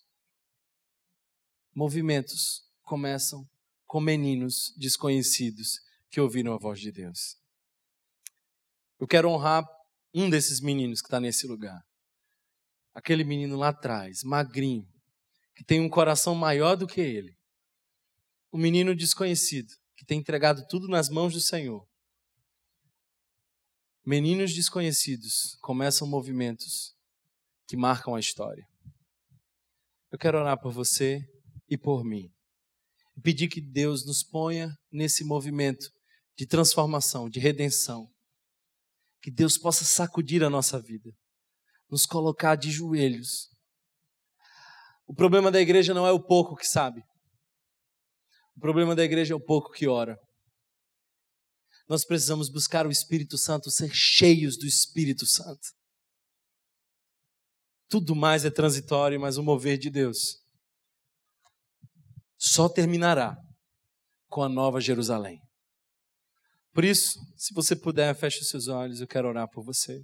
Movimentos 1.74 2.61
começam 2.84 3.49
com 3.88 3.99
meninos 3.99 4.72
desconhecidos 4.78 5.80
que 6.11 6.22
ouviram 6.22 6.53
a 6.53 6.59
voz 6.59 6.80
de 6.80 6.91
Deus. 6.91 7.36
Eu 8.99 9.07
quero 9.07 9.28
honrar 9.28 9.65
um 10.13 10.30
desses 10.30 10.61
meninos 10.61 11.01
que 11.01 11.07
está 11.07 11.20
nesse 11.20 11.47
lugar. 11.47 11.82
Aquele 12.93 13.24
menino 13.24 13.57
lá 13.57 13.70
atrás, 13.70 14.22
magrinho, 14.24 14.88
que 15.60 15.64
tem 15.66 15.82
um 15.82 15.89
coração 15.89 16.34
maior 16.34 16.78
do 16.78 16.88
que 16.88 17.01
ele. 17.01 17.38
Um 18.49 18.57
menino 18.57 18.95
desconhecido, 18.95 19.74
que 19.93 20.05
tem 20.05 20.18
entregado 20.18 20.66
tudo 20.70 20.88
nas 20.88 21.10
mãos 21.10 21.34
do 21.34 21.41
Senhor. 21.41 21.86
Meninos 24.05 24.53
desconhecidos 24.53 25.57
começam 25.60 26.07
movimentos 26.07 26.95
que 27.68 27.76
marcam 27.76 28.16
a 28.16 28.22
história. 28.22 28.66
Eu 30.10 30.18
quero 30.18 30.38
orar 30.38 30.57
por 30.57 30.72
você 30.72 31.30
e 31.68 31.78
por 31.78 32.05
mim. 32.05 32.32
E 33.18 33.20
pedir 33.20 33.49
que 33.49 33.60
Deus 33.60 34.05
nos 34.05 34.24
ponha 34.24 34.74
nesse 34.89 35.26
movimento 35.26 35.91
de 36.38 36.47
transformação, 36.47 37.30
de 37.30 37.38
redenção 37.38 38.10
que 39.22 39.30
Deus 39.30 39.57
possa 39.57 39.84
sacudir 39.84 40.41
a 40.41 40.49
nossa 40.49 40.82
vida, 40.82 41.14
nos 41.91 42.05
colocar 42.05 42.55
de 42.55 42.72
joelhos. 42.72 43.49
O 45.10 45.16
problema 45.16 45.49
da 45.49 45.60
igreja 45.60 45.91
não 45.91 46.05
é 46.05 46.12
o 46.12 46.24
pouco 46.24 46.55
que 46.55 46.68
sabe. 46.68 47.01
O 48.55 48.60
problema 48.60 48.95
da 48.95 49.03
igreja 49.03 49.34
é 49.34 49.36
o 49.36 49.43
pouco 49.43 49.72
que 49.72 49.88
ora. 49.88 50.16
Nós 51.88 52.05
precisamos 52.05 52.47
buscar 52.47 52.86
o 52.86 52.91
Espírito 52.91 53.36
Santo, 53.36 53.72
ser 53.72 53.89
cheios 53.91 54.55
do 54.55 54.68
Espírito 54.68 55.26
Santo. 55.26 55.68
Tudo 57.89 58.16
mais 58.16 58.45
é 58.45 58.51
transitório, 58.51 59.20
mas 59.20 59.38
o 59.38 59.43
mover 59.43 59.80
de 59.80 59.89
Deus 59.89 60.38
só 62.38 62.70
terminará 62.70 63.36
com 64.28 64.43
a 64.43 64.47
nova 64.47 64.80
Jerusalém. 64.80 65.39
Por 66.72 66.86
isso, 66.86 67.20
se 67.36 67.51
você 67.51 67.76
puder, 67.76 68.16
feche 68.16 68.41
os 68.41 68.49
seus 68.49 68.68
olhos, 68.68 69.01
eu 69.01 69.07
quero 69.07 69.28
orar 69.28 69.49
por 69.49 69.66
você. 69.66 70.03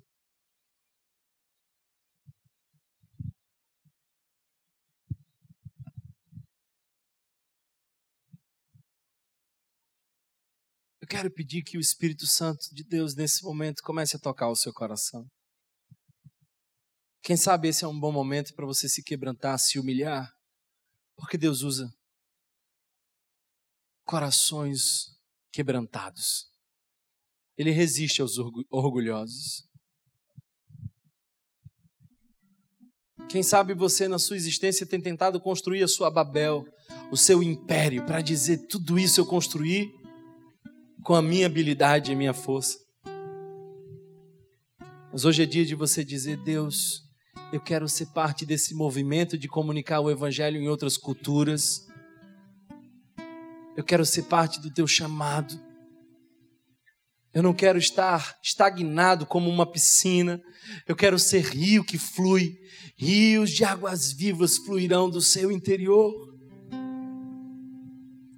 Eu 11.06 11.08
quero 11.08 11.30
pedir 11.30 11.62
que 11.62 11.78
o 11.78 11.80
Espírito 11.80 12.26
Santo 12.26 12.74
de 12.74 12.84
Deus, 12.84 13.14
nesse 13.14 13.44
momento, 13.44 13.84
comece 13.84 14.16
a 14.16 14.20
tocar 14.20 14.50
o 14.50 14.56
seu 14.56 14.74
coração. 14.74 15.24
Quem 17.22 17.38
sabe 17.38 17.68
esse 17.68 17.86
é 17.86 17.88
um 17.88 18.00
bom 18.00 18.12
momento 18.12 18.56
para 18.56 18.66
você 18.66 18.90
se 18.90 19.04
quebrantar, 19.04 19.60
se 19.60 19.78
humilhar, 19.78 20.28
porque 21.16 21.38
Deus 21.38 21.62
usa 21.62 21.88
corações 24.04 25.16
quebrantados. 25.54 26.48
Ele 27.56 27.70
resiste 27.70 28.20
aos 28.20 28.40
orgulhosos. 28.72 29.64
Quem 33.30 33.44
sabe 33.44 33.76
você, 33.76 34.08
na 34.08 34.18
sua 34.18 34.38
existência, 34.38 34.88
tem 34.88 35.00
tentado 35.00 35.40
construir 35.40 35.84
a 35.84 35.88
sua 35.88 36.10
Babel, 36.10 36.66
o 37.12 37.16
seu 37.16 37.44
império, 37.44 38.04
para 38.08 38.22
dizer: 38.22 38.66
tudo 38.66 38.98
isso 38.98 39.22
eu 39.22 39.26
construí 39.28 40.04
com 41.06 41.14
a 41.14 41.22
minha 41.22 41.46
habilidade 41.46 42.10
e 42.10 42.16
a 42.16 42.18
minha 42.18 42.34
força. 42.34 42.80
Mas 45.14 45.24
hoje 45.24 45.44
é 45.44 45.46
dia 45.46 45.64
de 45.64 45.76
você 45.76 46.04
dizer: 46.04 46.36
Deus, 46.38 47.04
eu 47.54 47.62
quero 47.62 47.88
ser 47.88 48.08
parte 48.08 48.44
desse 48.44 48.74
movimento 48.74 49.38
de 49.38 49.48
comunicar 49.48 50.00
o 50.00 50.10
Evangelho 50.10 50.60
em 50.60 50.68
outras 50.68 50.98
culturas. 50.98 51.88
Eu 53.78 53.84
quero 53.84 54.04
ser 54.04 54.24
parte 54.24 54.60
do 54.60 54.74
teu 54.74 54.88
chamado. 54.88 55.62
Eu 57.32 57.44
não 57.44 57.54
quero 57.54 57.78
estar 57.78 58.40
estagnado 58.44 59.28
como 59.28 59.48
uma 59.48 59.66
piscina. 59.70 60.42
Eu 60.88 60.96
quero 60.96 61.20
ser 61.20 61.44
rio 61.44 61.84
que 61.84 62.00
flui. 62.00 62.58
Rios 62.98 63.52
de 63.52 63.64
águas 63.64 64.12
vivas 64.12 64.58
fluirão 64.58 65.08
do 65.08 65.22
seu 65.22 65.52
interior. 65.52 66.35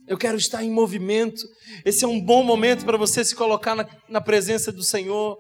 Eu 0.07 0.17
quero 0.17 0.37
estar 0.37 0.63
em 0.63 0.71
movimento. 0.71 1.41
Esse 1.85 2.05
é 2.05 2.07
um 2.07 2.19
bom 2.19 2.43
momento 2.43 2.85
para 2.85 2.97
você 2.97 3.23
se 3.23 3.35
colocar 3.35 3.75
na, 3.75 3.87
na 4.07 4.21
presença 4.21 4.71
do 4.71 4.83
Senhor 4.83 5.37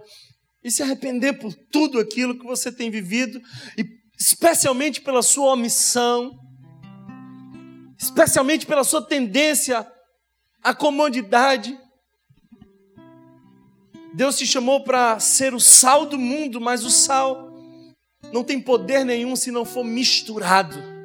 e 0.63 0.69
se 0.69 0.83
arrepender 0.83 1.33
por 1.39 1.53
tudo 1.71 1.99
aquilo 1.99 2.37
que 2.37 2.45
você 2.45 2.71
tem 2.71 2.91
vivido, 2.91 3.39
e 3.77 3.85
especialmente 4.19 4.99
pela 4.99 5.21
sua 5.21 5.53
omissão, 5.53 6.31
especialmente 7.97 8.65
pela 8.65 8.83
sua 8.83 9.01
tendência 9.01 9.87
à 10.61 10.73
comodidade 10.73 11.77
Deus 14.17 14.35
te 14.35 14.47
chamou 14.47 14.83
para 14.83 15.19
ser 15.19 15.53
o 15.53 15.59
sal 15.59 16.07
do 16.07 16.17
mundo, 16.17 16.59
mas 16.59 16.83
o 16.83 16.89
sal 16.89 17.53
não 18.33 18.43
tem 18.43 18.59
poder 18.59 19.05
nenhum 19.05 19.35
se 19.35 19.51
não 19.51 19.63
for 19.63 19.83
misturado. 19.83 20.96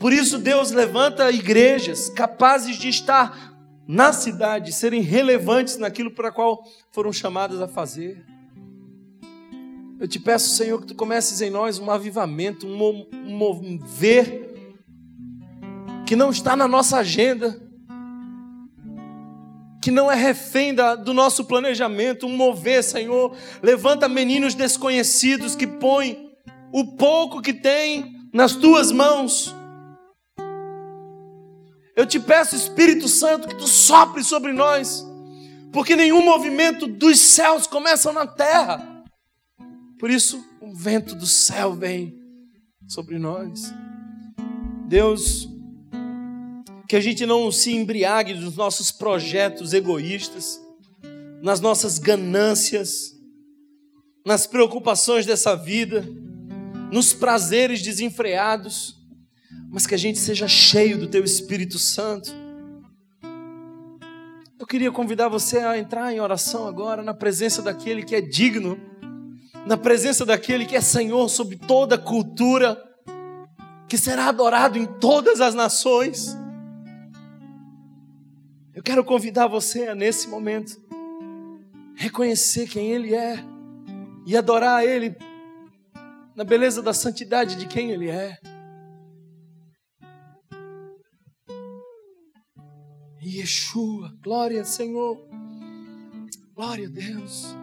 Por 0.00 0.14
isso, 0.14 0.38
Deus 0.38 0.70
levanta 0.70 1.30
igrejas 1.30 2.08
capazes 2.08 2.78
de 2.78 2.88
estar 2.88 3.54
na 3.86 4.14
cidade, 4.14 4.72
serem 4.72 5.02
relevantes 5.02 5.76
naquilo 5.76 6.10
para 6.10 6.32
qual 6.32 6.64
foram 6.90 7.12
chamadas 7.12 7.60
a 7.60 7.68
fazer. 7.68 8.24
Eu 10.00 10.08
te 10.08 10.18
peço, 10.18 10.56
Senhor, 10.56 10.80
que 10.80 10.86
tu 10.86 10.94
comeces 10.94 11.42
em 11.42 11.50
nós 11.50 11.78
um 11.78 11.90
avivamento, 11.90 12.66
um 12.66 13.06
mover 13.26 14.48
que 16.06 16.16
não 16.16 16.30
está 16.30 16.56
na 16.56 16.66
nossa 16.66 16.96
agenda, 16.96 17.60
que 19.82 19.90
não 19.90 20.10
é 20.10 20.14
refém 20.14 20.74
da, 20.74 20.94
do 20.94 21.12
nosso 21.12 21.44
planejamento, 21.44 22.26
um 22.26 22.34
mover, 22.34 22.82
Senhor. 22.82 23.36
Levanta 23.62 24.08
meninos 24.08 24.54
desconhecidos 24.54 25.54
que 25.54 25.66
põem 25.66 26.32
o 26.72 26.96
pouco 26.96 27.42
que 27.42 27.52
tem 27.52 28.30
nas 28.32 28.54
tuas 28.56 28.90
mãos. 28.90 29.59
Eu 32.00 32.06
te 32.06 32.18
peço, 32.18 32.56
Espírito 32.56 33.06
Santo, 33.08 33.46
que 33.46 33.54
tu 33.54 33.66
sopre 33.66 34.24
sobre 34.24 34.54
nós, 34.54 35.06
porque 35.70 35.94
nenhum 35.94 36.24
movimento 36.24 36.86
dos 36.86 37.20
céus 37.20 37.66
começa 37.66 38.10
na 38.10 38.26
terra. 38.26 39.04
Por 39.98 40.08
isso, 40.10 40.42
o 40.62 40.72
vento 40.72 41.14
do 41.14 41.26
céu 41.26 41.74
vem 41.74 42.18
sobre 42.88 43.18
nós. 43.18 43.70
Deus, 44.88 45.46
que 46.88 46.96
a 46.96 47.02
gente 47.02 47.26
não 47.26 47.52
se 47.52 47.70
embriague 47.70 48.32
dos 48.32 48.56
nossos 48.56 48.90
projetos 48.90 49.74
egoístas, 49.74 50.58
nas 51.42 51.60
nossas 51.60 51.98
ganâncias, 51.98 53.14
nas 54.24 54.46
preocupações 54.46 55.26
dessa 55.26 55.54
vida, 55.54 56.02
nos 56.90 57.12
prazeres 57.12 57.82
desenfreados, 57.82 58.99
mas 59.70 59.86
que 59.86 59.94
a 59.94 59.98
gente 59.98 60.18
seja 60.18 60.48
cheio 60.48 60.98
do 60.98 61.06
Teu 61.06 61.24
Espírito 61.24 61.78
Santo. 61.78 62.32
Eu 64.58 64.66
queria 64.66 64.90
convidar 64.90 65.28
você 65.28 65.58
a 65.58 65.78
entrar 65.78 66.12
em 66.12 66.20
oração 66.20 66.66
agora, 66.66 67.02
na 67.02 67.14
presença 67.14 67.62
daquele 67.62 68.04
que 68.04 68.14
é 68.14 68.20
digno, 68.20 68.78
na 69.66 69.76
presença 69.76 70.26
daquele 70.26 70.66
que 70.66 70.76
é 70.76 70.80
Senhor 70.80 71.28
sobre 71.28 71.56
toda 71.56 71.94
a 71.94 71.98
cultura, 71.98 72.76
que 73.88 73.96
será 73.96 74.26
adorado 74.26 74.78
em 74.78 74.86
todas 74.86 75.40
as 75.40 75.54
nações. 75.54 76.36
Eu 78.74 78.82
quero 78.82 79.04
convidar 79.04 79.46
você 79.46 79.88
a, 79.88 79.94
nesse 79.94 80.28
momento, 80.28 80.80
reconhecer 81.94 82.68
quem 82.68 82.90
Ele 82.90 83.14
é 83.14 83.44
e 84.26 84.36
adorar 84.36 84.84
Ele 84.84 85.16
na 86.34 86.44
beleza 86.44 86.80
da 86.80 86.94
santidade 86.94 87.56
de 87.56 87.66
quem 87.66 87.90
Ele 87.90 88.08
é. 88.08 88.38
Yeshua, 93.40 94.14
glória 94.22 94.64
Senhor, 94.66 95.18
glória 96.54 96.88
a 96.88 96.90
Deus. 96.90 97.56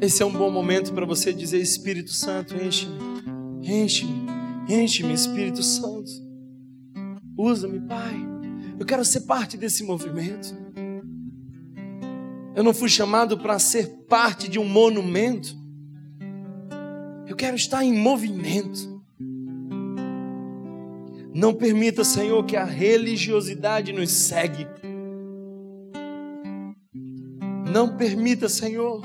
Esse 0.00 0.22
é 0.22 0.26
um 0.26 0.32
bom 0.32 0.50
momento 0.50 0.94
para 0.94 1.04
você 1.04 1.34
dizer: 1.34 1.60
Espírito 1.60 2.10
Santo, 2.12 2.54
enche-me, 2.56 2.96
enche-me, 3.62 4.26
enche-me, 4.70 5.12
Espírito 5.12 5.62
Santo. 5.62 6.10
Usa-me, 7.36 7.80
Pai. 7.80 8.16
Eu 8.78 8.86
quero 8.86 9.04
ser 9.04 9.22
parte 9.22 9.58
desse 9.58 9.84
movimento. 9.84 10.56
Eu 12.56 12.64
não 12.64 12.72
fui 12.72 12.88
chamado 12.88 13.38
para 13.38 13.58
ser 13.58 13.86
parte 14.08 14.48
de 14.48 14.58
um 14.58 14.64
monumento. 14.64 15.54
Eu 17.26 17.36
quero 17.36 17.54
estar 17.56 17.84
em 17.84 17.92
movimento. 17.92 18.89
Não 21.40 21.54
permita, 21.54 22.04
Senhor, 22.04 22.44
que 22.44 22.54
a 22.54 22.66
religiosidade 22.66 23.94
nos 23.94 24.10
segue. 24.10 24.66
Não 27.72 27.96
permita, 27.96 28.46
Senhor. 28.46 29.00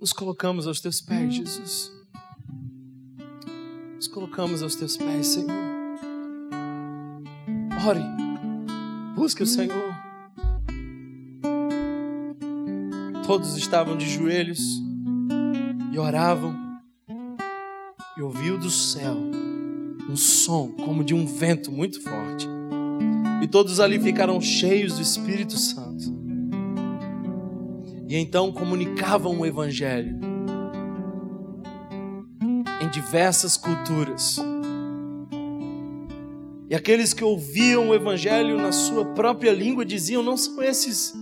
Nos 0.00 0.14
colocamos 0.14 0.66
aos 0.66 0.80
teus 0.80 1.02
pés, 1.02 1.34
Jesus 1.34 1.92
nos 3.94 4.08
colocamos 4.08 4.62
aos 4.62 4.74
teus 4.74 4.96
pés, 4.96 5.26
Senhor. 5.28 5.50
Ore, 7.86 8.02
busque 9.14 9.42
o 9.42 9.46
Senhor. 9.46 9.94
Todos 13.26 13.58
estavam 13.58 13.96
de 13.96 14.06
joelhos 14.08 14.82
e 15.94 15.98
oravam, 15.98 16.52
e 18.16 18.20
ouviu 18.20 18.58
do 18.58 18.68
céu 18.68 19.16
um 20.10 20.16
som 20.16 20.72
como 20.84 21.04
de 21.04 21.14
um 21.14 21.24
vento 21.24 21.70
muito 21.70 22.02
forte. 22.02 22.48
E 23.40 23.46
todos 23.46 23.78
ali 23.78 24.00
ficaram 24.00 24.40
cheios 24.40 24.94
do 24.94 25.02
Espírito 25.02 25.56
Santo. 25.56 26.12
E 28.08 28.16
então 28.16 28.50
comunicavam 28.50 29.38
o 29.38 29.46
Evangelho 29.46 30.18
em 32.82 32.90
diversas 32.90 33.56
culturas. 33.56 34.40
E 36.68 36.74
aqueles 36.74 37.14
que 37.14 37.22
ouviam 37.22 37.90
o 37.90 37.94
Evangelho 37.94 38.56
na 38.56 38.72
sua 38.72 39.04
própria 39.14 39.52
língua 39.52 39.84
diziam: 39.84 40.24
não 40.24 40.36
são 40.36 40.60
esses 40.60 41.14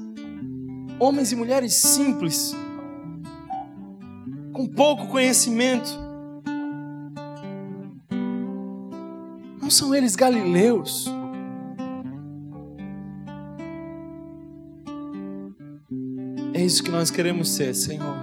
homens 0.99 1.31
e 1.31 1.37
mulheres 1.37 1.75
simples, 1.75 2.55
com 4.53 4.67
pouco 4.67 5.09
conhecimento. 5.09 5.91
Não 9.61 9.71
são 9.71 9.95
eles 9.95 10.15
galileus. 10.15 11.07
É 16.55 16.63
isso 16.63 16.83
que 16.83 16.91
nós 16.91 17.11
queremos 17.11 17.49
ser, 17.49 17.75
Senhor. 17.75 18.17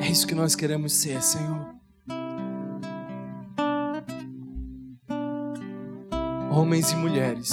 É 0.00 0.08
isso 0.08 0.26
que 0.26 0.34
nós 0.34 0.54
queremos 0.54 0.92
ser, 0.92 1.20
Senhor. 1.22 1.74
Homens 6.50 6.92
e 6.92 6.96
mulheres 6.96 7.50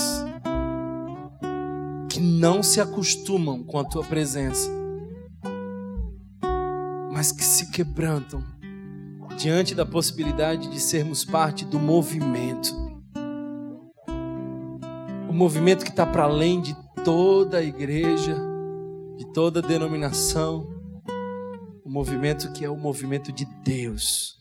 que 2.09 2.19
não 2.19 2.63
se 2.63 2.81
acostumam 2.81 3.63
com 3.63 3.77
a 3.77 3.83
tua 3.83 4.03
presença, 4.03 4.71
quebrantam 7.77 8.43
diante 9.37 9.75
da 9.75 9.85
possibilidade 9.85 10.67
de 10.67 10.79
sermos 10.79 11.23
parte 11.23 11.63
do 11.63 11.79
movimento. 11.79 12.73
O 15.29 15.31
movimento 15.33 15.85
que 15.85 15.91
está 15.91 16.03
para 16.03 16.23
além 16.23 16.59
de 16.59 16.75
toda 17.05 17.59
a 17.59 17.63
igreja, 17.63 18.35
de 19.15 19.31
toda 19.31 19.59
a 19.59 19.61
denominação 19.61 20.67
o 21.85 21.89
movimento 21.89 22.51
que 22.51 22.65
é 22.65 22.69
o 22.69 22.75
movimento 22.75 23.31
de 23.31 23.45
Deus. 23.63 24.36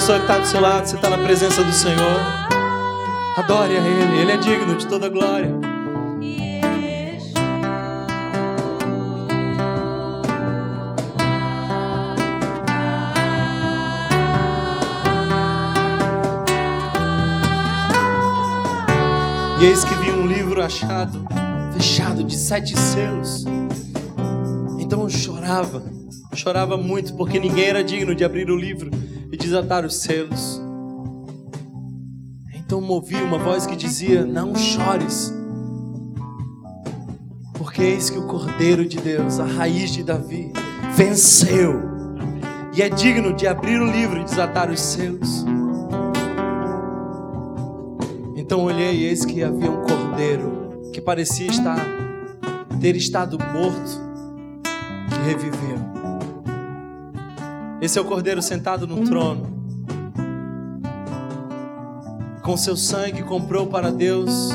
Pessoa 0.00 0.18
que 0.18 0.24
está 0.24 0.38
do 0.38 0.46
seu 0.46 0.60
lado, 0.62 0.86
você 0.86 0.96
está 0.96 1.10
na 1.10 1.18
presença 1.18 1.62
do 1.62 1.72
Senhor. 1.74 2.20
Adore 3.36 3.76
a 3.76 3.86
Ele, 3.86 4.20
Ele 4.22 4.32
é 4.32 4.36
digno 4.38 4.74
de 4.74 4.86
toda 4.86 5.10
glória. 5.10 5.54
E 19.60 19.64
eis 19.66 19.84
que 19.84 19.92
vi 19.96 20.12
um 20.12 20.26
livro 20.26 20.62
achado, 20.62 21.26
fechado 21.74 22.24
de 22.24 22.38
sete 22.38 22.74
selos. 22.74 23.44
Então 24.78 25.02
eu 25.02 25.10
chorava, 25.10 25.82
chorava 26.34 26.78
muito, 26.78 27.14
porque 27.16 27.38
ninguém 27.38 27.66
era 27.66 27.84
digno 27.84 28.14
de 28.14 28.24
abrir 28.24 28.50
o 28.50 28.56
livro 28.56 28.99
desatar 29.50 29.84
os 29.84 29.96
selos. 29.96 30.62
Então 32.54 32.80
movi 32.80 33.16
uma 33.16 33.36
voz 33.36 33.66
que 33.66 33.74
dizia: 33.74 34.24
Não 34.24 34.54
chores, 34.54 35.34
porque 37.54 37.82
eis 37.82 38.08
que 38.08 38.18
o 38.18 38.28
Cordeiro 38.28 38.86
de 38.86 38.98
Deus, 38.98 39.40
a 39.40 39.44
raiz 39.44 39.90
de 39.90 40.04
Davi, 40.04 40.52
venceu 40.94 41.80
e 42.72 42.80
é 42.80 42.88
digno 42.88 43.34
de 43.34 43.48
abrir 43.48 43.80
o 43.80 43.90
livro 43.90 44.20
e 44.20 44.24
desatar 44.24 44.70
os 44.70 44.80
selos. 44.80 45.44
Então 48.36 48.62
olhei 48.62 49.00
e 49.00 49.04
eis 49.06 49.24
que 49.24 49.42
havia 49.42 49.70
um 49.70 49.82
cordeiro 49.82 50.90
que 50.92 51.00
parecia 51.00 51.48
estar 51.48 51.84
ter 52.80 52.94
estado 52.94 53.36
morto, 53.36 54.00
que 55.10 55.28
reviveu. 55.28 55.79
Esse 57.80 57.98
é 57.98 58.02
o 58.02 58.04
cordeiro 58.04 58.42
sentado 58.42 58.86
no 58.86 59.04
trono. 59.04 59.58
Com 62.42 62.56
seu 62.56 62.76
sangue 62.76 63.22
comprou 63.22 63.66
para 63.66 63.90
Deus 63.90 64.50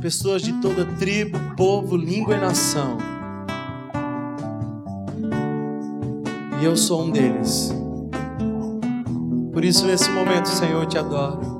pessoas 0.00 0.42
de 0.42 0.52
toda 0.60 0.84
tribo, 0.98 1.38
povo, 1.56 1.96
língua 1.96 2.36
e 2.36 2.40
nação. 2.40 2.98
E 6.60 6.64
eu 6.64 6.76
sou 6.76 7.04
um 7.04 7.10
deles. 7.10 7.72
Por 9.52 9.64
isso, 9.64 9.86
nesse 9.86 10.10
momento, 10.10 10.48
Senhor, 10.48 10.82
eu 10.82 10.88
te 10.88 10.98
adoro. 10.98 11.53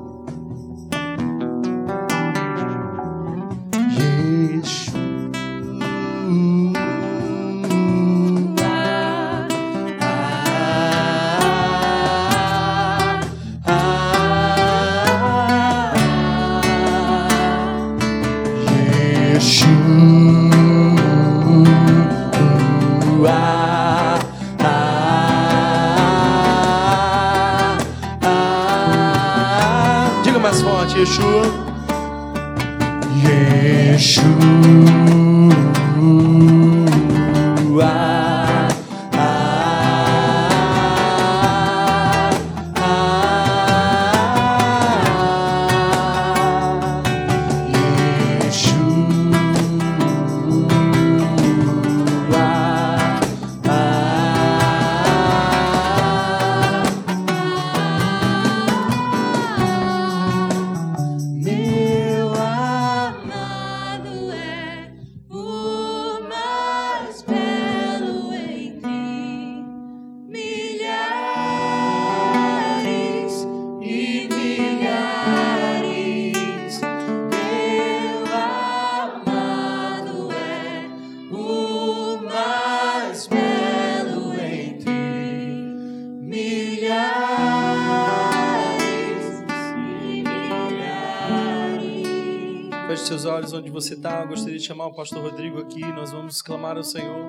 Você 93.75 93.93
está, 93.93 94.23
gostaria 94.23 94.57
de 94.57 94.63
chamar 94.63 94.85
o 94.85 94.93
pastor 94.93 95.21
Rodrigo 95.21 95.59
aqui. 95.59 95.81
Nós 95.81 96.09
vamos 96.09 96.41
clamar 96.41 96.77
ao 96.77 96.83
Senhor 96.83 97.25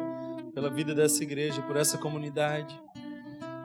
pela 0.54 0.70
vida 0.70 0.94
dessa 0.94 1.24
igreja, 1.24 1.60
por 1.62 1.76
essa 1.76 1.98
comunidade. 1.98 2.80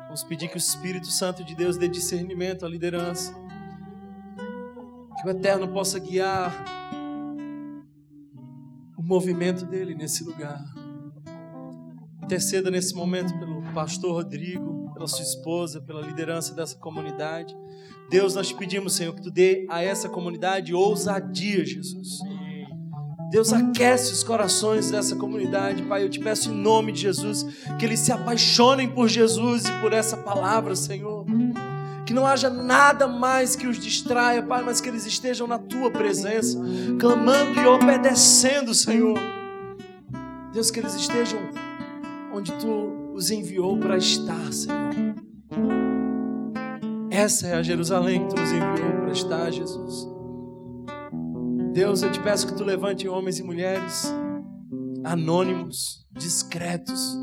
Vamos 0.06 0.24
pedir 0.24 0.48
que 0.48 0.56
o 0.56 0.58
Espírito 0.58 1.06
Santo 1.06 1.44
de 1.44 1.54
Deus 1.54 1.78
dê 1.78 1.88
discernimento 1.88 2.66
à 2.66 2.68
liderança. 2.68 3.36
Que 5.22 5.28
o 5.28 5.30
Eterno 5.30 5.68
possa 5.68 6.00
guiar 6.00 6.66
o 8.98 9.04
movimento 9.04 9.64
dele 9.64 9.94
nesse 9.94 10.24
lugar. 10.24 10.60
Interceda 12.24 12.72
nesse 12.72 12.96
momento 12.96 13.38
pelo 13.38 13.62
pastor 13.76 14.14
Rodrigo, 14.14 14.92
pela 14.96 15.08
sua 15.08 15.22
esposa, 15.24 15.80
pela 15.82 16.02
liderança 16.02 16.56
dessa 16.56 16.80
comunidade. 16.80 17.56
Deus, 18.10 18.34
nós 18.34 18.52
pedimos, 18.52 18.96
Senhor, 18.96 19.14
que 19.14 19.22
tu 19.22 19.30
dê 19.30 19.68
a 19.70 19.84
essa 19.84 20.10
comunidade 20.10 20.74
ousadia, 20.74 21.64
Jesus 21.64 22.22
Deus 23.32 23.54
aquece 23.54 24.12
os 24.12 24.26
corações 24.26 24.92
dessa 24.92 25.16
comunidade, 25.16 25.82
Pai. 25.84 26.04
Eu 26.04 26.10
te 26.10 26.20
peço 26.20 26.50
em 26.50 26.54
nome 26.54 26.92
de 26.92 27.00
Jesus 27.00 27.46
que 27.80 27.86
eles 27.86 28.02
se 28.02 28.12
apaixonem 28.12 28.90
por 28.90 29.08
Jesus 29.08 29.64
e 29.64 29.72
por 29.80 29.94
essa 29.94 30.18
palavra, 30.18 30.76
Senhor. 30.76 31.26
Que 32.06 32.14
não 32.14 32.28
haja 32.28 32.50
nada 32.50 33.08
mais 33.08 33.56
que 33.56 33.68
os 33.68 33.80
distraia, 33.80 34.44
Pai, 34.44 34.62
mas 34.62 34.82
que 34.82 34.90
eles 34.90 35.06
estejam 35.06 35.48
na 35.48 35.58
tua 35.58 35.90
presença, 35.90 36.60
clamando 37.00 37.58
e 37.58 37.66
obedecendo, 37.66 38.74
Senhor. 38.74 39.18
Deus, 40.52 40.70
que 40.70 40.82
eles 40.82 40.94
estejam 40.94 41.40
onde 42.34 42.52
tu 42.54 43.14
os 43.16 43.32
enviou 43.32 43.78
para 43.78 43.96
estar, 43.96 44.52
Senhor. 44.52 44.92
Essa 47.10 47.48
é 47.48 47.54
a 47.54 47.64
Jerusalém 47.64 48.28
que 48.28 48.36
tu 48.36 48.42
nos 48.42 48.52
enviou 48.52 48.92
para 49.04 49.12
estar, 49.12 49.52
Jesus. 49.52 50.21
Deus, 51.74 52.04
eu 52.04 52.12
te 52.12 52.20
peço 52.20 52.48
que 52.48 52.54
tu 52.54 52.66
levante 52.66 53.08
homens 53.08 53.40
e 53.40 53.44
mulheres 53.44 54.14
anônimos, 55.06 56.06
discretos, 56.12 57.18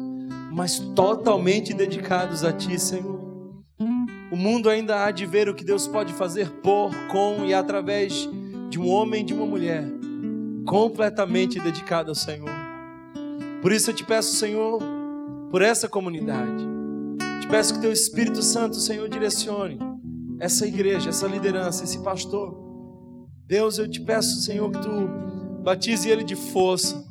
mas 0.50 0.78
totalmente 0.96 1.74
dedicados 1.74 2.42
a 2.42 2.50
ti, 2.50 2.78
Senhor. 2.78 3.18
O 4.32 4.36
mundo 4.36 4.70
ainda 4.70 5.04
há 5.04 5.10
de 5.10 5.26
ver 5.26 5.50
o 5.50 5.54
que 5.54 5.62
Deus 5.62 5.86
pode 5.86 6.14
fazer 6.14 6.50
por, 6.62 6.90
com 7.08 7.44
e 7.44 7.52
através 7.52 8.26
de 8.70 8.80
um 8.80 8.88
homem 8.88 9.20
e 9.20 9.24
de 9.24 9.34
uma 9.34 9.44
mulher 9.44 9.84
completamente 10.66 11.60
dedicado 11.60 12.10
ao 12.10 12.14
Senhor. 12.14 12.50
Por 13.60 13.70
isso 13.70 13.90
eu 13.90 13.94
te 13.94 14.04
peço, 14.04 14.34
Senhor, 14.34 14.82
por 15.50 15.60
essa 15.60 15.88
comunidade. 15.88 16.66
Te 17.42 17.48
peço 17.48 17.74
que 17.74 17.80
teu 17.80 17.92
Espírito 17.92 18.42
Santo, 18.42 18.76
Senhor, 18.76 19.10
direcione 19.10 19.78
essa 20.40 20.66
igreja, 20.66 21.10
essa 21.10 21.26
liderança, 21.26 21.84
esse 21.84 21.98
pastor 22.02 22.67
Deus, 23.48 23.78
eu 23.78 23.88
te 23.88 23.98
peço, 23.98 24.42
Senhor, 24.42 24.70
que 24.70 24.78
tu 24.78 25.08
batize 25.64 26.06
ele 26.06 26.22
de 26.22 26.36
força, 26.36 27.02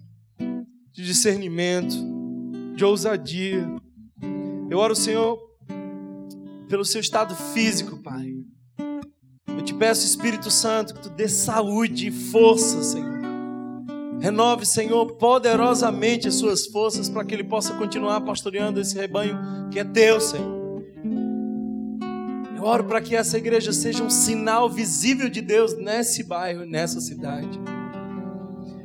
de 0.92 1.04
discernimento, 1.04 1.96
de 2.76 2.86
ousadia. 2.86 3.68
Eu 4.70 4.78
oro, 4.78 4.96
Senhor, 4.96 5.40
pelo 6.70 6.86
seu 6.86 7.02
estado 7.02 7.36
físico, 7.36 8.04
Pai. 8.04 8.36
Eu 9.48 9.64
te 9.64 9.74
peço, 9.74 10.06
Espírito 10.06 10.52
Santo, 10.52 10.94
que 10.94 11.02
tu 11.02 11.10
dê 11.10 11.28
saúde 11.28 12.10
e 12.10 12.12
força, 12.12 12.84
Senhor. 12.84 13.18
Renove, 14.20 14.64
Senhor, 14.64 15.18
poderosamente 15.18 16.28
as 16.28 16.36
suas 16.36 16.68
forças 16.68 17.10
para 17.10 17.26
que 17.26 17.34
ele 17.34 17.46
possa 17.46 17.74
continuar 17.74 18.22
pastoreando 18.22 18.80
esse 18.80 18.96
rebanho 18.96 19.36
que 19.72 19.80
é 19.80 19.84
teu, 19.84 20.22
Senhor. 20.22 20.57
Oro 22.68 22.84
para 22.84 23.00
que 23.00 23.16
essa 23.16 23.38
igreja 23.38 23.72
seja 23.72 24.04
um 24.04 24.10
sinal 24.10 24.70
visível 24.70 25.30
de 25.30 25.42
Deus 25.42 25.74
nesse 25.78 26.22
bairro, 26.22 26.66
nessa 26.66 27.00
cidade. 27.00 27.58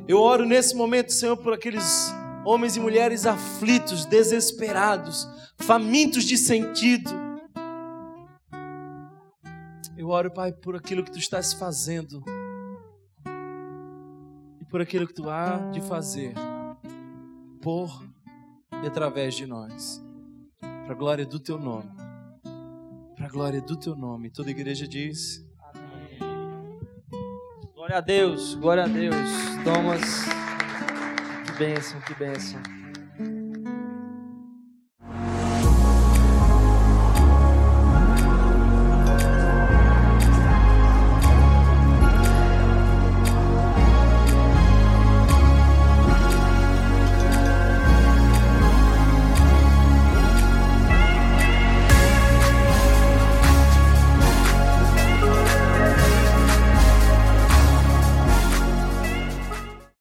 Eu 0.07 0.21
oro 0.21 0.45
nesse 0.45 0.73
momento, 0.73 1.11
Senhor, 1.11 1.35
por 1.35 1.51
aqueles 1.51 2.09
homens 2.45 2.77
e 2.77 2.79
mulheres 2.79 3.25
aflitos, 3.25 4.05
desesperados, 4.05 5.27
famintos 5.57 6.23
de 6.23 6.37
sentido. 6.37 7.11
Eu 9.97 10.07
oro, 10.07 10.31
Pai, 10.31 10.53
por 10.53 10.77
aquilo 10.77 11.03
que 11.03 11.11
tu 11.11 11.19
estás 11.19 11.51
fazendo 11.51 12.23
e 14.61 14.65
por 14.71 14.79
aquilo 14.79 15.05
que 15.05 15.13
tu 15.13 15.29
há 15.29 15.57
de 15.73 15.81
fazer 15.81 16.33
por 17.61 18.01
e 18.81 18.87
através 18.87 19.35
de 19.35 19.45
nós, 19.45 20.01
para 20.61 20.93
a 20.93 20.97
glória 20.97 21.25
do 21.25 21.37
teu 21.37 21.59
nome. 21.59 22.02
Para 23.15 23.25
a 23.25 23.29
glória 23.29 23.61
do 23.61 23.75
teu 23.77 23.95
nome. 23.95 24.29
Toda 24.29 24.51
igreja 24.51 24.87
diz. 24.87 25.45
Amém. 25.59 26.19
Glória 27.73 27.97
a 27.97 28.01
Deus, 28.01 28.55
glória 28.55 28.83
a 28.83 28.87
Deus. 28.87 29.15
Thomas, 29.63 30.01
que 31.45 31.51
bênção, 31.57 32.01
que 32.01 32.13
bênção. 32.15 32.82